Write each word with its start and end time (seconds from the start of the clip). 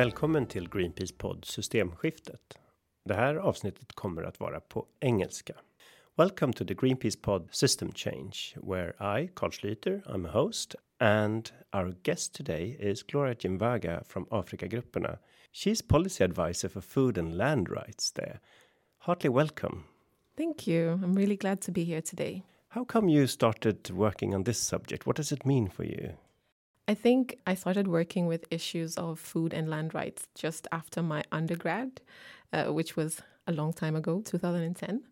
Välkommen 0.00 0.46
till 0.46 0.68
Greenpeace 0.68 1.14
podd 1.18 1.44
Systemskiftet. 1.44 2.58
Det 3.04 3.14
här 3.14 3.34
avsnittet 3.34 3.92
kommer 3.92 4.22
att 4.22 4.40
vara 4.40 4.60
på 4.60 4.86
engelska. 5.00 5.54
Welcome 6.16 6.52
to 6.52 6.64
the 6.64 6.74
Greenpeace 6.74 7.18
pod 7.22 7.48
System 7.50 7.92
Change, 7.92 8.34
where 8.56 9.20
I, 9.20 9.28
Carl 9.34 9.50
Schlüter, 9.50 10.02
I'm 10.06 10.28
a 10.28 10.30
host, 10.32 10.74
and 10.98 11.50
our 11.74 11.94
guest 12.02 12.34
today 12.34 12.76
is 12.80 13.02
Gloria 13.02 13.34
Jimvaga 13.34 14.04
from 14.06 14.26
Afrikagrupperna. 14.30 15.18
She's 15.52 15.88
policy 15.88 16.24
advisor 16.24 16.68
for 16.68 16.80
food 16.80 17.18
and 17.18 17.36
land 17.36 17.68
rights 17.70 18.12
there. 18.12 18.40
Heartily 18.98 19.34
welcome. 19.34 19.84
Thank 20.36 20.66
you. 20.66 20.92
I'm 21.04 21.14
really 21.14 21.36
glad 21.36 21.60
to 21.60 21.72
be 21.72 21.84
here 21.84 22.02
today. 22.02 22.42
How 22.68 22.84
come 22.84 23.12
you 23.12 23.26
started 23.26 23.90
working 23.90 24.34
on 24.34 24.44
this 24.44 24.58
subject? 24.58 25.06
What 25.06 25.16
does 25.16 25.32
it 25.32 25.46
mean 25.46 25.68
for 25.68 25.84
you? 25.84 26.16
I 26.90 26.94
think 26.94 27.38
I 27.46 27.54
started 27.54 27.86
working 27.86 28.26
with 28.26 28.48
issues 28.50 28.96
of 28.96 29.20
food 29.20 29.54
and 29.54 29.70
land 29.70 29.94
rights 29.94 30.26
just 30.34 30.66
after 30.72 31.04
my 31.04 31.22
undergrad, 31.30 32.00
uh, 32.52 32.64
which 32.72 32.96
was 32.96 33.22
a 33.46 33.52
long 33.52 33.72
time 33.72 33.94
ago, 33.94 34.22
2010. 34.24 35.04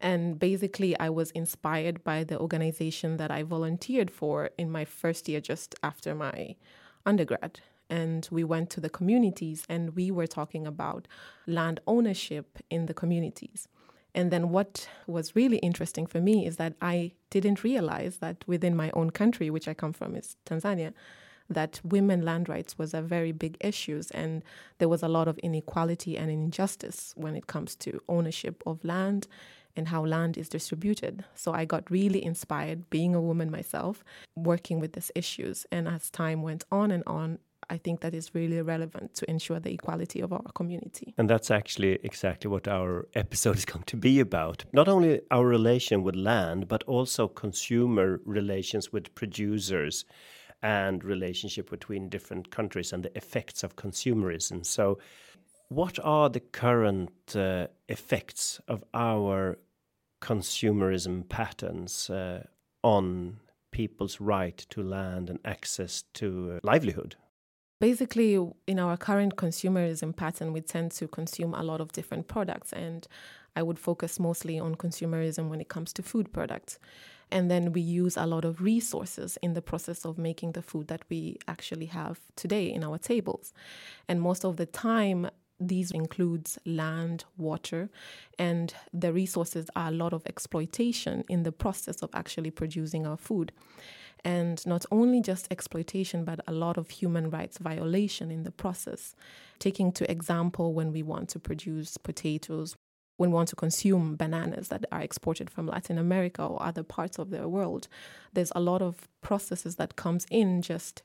And 0.00 0.38
basically, 0.38 0.98
I 0.98 1.10
was 1.10 1.30
inspired 1.32 2.02
by 2.02 2.24
the 2.24 2.40
organization 2.40 3.18
that 3.18 3.30
I 3.30 3.42
volunteered 3.42 4.10
for 4.10 4.48
in 4.56 4.70
my 4.70 4.86
first 4.86 5.28
year, 5.28 5.42
just 5.42 5.74
after 5.82 6.14
my 6.14 6.56
undergrad. 7.04 7.60
And 7.90 8.26
we 8.30 8.42
went 8.42 8.70
to 8.70 8.80
the 8.80 8.88
communities 8.88 9.66
and 9.68 9.94
we 9.94 10.10
were 10.10 10.26
talking 10.26 10.66
about 10.66 11.06
land 11.46 11.80
ownership 11.86 12.56
in 12.70 12.86
the 12.86 12.94
communities. 12.94 13.68
And 14.14 14.30
then 14.30 14.48
what 14.48 14.88
was 15.06 15.36
really 15.36 15.58
interesting 15.58 16.06
for 16.06 16.20
me 16.20 16.46
is 16.46 16.56
that 16.56 16.72
I 16.80 17.12
didn't 17.28 17.62
realize 17.62 18.16
that 18.16 18.44
within 18.46 18.74
my 18.74 18.90
own 18.92 19.10
country, 19.10 19.50
which 19.50 19.68
I 19.68 19.74
come 19.74 19.92
from, 19.92 20.14
is 20.16 20.36
Tanzania, 20.46 20.94
that 21.50 21.80
women 21.82 22.24
land 22.24 22.48
rights 22.48 22.76
was 22.78 22.94
a 22.94 23.02
very 23.02 23.32
big 23.32 23.56
issue 23.60 24.02
and 24.12 24.42
there 24.78 24.88
was 24.88 25.02
a 25.02 25.08
lot 25.08 25.28
of 25.28 25.38
inequality 25.38 26.16
and 26.16 26.30
injustice 26.30 27.14
when 27.16 27.34
it 27.34 27.46
comes 27.46 27.74
to 27.76 28.00
ownership 28.08 28.62
of 28.66 28.84
land 28.84 29.26
and 29.76 29.88
how 29.88 30.04
land 30.04 30.36
is 30.36 30.48
distributed. 30.48 31.24
So 31.34 31.52
I 31.52 31.64
got 31.64 31.90
really 31.90 32.22
inspired 32.22 32.90
being 32.90 33.14
a 33.14 33.20
woman 33.20 33.50
myself, 33.50 34.04
working 34.34 34.80
with 34.80 34.92
these 34.92 35.12
issues. 35.14 35.66
And 35.70 35.86
as 35.86 36.10
time 36.10 36.42
went 36.42 36.64
on 36.72 36.90
and 36.90 37.04
on, 37.06 37.38
I 37.70 37.76
think 37.76 38.00
that 38.00 38.14
is 38.14 38.34
really 38.34 38.60
relevant 38.62 39.14
to 39.16 39.30
ensure 39.30 39.60
the 39.60 39.72
equality 39.72 40.20
of 40.20 40.32
our 40.32 40.42
community. 40.54 41.14
And 41.18 41.28
that's 41.28 41.50
actually 41.50 41.98
exactly 42.02 42.50
what 42.50 42.66
our 42.66 43.06
episode 43.14 43.56
is 43.56 43.64
going 43.72 43.84
to 43.84 43.96
be 43.96 44.20
about. 44.20 44.64
Not 44.72 44.88
only 44.88 45.20
our 45.30 45.46
relation 45.46 46.02
with 46.02 46.16
land, 46.16 46.66
but 46.66 46.82
also 46.84 47.28
consumer 47.28 48.20
relations 48.24 48.92
with 48.92 49.14
producers 49.14 50.04
and 50.62 51.04
relationship 51.04 51.70
between 51.70 52.08
different 52.08 52.50
countries 52.50 52.92
and 52.92 53.04
the 53.04 53.16
effects 53.16 53.62
of 53.62 53.76
consumerism. 53.76 54.64
So, 54.64 54.98
what 55.68 55.98
are 56.02 56.30
the 56.30 56.40
current 56.40 57.36
uh, 57.36 57.66
effects 57.88 58.60
of 58.68 58.82
our 58.94 59.58
consumerism 60.22 61.28
patterns 61.28 62.10
uh, 62.10 62.44
on 62.82 63.38
people's 63.70 64.20
right 64.20 64.56
to 64.70 64.82
land 64.82 65.30
and 65.30 65.38
access 65.44 66.04
to 66.14 66.58
livelihood? 66.62 67.16
Basically, 67.80 68.34
in 68.66 68.80
our 68.80 68.96
current 68.96 69.36
consumerism 69.36 70.16
pattern, 70.16 70.52
we 70.52 70.60
tend 70.62 70.90
to 70.92 71.06
consume 71.06 71.54
a 71.54 71.62
lot 71.62 71.80
of 71.80 71.92
different 71.92 72.26
products, 72.26 72.72
and 72.72 73.06
I 73.54 73.62
would 73.62 73.78
focus 73.78 74.18
mostly 74.18 74.58
on 74.58 74.74
consumerism 74.74 75.48
when 75.48 75.60
it 75.60 75.68
comes 75.68 75.92
to 75.92 76.02
food 76.02 76.32
products. 76.32 76.80
And 77.30 77.50
then 77.50 77.72
we 77.72 77.80
use 77.80 78.16
a 78.16 78.26
lot 78.26 78.44
of 78.44 78.62
resources 78.62 79.38
in 79.42 79.54
the 79.54 79.62
process 79.62 80.04
of 80.04 80.18
making 80.18 80.52
the 80.52 80.62
food 80.62 80.88
that 80.88 81.02
we 81.08 81.38
actually 81.46 81.86
have 81.86 82.20
today 82.36 82.72
in 82.72 82.82
our 82.82 82.98
tables. 82.98 83.52
And 84.08 84.20
most 84.20 84.44
of 84.44 84.56
the 84.56 84.66
time, 84.66 85.30
these 85.60 85.90
includes 85.90 86.58
land, 86.64 87.24
water, 87.36 87.90
and 88.38 88.72
the 88.92 89.12
resources 89.12 89.66
are 89.74 89.88
a 89.88 89.92
lot 89.92 90.12
of 90.12 90.24
exploitation 90.26 91.24
in 91.28 91.42
the 91.42 91.52
process 91.52 92.02
of 92.02 92.10
actually 92.14 92.50
producing 92.50 93.06
our 93.06 93.16
food 93.16 93.52
and 94.24 94.66
not 94.66 94.84
only 94.90 95.20
just 95.20 95.46
exploitation 95.50 96.24
but 96.24 96.40
a 96.46 96.52
lot 96.52 96.76
of 96.76 96.90
human 96.90 97.30
rights 97.30 97.58
violation 97.58 98.30
in 98.30 98.42
the 98.42 98.50
process 98.50 99.14
taking 99.58 99.92
to 99.92 100.10
example 100.10 100.74
when 100.74 100.92
we 100.92 101.02
want 101.02 101.28
to 101.28 101.38
produce 101.38 101.96
potatoes 101.96 102.76
when 103.18 103.30
we 103.30 103.34
want 103.34 103.48
to 103.50 103.56
consume 103.56 104.16
bananas 104.16 104.68
that 104.68 104.84
are 104.90 105.02
exported 105.02 105.50
from 105.50 105.66
Latin 105.66 105.98
America 105.98 106.42
or 106.42 106.62
other 106.62 106.82
parts 106.82 107.18
of 107.18 107.30
the 107.30 107.46
world 107.46 107.86
there's 108.32 108.52
a 108.56 108.60
lot 108.60 108.80
of 108.80 109.08
processes 109.20 109.76
that 109.76 109.96
comes 109.96 110.26
in 110.30 110.62
just 110.62 111.02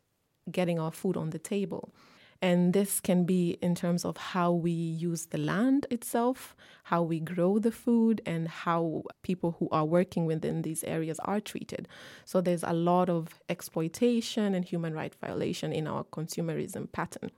getting 0.51 0.79
our 0.79 0.91
food 0.91 1.17
on 1.17 1.31
the 1.31 1.39
table 1.39 1.93
and 2.43 2.73
this 2.73 2.99
can 2.99 3.23
be 3.23 3.57
in 3.61 3.73
terms 3.73 4.03
of 4.03 4.17
how 4.17 4.51
we 4.51 4.69
use 4.69 5.27
the 5.27 5.37
land 5.37 5.87
itself, 5.89 6.57
how 6.83 7.01
we 7.01 7.21
grow 7.21 7.57
the 7.57 7.71
food, 7.71 8.21
and 8.25 8.49
how 8.49 9.03
people 9.21 9.55
who 9.59 9.69
are 9.71 9.85
working 9.85 10.25
within 10.25 10.61
these 10.61 10.83
areas 10.83 11.19
are 11.19 11.39
treated. 11.39 11.87
So 12.25 12.41
there's 12.41 12.63
a 12.63 12.73
lot 12.73 13.09
of 13.09 13.39
exploitation 13.47 14.53
and 14.53 14.65
human 14.65 14.93
rights 14.93 15.15
violation 15.21 15.71
in 15.71 15.87
our 15.87 16.03
consumerism 16.03 16.91
pattern. 16.91 17.31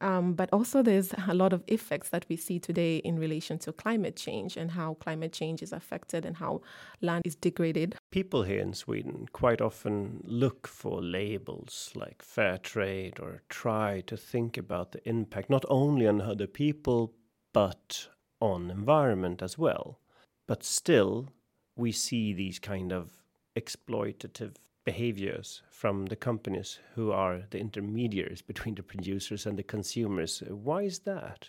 Um, 0.00 0.32
but 0.32 0.48
also, 0.52 0.82
there's 0.82 1.12
a 1.28 1.34
lot 1.34 1.52
of 1.52 1.62
effects 1.66 2.08
that 2.08 2.24
we 2.28 2.36
see 2.36 2.58
today 2.58 2.96
in 2.96 3.18
relation 3.18 3.58
to 3.60 3.72
climate 3.72 4.16
change 4.16 4.56
and 4.56 4.70
how 4.70 4.94
climate 4.94 5.32
change 5.32 5.62
is 5.62 5.72
affected 5.72 6.24
and 6.24 6.36
how 6.36 6.62
land 7.02 7.22
is 7.26 7.34
degraded. 7.34 7.96
People 8.10 8.42
here 8.42 8.60
in 8.60 8.72
Sweden 8.72 9.26
quite 9.32 9.60
often 9.60 10.22
look 10.24 10.66
for 10.66 11.02
labels 11.02 11.92
like 11.94 12.22
fair 12.22 12.56
trade 12.58 13.20
or 13.20 13.42
try 13.48 14.02
to 14.06 14.16
think 14.16 14.56
about 14.56 14.92
the 14.92 15.06
impact 15.08 15.50
not 15.50 15.64
only 15.68 16.06
on 16.06 16.20
other 16.20 16.46
people 16.46 17.12
but 17.52 18.08
on 18.40 18.70
environment 18.70 19.42
as 19.42 19.58
well. 19.58 20.00
But 20.46 20.64
still, 20.64 21.28
we 21.76 21.92
see 21.92 22.32
these 22.32 22.58
kind 22.58 22.92
of 22.92 23.10
exploitative 23.56 24.56
behaviors 24.90 25.62
from 25.70 26.06
the 26.06 26.16
companies 26.16 26.80
who 26.94 27.12
are 27.12 27.36
the 27.50 27.58
intermediaries 27.58 28.42
between 28.42 28.74
the 28.74 28.82
producers 28.82 29.46
and 29.46 29.56
the 29.56 29.62
consumers. 29.62 30.42
Why 30.48 30.80
is 30.82 30.98
that? 31.00 31.40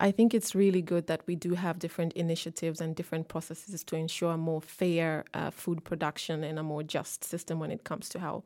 I 0.00 0.10
think 0.10 0.34
it's 0.34 0.54
really 0.54 0.82
good 0.82 1.06
that 1.06 1.22
we 1.26 1.36
do 1.36 1.54
have 1.54 1.78
different 1.78 2.12
initiatives 2.14 2.80
and 2.80 2.96
different 2.96 3.28
processes 3.28 3.84
to 3.84 3.96
ensure 3.96 4.32
a 4.32 4.36
more 4.36 4.62
fair 4.62 5.24
uh, 5.34 5.50
food 5.50 5.84
production 5.84 6.44
and 6.44 6.58
a 6.58 6.62
more 6.62 6.82
just 6.82 7.24
system 7.24 7.60
when 7.60 7.70
it 7.70 7.84
comes 7.84 8.08
to 8.08 8.18
how 8.18 8.42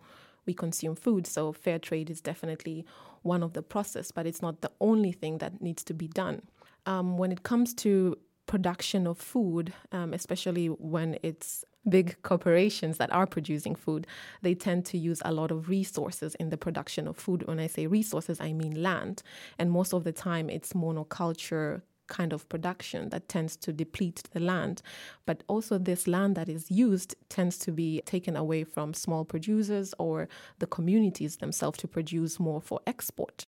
we 0.46 0.54
consume 0.54 0.96
food. 0.96 1.26
So 1.26 1.52
fair 1.52 1.78
trade 1.78 2.10
is 2.10 2.20
definitely 2.20 2.84
one 3.22 3.42
of 3.44 3.52
the 3.52 3.62
process, 3.62 4.10
but 4.16 4.26
it's 4.26 4.42
not 4.42 4.60
the 4.60 4.72
only 4.80 5.12
thing 5.12 5.38
that 5.38 5.62
needs 5.62 5.82
to 5.84 5.94
be 5.94 6.08
done. 6.08 6.42
Um, 6.84 7.16
when 7.16 7.32
it 7.32 7.42
comes 7.42 7.74
to 7.84 8.16
production 8.46 9.06
of 9.06 9.18
food, 9.18 9.72
um, 9.92 10.12
especially 10.12 10.66
when 10.66 11.18
it's 11.22 11.64
big 11.88 12.16
corporations 12.22 12.98
that 12.98 13.12
are 13.12 13.26
producing 13.26 13.74
food, 13.74 14.06
they 14.42 14.54
tend 14.54 14.84
to 14.86 14.98
use 14.98 15.22
a 15.24 15.32
lot 15.32 15.50
of 15.50 15.68
resources 15.68 16.34
in 16.36 16.50
the 16.50 16.56
production 16.56 17.06
of 17.06 17.16
food. 17.16 17.46
When 17.46 17.60
I 17.60 17.66
say 17.66 17.86
resources, 17.86 18.40
I 18.40 18.52
mean 18.52 18.82
land. 18.82 19.22
And 19.58 19.70
most 19.70 19.92
of 19.92 20.04
the 20.04 20.12
time, 20.12 20.50
it's 20.50 20.72
monoculture 20.72 21.82
kind 22.08 22.32
of 22.32 22.48
production 22.48 23.08
that 23.10 23.28
tends 23.28 23.56
to 23.56 23.72
deplete 23.72 24.22
the 24.32 24.40
land. 24.40 24.82
But 25.26 25.42
also, 25.48 25.78
this 25.78 26.06
land 26.06 26.36
that 26.36 26.48
is 26.48 26.70
used 26.70 27.14
tends 27.28 27.58
to 27.58 27.72
be 27.72 28.02
taken 28.06 28.36
away 28.36 28.64
from 28.64 28.94
small 28.94 29.24
producers 29.24 29.94
or 29.98 30.28
the 30.58 30.66
communities 30.66 31.36
themselves 31.36 31.78
to 31.78 31.88
produce 31.88 32.38
more 32.38 32.60
for 32.60 32.80
export. 32.86 33.44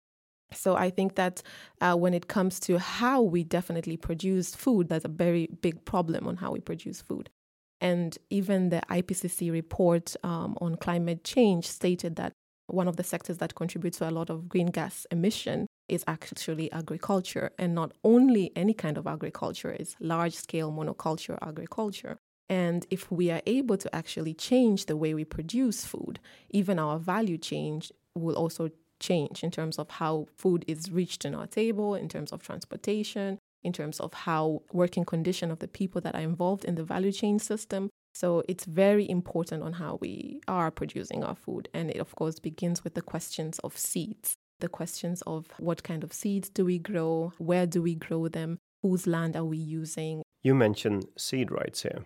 So 0.53 0.75
I 0.75 0.89
think 0.89 1.15
that 1.15 1.43
uh, 1.81 1.95
when 1.95 2.13
it 2.13 2.27
comes 2.27 2.59
to 2.61 2.79
how 2.79 3.21
we 3.21 3.43
definitely 3.43 3.97
produce 3.97 4.55
food, 4.55 4.87
there's 4.87 5.05
a 5.05 5.09
very 5.09 5.47
big 5.61 5.83
problem 5.83 6.25
on 6.25 6.37
how 6.37 6.51
we 6.51 6.61
produce 6.61 7.01
food. 7.01 7.29
And 7.79 8.17
even 8.29 8.69
the 8.69 8.81
IPCC 8.89 9.51
report 9.51 10.15
um, 10.23 10.57
on 10.61 10.75
climate 10.75 11.23
change 11.23 11.67
stated 11.67 12.15
that 12.15 12.33
one 12.67 12.87
of 12.87 12.97
the 12.97 13.03
sectors 13.03 13.37
that 13.37 13.55
contributes 13.55 13.99
to 13.99 14.09
a 14.09 14.11
lot 14.11 14.29
of 14.29 14.49
green 14.49 14.67
gas 14.67 15.07
emission 15.11 15.67
is 15.87 16.03
actually 16.07 16.71
agriculture. 16.71 17.51
And 17.57 17.73
not 17.73 17.93
only 18.03 18.51
any 18.55 18.73
kind 18.73 18.97
of 18.97 19.07
agriculture, 19.07 19.71
is 19.71 19.95
large 19.99 20.33
scale 20.33 20.71
monoculture 20.71 21.37
agriculture. 21.41 22.17
And 22.49 22.85
if 22.89 23.11
we 23.11 23.29
are 23.31 23.41
able 23.45 23.77
to 23.77 23.93
actually 23.95 24.33
change 24.33 24.85
the 24.85 24.97
way 24.97 25.13
we 25.13 25.25
produce 25.25 25.85
food, 25.85 26.19
even 26.49 26.79
our 26.79 26.97
value 26.97 27.37
chain 27.37 27.81
will 28.15 28.35
also 28.35 28.69
change 28.99 29.43
in 29.43 29.51
terms 29.51 29.77
of 29.77 29.89
how 29.91 30.27
food 30.35 30.65
is 30.67 30.91
reached 30.91 31.25
in 31.25 31.35
our 31.35 31.47
table, 31.47 31.93
in 31.93 32.09
terms 32.09 32.31
of 32.31 32.41
transportation, 32.41 33.37
in 33.63 33.73
terms 33.73 33.99
of 33.99 34.13
how 34.13 34.61
working 34.71 35.05
condition 35.05 35.51
of 35.51 35.59
the 35.59 35.67
people 35.67 36.01
that 36.01 36.15
are 36.15 36.21
involved 36.21 36.65
in 36.65 36.75
the 36.75 36.83
value 36.83 37.11
chain 37.11 37.39
system. 37.39 37.89
So 38.13 38.43
it's 38.47 38.65
very 38.65 39.07
important 39.09 39.63
on 39.63 39.73
how 39.73 39.99
we 40.01 40.41
are 40.47 40.71
producing 40.71 41.23
our 41.23 41.35
food. 41.35 41.69
And 41.73 41.91
it, 41.91 41.97
of 41.97 42.15
course, 42.15 42.39
begins 42.39 42.83
with 42.83 42.95
the 42.95 43.01
questions 43.01 43.59
of 43.59 43.77
seeds, 43.77 44.35
the 44.59 44.69
questions 44.69 45.21
of 45.27 45.47
what 45.59 45.83
kind 45.83 46.03
of 46.03 46.13
seeds 46.13 46.49
do 46.49 46.65
we 46.65 46.79
grow, 46.79 47.33
where 47.37 47.67
do 47.67 47.81
we 47.81 47.93
grow 47.93 48.27
them, 48.27 48.57
whose 48.81 49.05
land 49.05 49.35
are 49.35 49.45
we 49.45 49.57
using. 49.57 50.23
You 50.43 50.55
mentioned 50.55 51.05
seed 51.17 51.51
rights 51.51 51.83
here 51.83 52.05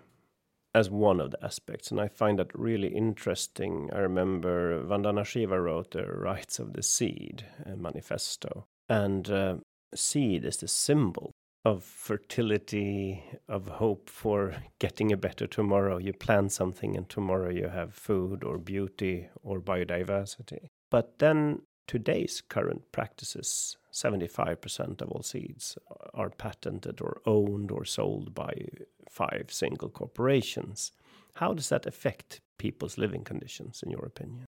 as 0.73 0.89
one 0.89 1.19
of 1.19 1.31
the 1.31 1.43
aspects, 1.43 1.91
and 1.91 1.99
I 1.99 2.07
find 2.07 2.39
that 2.39 2.57
really 2.57 2.87
interesting. 2.87 3.89
I 3.93 3.99
remember 3.99 4.83
Vandana 4.83 5.25
Shiva 5.25 5.59
wrote 5.59 5.91
the 5.91 6.05
Rights 6.05 6.59
of 6.59 6.73
the 6.73 6.83
Seed 6.83 7.45
uh, 7.65 7.75
manifesto, 7.75 8.65
And 8.87 9.29
uh, 9.29 9.55
seed 9.93 10.45
is 10.45 10.57
the 10.57 10.67
symbol 10.67 11.31
of 11.63 11.83
fertility, 11.83 13.23
of 13.47 13.67
hope 13.67 14.09
for 14.09 14.55
getting 14.79 15.11
a 15.11 15.17
better 15.17 15.47
tomorrow. 15.47 15.97
You 15.97 16.13
plant 16.13 16.51
something, 16.51 16.97
and 16.97 17.07
tomorrow 17.07 17.49
you 17.49 17.67
have 17.67 17.93
food 17.93 18.43
or 18.43 18.57
beauty 18.57 19.29
or 19.43 19.59
biodiversity. 19.59 20.69
But 20.89 21.19
then 21.19 21.61
today's 21.87 22.41
current 22.41 22.91
practices 22.91 23.77
75% 23.91 25.01
of 25.01 25.11
all 25.11 25.21
seeds 25.21 25.77
are 26.13 26.29
patented 26.29 27.01
or 27.01 27.21
owned 27.25 27.71
or 27.71 27.85
sold 27.85 28.33
by 28.33 28.53
five 29.09 29.47
single 29.49 29.89
corporations. 29.89 30.91
How 31.35 31.53
does 31.53 31.69
that 31.69 31.85
affect 31.85 32.39
people's 32.57 32.97
living 32.97 33.23
conditions, 33.23 33.83
in 33.83 33.91
your 33.91 34.05
opinion? 34.05 34.45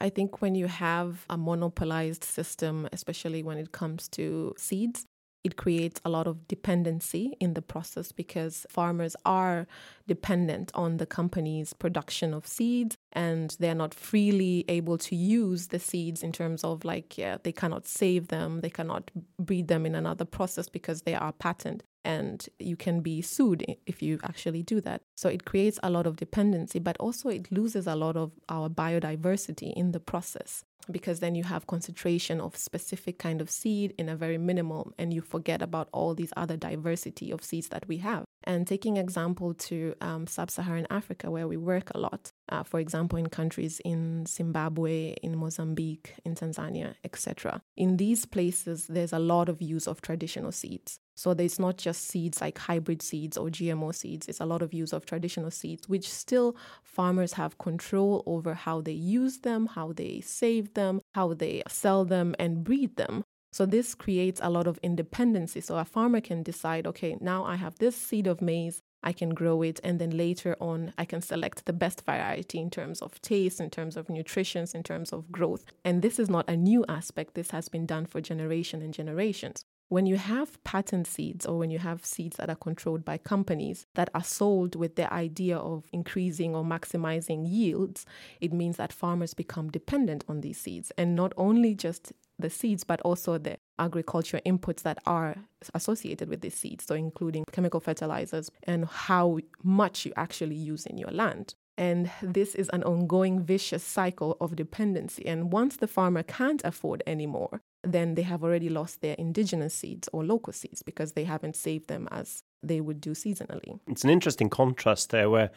I 0.00 0.10
think 0.10 0.40
when 0.40 0.54
you 0.54 0.68
have 0.68 1.26
a 1.28 1.36
monopolized 1.36 2.22
system, 2.22 2.88
especially 2.92 3.42
when 3.42 3.58
it 3.58 3.72
comes 3.72 4.08
to 4.10 4.54
seeds, 4.56 5.04
it 5.44 5.56
creates 5.56 6.00
a 6.04 6.08
lot 6.08 6.26
of 6.26 6.48
dependency 6.48 7.36
in 7.40 7.54
the 7.54 7.62
process 7.62 8.12
because 8.12 8.66
farmers 8.68 9.14
are 9.24 9.66
dependent 10.06 10.70
on 10.74 10.96
the 10.96 11.06
company's 11.06 11.72
production 11.72 12.34
of 12.34 12.46
seeds 12.46 12.96
and 13.12 13.56
they're 13.60 13.74
not 13.74 13.94
freely 13.94 14.64
able 14.68 14.98
to 14.98 15.14
use 15.16 15.68
the 15.68 15.78
seeds 15.78 16.22
in 16.22 16.32
terms 16.32 16.64
of 16.64 16.84
like 16.84 17.16
yeah 17.16 17.36
they 17.42 17.52
cannot 17.52 17.86
save 17.86 18.28
them 18.28 18.60
they 18.60 18.70
cannot 18.70 19.10
breed 19.38 19.68
them 19.68 19.86
in 19.86 19.94
another 19.94 20.24
process 20.24 20.68
because 20.68 21.02
they 21.02 21.14
are 21.14 21.32
patent 21.32 21.82
and 22.04 22.48
you 22.58 22.76
can 22.76 23.00
be 23.00 23.20
sued 23.20 23.64
if 23.84 24.02
you 24.02 24.18
actually 24.22 24.62
do 24.62 24.80
that. 24.80 25.02
So 25.16 25.28
it 25.28 25.44
creates 25.44 25.78
a 25.82 25.90
lot 25.90 26.06
of 26.06 26.16
dependency 26.16 26.78
but 26.78 26.96
also 26.98 27.28
it 27.28 27.52
loses 27.52 27.86
a 27.86 27.96
lot 27.96 28.16
of 28.16 28.32
our 28.48 28.68
biodiversity 28.68 29.74
in 29.74 29.92
the 29.92 30.00
process 30.00 30.64
because 30.90 31.20
then 31.20 31.34
you 31.34 31.44
have 31.44 31.66
concentration 31.66 32.40
of 32.40 32.56
specific 32.56 33.18
kind 33.18 33.40
of 33.40 33.50
seed 33.50 33.94
in 33.98 34.08
a 34.08 34.16
very 34.16 34.38
minimal 34.38 34.92
and 34.98 35.12
you 35.12 35.20
forget 35.20 35.62
about 35.62 35.88
all 35.92 36.14
these 36.14 36.32
other 36.36 36.56
diversity 36.56 37.30
of 37.30 37.42
seeds 37.42 37.68
that 37.68 37.86
we 37.88 37.98
have. 37.98 38.24
And 38.44 38.66
taking 38.66 38.96
example 38.96 39.54
to 39.54 39.94
um, 40.00 40.26
sub-saharan 40.26 40.86
africa 40.90 41.30
where 41.30 41.48
we 41.48 41.56
work 41.56 41.90
a 41.94 41.98
lot 41.98 42.32
uh, 42.48 42.62
for 42.62 42.80
example 42.80 43.18
in 43.18 43.28
countries 43.28 43.80
in 43.84 44.24
zimbabwe 44.26 45.14
in 45.22 45.36
mozambique 45.36 46.14
in 46.24 46.34
tanzania 46.34 46.94
etc 47.04 47.60
in 47.76 47.96
these 47.96 48.24
places 48.24 48.86
there's 48.86 49.12
a 49.12 49.18
lot 49.18 49.48
of 49.48 49.60
use 49.62 49.86
of 49.86 50.00
traditional 50.00 50.52
seeds 50.52 50.98
so 51.18 51.34
there's 51.34 51.58
not 51.58 51.78
just 51.78 52.06
seeds 52.06 52.40
like 52.40 52.58
hybrid 52.58 53.02
seeds 53.02 53.36
or 53.36 53.48
GMO 53.48 53.92
seeds, 53.92 54.28
it's 54.28 54.38
a 54.38 54.46
lot 54.46 54.62
of 54.62 54.72
use 54.72 54.92
of 54.92 55.04
traditional 55.04 55.50
seeds, 55.50 55.88
which 55.88 56.08
still 56.08 56.54
farmers 56.84 57.32
have 57.32 57.58
control 57.58 58.22
over 58.24 58.54
how 58.54 58.80
they 58.80 58.92
use 58.92 59.38
them, 59.38 59.66
how 59.66 59.92
they 59.92 60.20
save 60.20 60.74
them, 60.74 61.00
how 61.16 61.34
they 61.34 61.64
sell 61.66 62.04
them 62.04 62.36
and 62.38 62.62
breed 62.62 62.94
them. 62.94 63.24
So 63.52 63.66
this 63.66 63.96
creates 63.96 64.40
a 64.44 64.48
lot 64.48 64.68
of 64.68 64.78
independency. 64.80 65.60
So 65.60 65.76
a 65.76 65.84
farmer 65.84 66.20
can 66.20 66.44
decide, 66.44 66.86
okay, 66.86 67.16
now 67.20 67.44
I 67.44 67.56
have 67.56 67.78
this 67.80 67.96
seed 67.96 68.28
of 68.28 68.40
maize, 68.40 68.80
I 69.02 69.12
can 69.12 69.30
grow 69.30 69.62
it, 69.62 69.80
and 69.84 69.98
then 69.98 70.10
later 70.10 70.56
on, 70.60 70.92
I 70.98 71.04
can 71.04 71.20
select 71.20 71.64
the 71.64 71.72
best 71.72 72.04
variety 72.04 72.58
in 72.58 72.70
terms 72.70 73.00
of 73.00 73.20
taste, 73.22 73.60
in 73.60 73.70
terms 73.70 73.96
of 73.96 74.08
nutrition, 74.08 74.66
in 74.74 74.82
terms 74.82 75.12
of 75.12 75.30
growth. 75.30 75.64
And 75.84 76.02
this 76.02 76.18
is 76.18 76.28
not 76.28 76.48
a 76.48 76.56
new 76.56 76.84
aspect. 76.88 77.34
This 77.34 77.50
has 77.52 77.68
been 77.68 77.86
done 77.86 78.06
for 78.06 78.20
generation 78.20 78.82
and 78.82 78.92
generations. 78.92 79.64
When 79.90 80.04
you 80.04 80.16
have 80.16 80.62
patent 80.64 81.06
seeds 81.06 81.46
or 81.46 81.56
when 81.56 81.70
you 81.70 81.78
have 81.78 82.04
seeds 82.04 82.36
that 82.36 82.50
are 82.50 82.56
controlled 82.56 83.06
by 83.06 83.16
companies 83.16 83.86
that 83.94 84.10
are 84.14 84.22
sold 84.22 84.74
with 84.74 84.96
the 84.96 85.10
idea 85.10 85.56
of 85.56 85.86
increasing 85.92 86.54
or 86.54 86.62
maximizing 86.62 87.50
yields, 87.50 88.04
it 88.38 88.52
means 88.52 88.76
that 88.76 88.92
farmers 88.92 89.32
become 89.32 89.70
dependent 89.70 90.24
on 90.28 90.42
these 90.42 90.60
seeds. 90.60 90.92
And 90.98 91.16
not 91.16 91.32
only 91.38 91.74
just 91.74 92.12
the 92.38 92.50
seeds, 92.50 92.84
but 92.84 93.00
also 93.02 93.38
the 93.38 93.56
agriculture 93.78 94.40
inputs 94.46 94.82
that 94.82 94.98
are 95.06 95.36
associated 95.74 96.28
with 96.28 96.40
these 96.40 96.54
seeds, 96.54 96.84
so 96.86 96.94
including 96.94 97.44
chemical 97.52 97.80
fertilizers 97.80 98.50
and 98.64 98.86
how 98.86 99.38
much 99.62 100.06
you 100.06 100.12
actually 100.16 100.54
use 100.54 100.86
in 100.86 100.98
your 100.98 101.10
land. 101.10 101.54
And 101.76 102.10
this 102.20 102.56
is 102.56 102.68
an 102.70 102.82
ongoing 102.82 103.40
vicious 103.40 103.84
cycle 103.84 104.36
of 104.40 104.56
dependency. 104.56 105.24
And 105.26 105.52
once 105.52 105.76
the 105.76 105.86
farmer 105.86 106.24
can't 106.24 106.60
afford 106.64 107.04
anymore, 107.06 107.60
then 107.84 108.16
they 108.16 108.22
have 108.22 108.42
already 108.42 108.68
lost 108.68 109.00
their 109.00 109.14
indigenous 109.14 109.74
seeds 109.74 110.08
or 110.12 110.24
local 110.24 110.52
seeds 110.52 110.82
because 110.82 111.12
they 111.12 111.22
haven't 111.22 111.54
saved 111.54 111.86
them 111.88 112.08
as 112.10 112.42
they 112.64 112.80
would 112.80 113.00
do 113.00 113.12
seasonally. 113.12 113.78
It's 113.86 114.02
an 114.02 114.10
interesting 114.10 114.50
contrast 114.50 115.10
there 115.10 115.30
where 115.30 115.50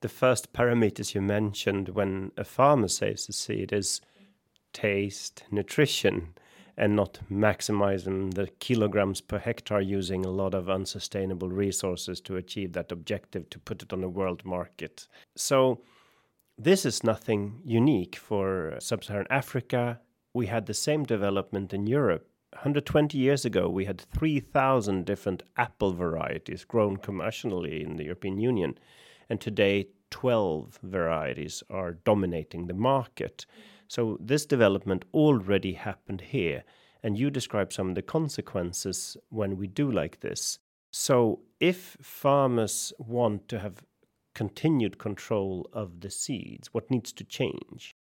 the 0.00 0.08
first 0.08 0.52
parameters 0.52 1.14
you 1.14 1.20
mentioned 1.20 1.90
when 1.90 2.32
a 2.36 2.44
farmer 2.44 2.88
saves 2.88 3.26
the 3.26 3.32
seed 3.32 3.72
is 3.72 4.00
taste, 4.72 5.44
nutrition, 5.50 6.34
and 6.76 6.96
not 6.96 7.18
maximizing 7.30 8.32
the 8.34 8.46
kilograms 8.58 9.20
per 9.20 9.38
hectare 9.38 9.80
using 9.80 10.24
a 10.24 10.30
lot 10.30 10.54
of 10.54 10.70
unsustainable 10.70 11.50
resources 11.50 12.20
to 12.22 12.36
achieve 12.36 12.72
that 12.72 12.90
objective 12.90 13.50
to 13.50 13.58
put 13.58 13.82
it 13.82 13.92
on 13.92 14.00
the 14.00 14.08
world 14.08 14.44
market. 14.44 15.06
So, 15.36 15.82
this 16.56 16.84
is 16.84 17.04
nothing 17.04 17.60
unique 17.64 18.16
for 18.16 18.76
sub 18.80 19.04
Saharan 19.04 19.26
Africa. 19.30 20.00
We 20.34 20.46
had 20.46 20.66
the 20.66 20.74
same 20.74 21.04
development 21.04 21.72
in 21.72 21.86
Europe. 21.86 22.26
120 22.52 23.16
years 23.16 23.44
ago, 23.44 23.68
we 23.68 23.84
had 23.84 24.00
3,000 24.00 25.06
different 25.06 25.42
apple 25.56 25.92
varieties 25.92 26.64
grown 26.64 26.96
commercially 26.96 27.82
in 27.82 27.96
the 27.96 28.04
European 28.04 28.38
Union. 28.38 28.78
And 29.28 29.40
today, 29.40 29.88
12 30.10 30.80
varieties 30.82 31.62
are 31.70 31.92
dominating 31.92 32.66
the 32.66 32.74
market. 32.74 33.46
So 33.90 34.18
this 34.20 34.46
development 34.46 35.04
already 35.12 35.72
happened 35.72 36.20
here, 36.20 36.62
and 37.02 37.18
you 37.18 37.28
describe 37.28 37.72
some 37.72 37.88
of 37.88 37.96
the 37.96 38.02
consequences 38.02 39.16
when 39.30 39.56
we 39.56 39.66
do 39.66 39.90
like 39.90 40.20
this. 40.20 40.60
So 40.92 41.40
if 41.58 41.96
farmers 42.00 42.92
want 43.00 43.48
to 43.48 43.58
have 43.58 43.82
continued 44.32 44.98
control 44.98 45.68
of 45.72 46.02
the 46.02 46.10
seeds, 46.10 46.72
what 46.72 46.88
needs 46.88 47.12
to 47.14 47.24
change? 47.24 47.96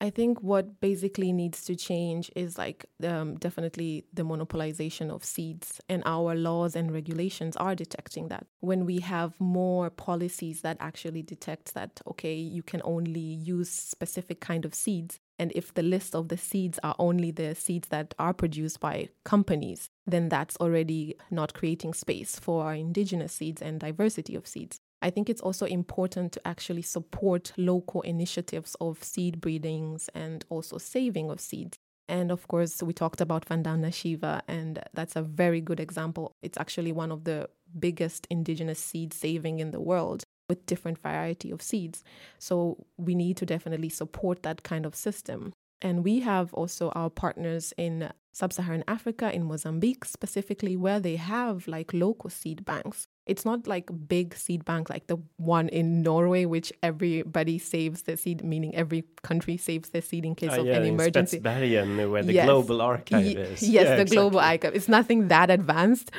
I 0.00 0.10
think 0.10 0.42
what 0.42 0.80
basically 0.80 1.32
needs 1.32 1.64
to 1.64 1.76
change 1.76 2.30
is 2.34 2.58
like 2.58 2.86
um, 3.04 3.36
definitely 3.36 4.04
the 4.12 4.24
monopolization 4.24 5.10
of 5.10 5.24
seeds, 5.24 5.80
and 5.88 6.04
our 6.06 6.36
laws 6.36 6.76
and 6.76 6.92
regulations 6.92 7.56
are 7.56 7.74
detecting 7.74 8.28
that. 8.28 8.46
When 8.60 8.84
we 8.84 8.98
have 9.00 9.40
more 9.40 9.90
policies 9.90 10.60
that 10.60 10.76
actually 10.78 11.22
detect 11.22 11.74
that, 11.74 12.00
okay, 12.06 12.34
you 12.34 12.62
can 12.62 12.80
only 12.84 13.20
use 13.20 13.70
specific 13.70 14.40
kind 14.40 14.64
of 14.64 14.72
seeds, 14.74 15.20
and 15.38 15.52
if 15.54 15.74
the 15.74 15.82
list 15.82 16.14
of 16.14 16.28
the 16.28 16.36
seeds 16.36 16.78
are 16.82 16.94
only 16.98 17.30
the 17.30 17.54
seeds 17.54 17.88
that 17.88 18.14
are 18.18 18.32
produced 18.32 18.80
by 18.80 19.08
companies, 19.24 19.88
then 20.06 20.28
that's 20.28 20.56
already 20.58 21.16
not 21.30 21.54
creating 21.54 21.94
space 21.94 22.38
for 22.38 22.64
our 22.64 22.74
indigenous 22.74 23.32
seeds 23.32 23.62
and 23.62 23.80
diversity 23.80 24.34
of 24.34 24.46
seeds. 24.46 24.78
I 25.00 25.10
think 25.10 25.28
it's 25.28 25.40
also 25.40 25.66
important 25.66 26.32
to 26.32 26.46
actually 26.46 26.82
support 26.82 27.52
local 27.56 28.02
initiatives 28.02 28.76
of 28.80 29.02
seed 29.02 29.40
breedings 29.40 30.08
and 30.14 30.44
also 30.48 30.78
saving 30.78 31.28
of 31.28 31.40
seeds. 31.40 31.76
And 32.08 32.30
of 32.30 32.46
course, 32.46 32.82
we 32.82 32.92
talked 32.92 33.20
about 33.20 33.46
Vandana 33.46 33.92
Shiva, 33.92 34.42
and 34.46 34.80
that's 34.92 35.16
a 35.16 35.22
very 35.22 35.60
good 35.60 35.80
example. 35.80 36.32
It's 36.42 36.58
actually 36.58 36.92
one 36.92 37.10
of 37.10 37.24
the 37.24 37.48
biggest 37.78 38.26
indigenous 38.30 38.78
seed 38.78 39.12
saving 39.12 39.58
in 39.58 39.70
the 39.70 39.80
world 39.80 40.24
with 40.52 40.66
different 40.66 40.98
variety 40.98 41.50
of 41.50 41.62
seeds. 41.62 42.04
So 42.38 42.52
we 42.98 43.14
need 43.14 43.38
to 43.38 43.46
definitely 43.46 43.88
support 43.88 44.42
that 44.42 44.62
kind 44.62 44.84
of 44.84 44.94
system. 44.94 45.54
And 45.80 46.04
we 46.04 46.20
have 46.20 46.52
also 46.52 46.90
our 46.90 47.08
partners 47.08 47.72
in 47.78 48.10
sub 48.32 48.52
Saharan 48.52 48.84
Africa, 48.86 49.34
in 49.34 49.44
Mozambique 49.44 50.04
specifically, 50.04 50.76
where 50.76 51.00
they 51.00 51.16
have 51.16 51.66
like 51.66 51.88
local 51.94 52.28
seed 52.28 52.66
banks. 52.66 53.06
It's 53.24 53.44
not 53.46 53.66
like 53.66 53.86
big 54.16 54.36
seed 54.36 54.64
bank 54.66 54.90
like 54.90 55.06
the 55.06 55.18
one 55.38 55.68
in 55.70 56.02
Norway, 56.02 56.44
which 56.44 56.70
everybody 56.82 57.58
saves 57.58 58.02
their 58.02 58.18
seed, 58.18 58.44
meaning 58.44 58.74
every 58.74 59.04
country 59.22 59.56
saves 59.56 59.88
their 59.90 60.02
seed 60.02 60.24
in 60.26 60.34
case 60.34 60.50
oh, 60.52 60.60
of 60.60 60.66
yeah, 60.66 60.74
any 60.74 60.88
emergency. 60.88 61.40
Spetsbergen, 61.40 62.10
where 62.10 62.22
the 62.22 62.34
yes. 62.34 62.44
global 62.44 62.82
archive 62.82 63.24
is. 63.24 63.62
Yes, 63.62 63.62
yeah, 63.62 63.84
the 63.84 63.92
exactly. 64.02 64.16
global 64.16 64.40
archive. 64.40 64.74
It's 64.74 64.88
nothing 64.98 65.28
that 65.28 65.48
advanced, 65.50 66.10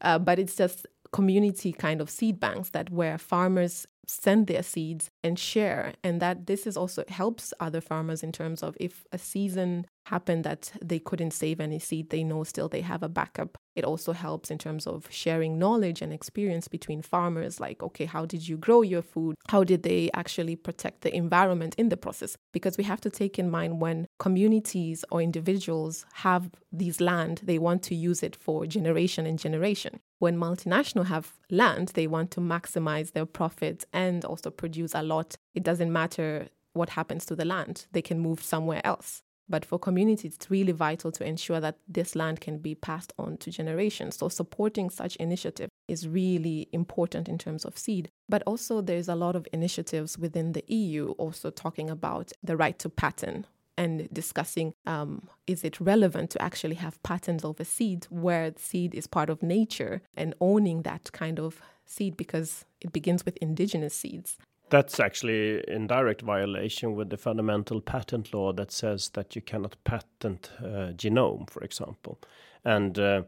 uh, 0.00 0.18
but 0.18 0.38
it's 0.38 0.56
just 0.56 0.86
community 1.14 1.72
kind 1.72 2.00
of 2.00 2.10
seed 2.10 2.40
banks 2.40 2.70
that 2.70 2.90
where 2.90 3.16
farmers 3.16 3.86
send 4.08 4.48
their 4.48 4.64
seeds 4.64 5.10
and 5.22 5.38
share. 5.38 5.94
And 6.02 6.20
that 6.20 6.46
this 6.46 6.66
is 6.66 6.76
also 6.76 7.04
helps 7.06 7.54
other 7.60 7.80
farmers 7.80 8.24
in 8.24 8.32
terms 8.32 8.64
of 8.64 8.76
if 8.80 9.04
a 9.12 9.18
season 9.18 9.86
happened 10.04 10.44
that 10.44 10.72
they 10.82 10.98
couldn't 10.98 11.32
save 11.32 11.60
any 11.60 11.78
seed 11.78 12.10
they 12.10 12.22
know 12.22 12.44
still 12.44 12.68
they 12.68 12.82
have 12.82 13.02
a 13.02 13.08
backup. 13.08 13.58
It 13.74 13.84
also 13.84 14.12
helps 14.12 14.50
in 14.50 14.58
terms 14.58 14.86
of 14.86 15.06
sharing 15.10 15.58
knowledge 15.58 16.00
and 16.02 16.12
experience 16.12 16.68
between 16.68 17.02
farmers 17.02 17.58
like 17.58 17.82
okay 17.82 18.04
how 18.04 18.26
did 18.26 18.46
you 18.46 18.56
grow 18.56 18.82
your 18.82 19.02
food? 19.02 19.36
How 19.48 19.64
did 19.64 19.82
they 19.82 20.10
actually 20.14 20.56
protect 20.56 21.00
the 21.02 21.14
environment 21.14 21.74
in 21.76 21.88
the 21.88 21.96
process? 21.96 22.36
Because 22.52 22.76
we 22.76 22.84
have 22.84 23.00
to 23.02 23.10
take 23.10 23.38
in 23.38 23.50
mind 23.50 23.80
when 23.80 24.06
communities 24.18 25.04
or 25.10 25.22
individuals 25.22 26.04
have 26.14 26.50
these 26.70 27.00
land 27.00 27.40
they 27.44 27.58
want 27.58 27.82
to 27.84 27.94
use 27.94 28.22
it 28.22 28.36
for 28.36 28.66
generation 28.66 29.26
and 29.26 29.38
generation. 29.38 30.00
When 30.18 30.36
multinational 30.36 31.06
have 31.06 31.32
land 31.50 31.92
they 31.94 32.06
want 32.06 32.30
to 32.32 32.40
maximize 32.40 33.12
their 33.12 33.26
profits 33.26 33.86
and 33.92 34.24
also 34.24 34.50
produce 34.50 34.94
a 34.94 35.02
lot. 35.02 35.36
It 35.54 35.62
doesn't 35.62 35.92
matter 35.92 36.48
what 36.74 36.90
happens 36.90 37.24
to 37.24 37.36
the 37.36 37.44
land 37.44 37.86
they 37.92 38.02
can 38.02 38.18
move 38.18 38.42
somewhere 38.42 38.80
else 38.84 39.22
But 39.48 39.64
for 39.64 39.78
communities, 39.78 40.36
it's 40.36 40.50
really 40.50 40.72
vital 40.72 41.12
to 41.12 41.24
ensure 41.24 41.60
that 41.60 41.76
this 41.86 42.16
land 42.16 42.40
can 42.40 42.58
be 42.58 42.74
passed 42.74 43.12
on 43.18 43.36
to 43.38 43.50
generations. 43.50 44.16
So 44.16 44.28
supporting 44.28 44.90
such 44.90 45.16
initiative 45.16 45.68
is 45.86 46.08
really 46.08 46.68
important 46.72 47.28
in 47.28 47.38
terms 47.38 47.64
of 47.64 47.76
seed. 47.76 48.10
But 48.28 48.42
also, 48.46 48.80
there's 48.80 49.08
a 49.08 49.14
lot 49.14 49.36
of 49.36 49.46
initiatives 49.52 50.18
within 50.18 50.52
the 50.52 50.64
EU 50.68 51.10
also 51.18 51.50
talking 51.50 51.90
about 51.90 52.32
the 52.42 52.56
right 52.56 52.78
to 52.78 52.88
patent 52.88 53.46
and 53.76 54.08
discussing 54.12 54.72
um, 54.86 55.28
is 55.46 55.64
it 55.64 55.80
relevant 55.80 56.30
to 56.30 56.40
actually 56.40 56.76
have 56.76 57.02
patents 57.02 57.44
over 57.44 57.64
seed 57.64 58.06
where 58.08 58.52
seed 58.56 58.94
is 58.94 59.06
part 59.06 59.28
of 59.28 59.42
nature 59.42 60.00
and 60.16 60.34
owning 60.40 60.82
that 60.82 61.10
kind 61.12 61.40
of 61.40 61.60
seed 61.84 62.16
because 62.16 62.64
it 62.80 62.92
begins 62.92 63.24
with 63.24 63.36
indigenous 63.38 63.94
seeds. 63.94 64.38
That's 64.70 64.98
actually 64.98 65.62
in 65.68 65.86
direct 65.86 66.22
violation 66.22 66.94
with 66.94 67.10
the 67.10 67.16
fundamental 67.16 67.80
patent 67.80 68.32
law 68.32 68.52
that 68.54 68.72
says 68.72 69.10
that 69.10 69.36
you 69.36 69.42
cannot 69.42 69.76
patent 69.84 70.50
uh, 70.58 70.92
genome, 70.96 71.48
for 71.50 71.62
example. 71.62 72.18
And 72.64 72.98
uh, 72.98 73.22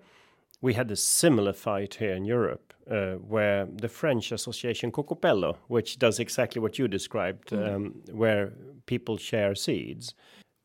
we 0.60 0.74
had 0.74 0.90
a 0.90 0.96
similar 0.96 1.52
fight 1.52 1.94
here 1.96 2.14
in 2.14 2.24
Europe, 2.24 2.72
uh, 2.90 3.14
where 3.16 3.66
the 3.66 3.88
French 3.88 4.32
association 4.32 4.90
Kokopelli, 4.90 5.54
which 5.68 5.98
does 5.98 6.18
exactly 6.18 6.60
what 6.60 6.78
you 6.78 6.88
described, 6.88 7.50
mm. 7.50 7.74
um, 7.74 7.94
where 8.10 8.52
people 8.86 9.18
share 9.18 9.54
seeds, 9.54 10.14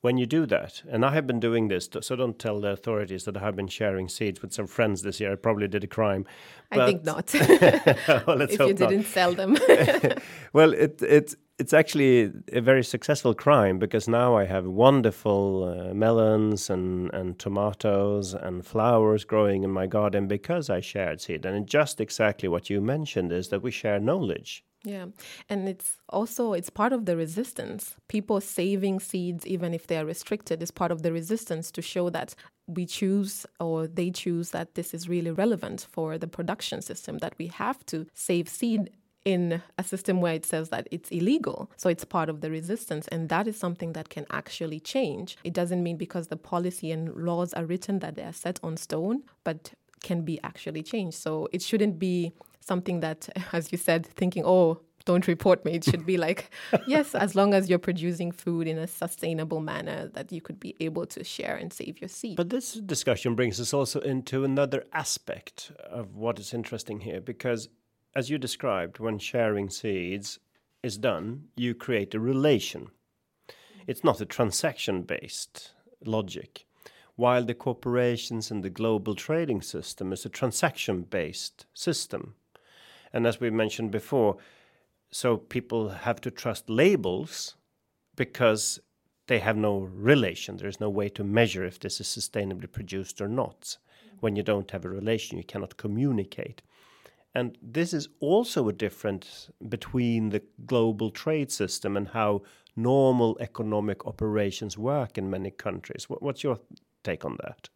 when 0.01 0.17
you 0.17 0.25
do 0.25 0.47
that, 0.47 0.81
and 0.89 1.05
I 1.05 1.13
have 1.13 1.27
been 1.27 1.39
doing 1.39 1.67
this, 1.67 1.87
so 2.01 2.15
don't 2.15 2.39
tell 2.39 2.59
the 2.59 2.69
authorities 2.69 3.25
that 3.25 3.37
I 3.37 3.39
have 3.41 3.55
been 3.55 3.67
sharing 3.67 4.09
seeds 4.09 4.41
with 4.41 4.51
some 4.51 4.65
friends 4.65 5.03
this 5.03 5.19
year. 5.19 5.31
I 5.31 5.35
probably 5.35 5.67
did 5.67 5.83
a 5.83 5.87
crime. 5.87 6.25
I 6.71 6.85
think 6.87 7.03
not. 7.03 7.31
well, 8.25 8.41
if 8.49 8.59
you 8.59 8.73
didn't 8.73 8.97
not. 8.97 9.05
sell 9.05 9.33
them. 9.33 9.57
well, 10.53 10.73
it 10.73 11.03
it 11.03 11.35
it's 11.59 11.73
actually 11.73 12.31
a 12.51 12.61
very 12.61 12.83
successful 12.83 13.35
crime 13.35 13.77
because 13.77 14.07
now 14.07 14.35
I 14.35 14.45
have 14.45 14.65
wonderful 14.65 15.65
uh, 15.65 15.93
melons 15.93 16.71
and 16.71 17.13
and 17.13 17.37
tomatoes 17.37 18.33
and 18.33 18.65
flowers 18.65 19.23
growing 19.23 19.63
in 19.63 19.69
my 19.69 19.85
garden 19.85 20.27
because 20.27 20.71
I 20.71 20.81
shared 20.81 21.21
seed. 21.21 21.45
And 21.45 21.67
just 21.67 22.01
exactly 22.01 22.49
what 22.49 22.71
you 22.71 22.81
mentioned 22.81 23.31
is 23.31 23.49
that 23.49 23.61
we 23.61 23.69
share 23.69 23.99
knowledge. 23.99 24.63
Yeah. 24.83 25.07
And 25.47 25.69
it's 25.69 25.97
also 26.09 26.53
it's 26.53 26.69
part 26.69 26.91
of 26.91 27.05
the 27.05 27.15
resistance. 27.15 27.95
People 28.07 28.41
saving 28.41 28.99
seeds 28.99 29.45
even 29.45 29.73
if 29.73 29.87
they 29.87 29.97
are 29.97 30.05
restricted 30.05 30.63
is 30.63 30.71
part 30.71 30.91
of 30.91 31.03
the 31.03 31.11
resistance 31.11 31.71
to 31.71 31.81
show 31.81 32.09
that 32.09 32.33
we 32.67 32.85
choose 32.85 33.45
or 33.59 33.87
they 33.87 34.09
choose 34.09 34.51
that 34.51 34.75
this 34.75 34.93
is 34.93 35.07
really 35.07 35.31
relevant 35.31 35.87
for 35.91 36.17
the 36.17 36.27
production 36.27 36.81
system 36.81 37.19
that 37.19 37.35
we 37.37 37.47
have 37.47 37.85
to 37.87 38.07
save 38.13 38.49
seed 38.49 38.89
in 39.23 39.61
a 39.77 39.83
system 39.83 40.19
where 40.19 40.33
it 40.33 40.45
says 40.45 40.69
that 40.69 40.87
it's 40.89 41.09
illegal. 41.11 41.69
So 41.77 41.89
it's 41.89 42.05
part 42.05 42.29
of 42.29 42.41
the 42.41 42.49
resistance. 42.49 43.07
And 43.09 43.29
that 43.29 43.47
is 43.47 43.57
something 43.57 43.93
that 43.93 44.09
can 44.09 44.25
actually 44.31 44.79
change. 44.79 45.37
It 45.43 45.53
doesn't 45.53 45.83
mean 45.83 45.97
because 45.97 46.27
the 46.27 46.37
policy 46.37 46.91
and 46.91 47.15
laws 47.15 47.53
are 47.53 47.65
written 47.65 47.99
that 47.99 48.15
they 48.15 48.23
are 48.23 48.33
set 48.33 48.59
on 48.63 48.77
stone, 48.77 49.23
but 49.43 49.73
can 50.01 50.23
be 50.23 50.41
actually 50.43 50.81
changed. 50.81 51.17
So 51.17 51.47
it 51.51 51.61
shouldn't 51.61 51.99
be 51.99 52.33
something 52.61 53.01
that, 53.01 53.27
as 53.53 53.71
you 53.71 53.77
said, 53.77 54.05
thinking, 54.05 54.43
oh, 54.45 54.79
don't 55.05 55.27
report 55.27 55.65
me. 55.65 55.73
It 55.73 55.83
should 55.83 56.05
be 56.05 56.17
like, 56.27 56.51
yes, 56.87 57.15
as 57.15 57.35
long 57.35 57.53
as 57.53 57.69
you're 57.69 57.79
producing 57.79 58.31
food 58.31 58.67
in 58.67 58.77
a 58.77 58.87
sustainable 58.87 59.59
manner 59.59 60.07
that 60.13 60.31
you 60.31 60.41
could 60.41 60.59
be 60.59 60.75
able 60.79 61.05
to 61.07 61.23
share 61.23 61.55
and 61.55 61.73
save 61.73 61.99
your 61.99 62.07
seed. 62.07 62.37
But 62.37 62.49
this 62.49 62.73
discussion 62.73 63.35
brings 63.35 63.59
us 63.59 63.73
also 63.73 63.99
into 64.01 64.43
another 64.43 64.85
aspect 64.93 65.71
of 65.89 66.15
what 66.15 66.39
is 66.39 66.53
interesting 66.53 67.01
here, 67.01 67.21
because 67.21 67.69
as 68.15 68.29
you 68.29 68.37
described, 68.37 68.99
when 68.99 69.19
sharing 69.19 69.69
seeds 69.69 70.39
is 70.83 70.97
done, 70.97 71.45
you 71.55 71.73
create 71.73 72.13
a 72.13 72.19
relation. 72.19 72.89
It's 73.87 74.03
not 74.03 74.21
a 74.21 74.25
transaction 74.25 75.03
based 75.03 75.71
logic, 76.05 76.65
while 77.15 77.43
the 77.43 77.53
corporations 77.53 78.51
and 78.51 78.63
the 78.63 78.69
global 78.69 79.15
trading 79.15 79.61
system 79.61 80.11
is 80.11 80.25
a 80.25 80.29
transaction 80.29 81.03
based 81.03 81.65
system 81.73 82.35
and 83.13 83.27
as 83.27 83.39
we 83.39 83.49
mentioned 83.49 83.91
before, 83.91 84.37
so 85.11 85.37
people 85.37 85.89
have 85.89 86.21
to 86.21 86.31
trust 86.31 86.69
labels 86.69 87.55
because 88.15 88.79
they 89.27 89.39
have 89.39 89.57
no 89.57 89.79
relation. 89.79 90.57
There's 90.57 90.79
no 90.79 90.89
way 90.89 91.09
to 91.09 91.23
measure 91.23 91.63
if 91.65 91.79
this 91.79 91.99
is 91.99 92.07
sustainably 92.07 92.71
produced 92.71 93.21
or 93.21 93.27
not. 93.27 93.77
When 94.19 94.35
you 94.35 94.43
don't 94.43 94.71
have 94.71 94.85
a 94.85 94.89
relation, 94.89 95.37
you 95.37 95.43
cannot 95.43 95.77
communicate. 95.77 96.61
And 97.33 97.57
this 97.61 97.93
is 97.93 98.09
also 98.19 98.67
a 98.67 98.73
difference 98.73 99.49
between 99.69 100.29
the 100.29 100.43
global 100.65 101.11
trade 101.11 101.51
system 101.51 101.95
and 101.95 102.09
how 102.09 102.43
normal 102.75 103.37
economic 103.39 104.05
operations 104.05 104.77
work 104.77 105.17
in 105.17 105.29
many 105.29 105.51
countries. 105.51 106.05
What's 106.09 106.43
your 106.43 106.59
take 107.03 107.25
on 107.25 107.37
that? 107.43 107.69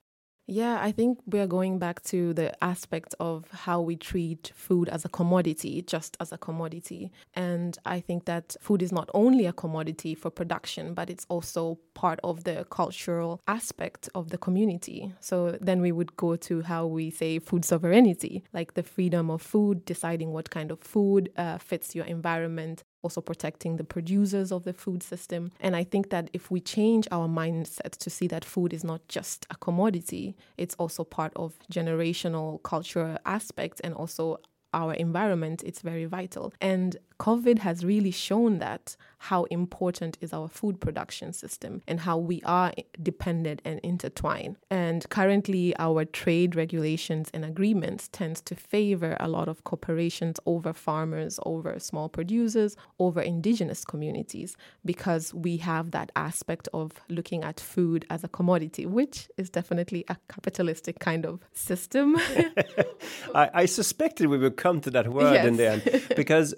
Yeah, 0.48 0.78
I 0.80 0.92
think 0.92 1.20
we're 1.26 1.48
going 1.48 1.80
back 1.80 2.04
to 2.04 2.32
the 2.34 2.64
aspect 2.64 3.16
of 3.20 3.50
how 3.52 3.82
we 3.82 3.96
treat 3.96 4.52
food 4.56 4.90
as 4.90 5.04
a 5.04 5.10
commodity, 5.10 5.82
just 5.82 6.16
as 6.20 6.32
a 6.32 6.38
commodity. 6.38 7.12
And 7.34 7.76
I 7.84 8.00
think 8.00 8.26
that 8.26 8.56
food 8.62 8.84
is 8.84 8.92
not 8.92 9.10
only 9.16 9.48
a 9.48 9.54
commodity 9.54 10.14
for 10.14 10.30
production, 10.30 10.94
but 10.94 11.10
it's 11.10 11.26
also 11.30 11.80
part 11.96 12.20
of 12.24 12.44
the 12.44 12.66
cultural 12.70 13.42
aspect 13.48 14.08
of 14.14 14.30
the 14.30 14.38
community. 14.38 15.14
So 15.20 15.58
then 15.62 15.82
we 15.82 15.92
would 15.92 16.16
go 16.16 16.36
to 16.36 16.62
how 16.62 16.86
we 16.86 17.10
say 17.10 17.40
food 17.40 17.66
sovereignty, 17.66 18.44
like 18.54 18.76
the 18.76 18.84
freedom 18.84 19.32
of 19.32 19.42
food, 19.42 19.84
deciding 19.84 20.32
what 20.32 20.52
kind 20.52 20.70
of 20.70 20.80
food 20.80 21.32
uh, 21.38 21.58
fits 21.58 21.96
your 21.96 22.06
environment, 22.06 22.84
also 23.06 23.22
protecting 23.22 23.78
the 23.78 23.84
producers 23.84 24.52
of 24.52 24.64
the 24.64 24.74
food 24.74 25.04
system. 25.04 25.52
And 25.60 25.76
I 25.76 25.84
think 25.84 26.10
that 26.10 26.32
if 26.34 26.50
we 26.50 26.60
change 26.60 27.08
our 27.12 27.28
mindset 27.28 27.92
to 28.00 28.10
see 28.10 28.28
that 28.30 28.44
food 28.44 28.74
is 28.74 28.84
not 28.84 29.08
just 29.08 29.46
a 29.52 29.56
commodity, 29.56 30.36
it's 30.58 30.74
also 30.80 31.04
part 31.04 31.32
of 31.36 31.54
generational 31.72 32.64
cultural 32.64 33.20
aspects 33.24 33.80
and 33.82 33.94
also 33.94 34.40
our 34.76 34.94
environment, 34.94 35.64
it's 35.64 35.82
very 35.82 36.06
vital. 36.06 36.54
And 36.62 36.98
COVID 37.20 37.60
has 37.60 37.86
really 37.86 38.12
shown 38.12 38.60
that 38.60 38.96
how 39.18 39.46
important 39.46 40.18
is 40.22 40.34
our 40.34 40.48
food 40.48 40.80
production 40.80 41.34
system 41.34 41.82
and 41.88 42.02
how 42.02 42.18
we 42.18 42.42
are 42.46 42.74
dependent 43.02 43.62
and 43.66 43.80
intertwined. 43.80 44.58
And 44.70 45.08
currently 45.10 45.74
our 45.80 46.06
trade 46.06 46.56
regulations 46.56 47.32
and 47.34 47.44
agreements 47.44 48.08
tends 48.12 48.42
to 48.42 48.56
favor 48.56 49.18
a 49.20 49.28
lot 49.28 49.48
of 49.48 49.64
corporations 49.64 50.40
over 50.46 50.74
farmers, 50.74 51.40
over 51.46 51.80
small 51.80 52.10
producers, 52.10 52.76
over 53.00 53.22
indigenous 53.22 53.84
communities 53.84 54.56
because 54.84 55.34
we 55.34 55.58
have 55.58 55.92
that 55.92 56.12
aspect 56.16 56.68
of 56.74 56.92
looking 57.10 57.44
at 57.44 57.60
food 57.60 58.06
as 58.10 58.24
a 58.24 58.28
commodity, 58.28 58.86
which 58.86 59.28
is 59.38 59.50
definitely 59.50 60.04
a 60.08 60.18
capitalistic 60.28 61.00
kind 61.00 61.26
of 61.26 61.40
system. 61.54 62.16
I, 63.34 63.50
I, 63.54 63.66
suspected 63.66 64.28
we 64.28 64.38
would 64.38 64.58
come 64.66 64.82
to 64.82 64.92
that 64.92 65.08
word 65.08 65.34
yes. 65.34 65.46
in 65.46 65.58
the 65.58 65.68
end 65.74 65.82
because 66.16 66.56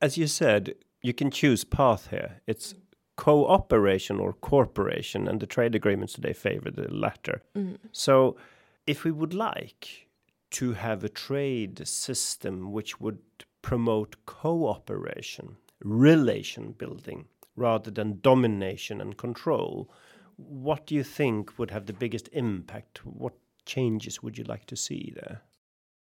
as 0.00 0.16
you 0.16 0.26
said, 0.26 0.74
you 1.02 1.12
can 1.12 1.30
choose 1.30 1.64
path 1.64 2.08
here. 2.10 2.40
It's 2.46 2.74
cooperation 3.16 4.20
or 4.20 4.32
corporation, 4.32 5.26
and 5.28 5.40
the 5.40 5.46
trade 5.46 5.74
agreements 5.74 6.12
today 6.12 6.32
favor 6.32 6.70
the 6.70 6.88
latter. 6.92 7.42
Mm. 7.56 7.78
So, 7.92 8.36
if 8.86 9.04
we 9.04 9.10
would 9.10 9.34
like 9.34 10.06
to 10.50 10.72
have 10.72 11.02
a 11.02 11.08
trade 11.08 11.86
system 11.86 12.72
which 12.72 13.00
would 13.00 13.18
promote 13.60 14.16
cooperation, 14.24 15.56
relation 15.82 16.72
building, 16.72 17.26
rather 17.56 17.90
than 17.90 18.20
domination 18.22 19.00
and 19.00 19.16
control, 19.16 19.90
what 20.36 20.86
do 20.86 20.94
you 20.94 21.02
think 21.02 21.58
would 21.58 21.72
have 21.72 21.86
the 21.86 21.92
biggest 21.92 22.28
impact? 22.32 23.04
What 23.04 23.34
changes 23.66 24.22
would 24.22 24.38
you 24.38 24.44
like 24.44 24.66
to 24.66 24.76
see 24.76 25.12
there? 25.14 25.42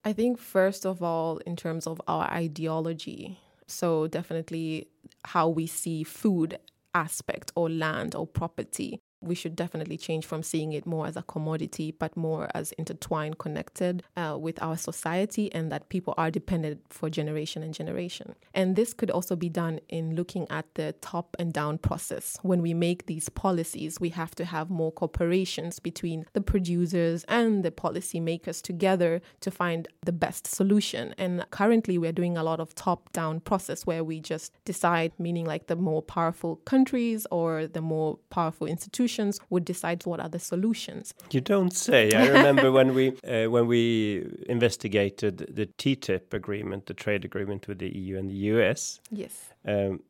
I 0.05 0.13
think, 0.13 0.39
first 0.39 0.85
of 0.85 1.03
all, 1.03 1.39
in 1.39 1.55
terms 1.57 1.87
of 1.87 2.01
our 2.09 2.25
ideology, 2.31 3.39
so, 3.69 4.07
definitely 4.09 4.89
how 5.25 5.49
we 5.49 5.67
see 5.67 6.03
food 6.05 6.59
aspect 6.95 7.53
or 7.55 7.71
land 7.71 8.15
or 8.15 8.27
property 8.27 9.02
we 9.23 9.35
should 9.35 9.55
definitely 9.55 9.97
change 9.97 10.27
from 10.27 10.43
seeing 10.43 10.73
it 10.73 10.87
more 10.87 11.07
as 11.07 11.17
a 11.17 11.23
commodity, 11.23 11.93
but 11.93 12.17
more 12.17 12.49
as 12.55 12.73
intertwined, 12.73 13.39
connected 13.39 14.03
uh, 14.17 14.37
with 14.39 14.61
our 14.63 14.77
society, 14.77 15.53
and 15.53 15.71
that 15.71 15.89
people 15.89 16.15
are 16.17 16.31
dependent 16.31 16.81
for 16.91 17.09
generation 17.09 17.63
and 17.63 17.73
generation. 17.73 18.35
And 18.55 18.77
this 18.77 18.93
could 18.93 19.11
also 19.11 19.37
be 19.37 19.49
done 19.49 19.81
in 19.89 20.17
looking 20.17 20.47
at 20.51 20.67
the 20.75 20.95
top 21.01 21.37
and 21.39 21.53
down 21.53 21.79
process. 21.79 22.39
When 22.43 22.63
we 22.63 22.75
make 22.75 23.07
these 23.07 23.29
policies, 23.29 24.01
we 24.01 24.11
have 24.11 24.35
to 24.35 24.45
have 24.45 24.71
more 24.71 24.93
cooperations 24.93 25.83
between 25.83 26.27
the 26.33 26.41
producers 26.41 27.25
and 27.29 27.65
the 27.65 27.71
policymakers 27.71 28.61
together 28.61 29.23
to 29.41 29.51
find 29.51 29.89
the 30.05 30.13
best 30.13 30.47
solution. 30.47 31.15
And 31.17 31.45
currently, 31.51 31.97
we're 31.99 32.13
doing 32.13 32.37
a 32.37 32.43
lot 32.43 32.61
of 32.61 32.75
top 32.75 33.13
down 33.13 33.41
process 33.41 33.87
where 33.87 34.03
we 34.03 34.21
just 34.21 34.53
decide, 34.65 35.13
meaning 35.19 35.47
like 35.47 35.69
the 35.69 35.77
more 35.77 36.03
powerful 36.03 36.57
countries 36.65 37.27
or 37.31 37.67
the 37.67 37.81
more 37.81 38.19
powerful 38.31 38.67
institutions 38.67 39.12
institutions 39.13 39.41
would 39.51 39.65
decide 39.65 40.05
what 40.07 40.21
are 40.21 40.29
the 40.29 40.39
solutions. 40.39 41.15
You 41.31 41.41
don't 41.41 41.73
say. 41.73 42.13
I 42.13 42.29
remember 42.29 42.71
when 42.71 42.95
we 42.95 43.09
uh, 43.25 43.51
when 43.51 43.67
we 43.67 44.25
investigated 44.49 45.39
the 45.39 45.67
TTIP 45.67 46.35
agreement, 46.35 46.87
the 46.87 46.95
trade 46.95 47.25
agreement 47.25 47.69
with 47.69 47.79
the 47.79 47.91
EU 47.97 48.19
and 48.19 48.31
the 48.31 48.41
US. 48.53 49.01
Yes. 49.11 49.53
Um, 49.65 50.01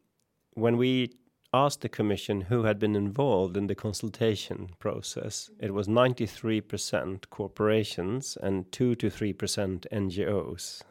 when 0.54 0.76
we 0.76 1.10
asked 1.54 1.82
the 1.82 1.88
Commission 1.88 2.42
who 2.42 2.64
had 2.64 2.78
been 2.78 2.96
involved 2.96 3.56
in 3.56 3.66
the 3.66 3.74
consultation 3.74 4.68
process, 4.78 5.50
it 5.60 5.72
was 5.74 5.86
93% 5.86 7.28
corporations 7.30 8.38
and 8.42 8.70
2 8.72 8.94
to 8.94 9.10
3% 9.10 9.86
NGOs 9.92 10.82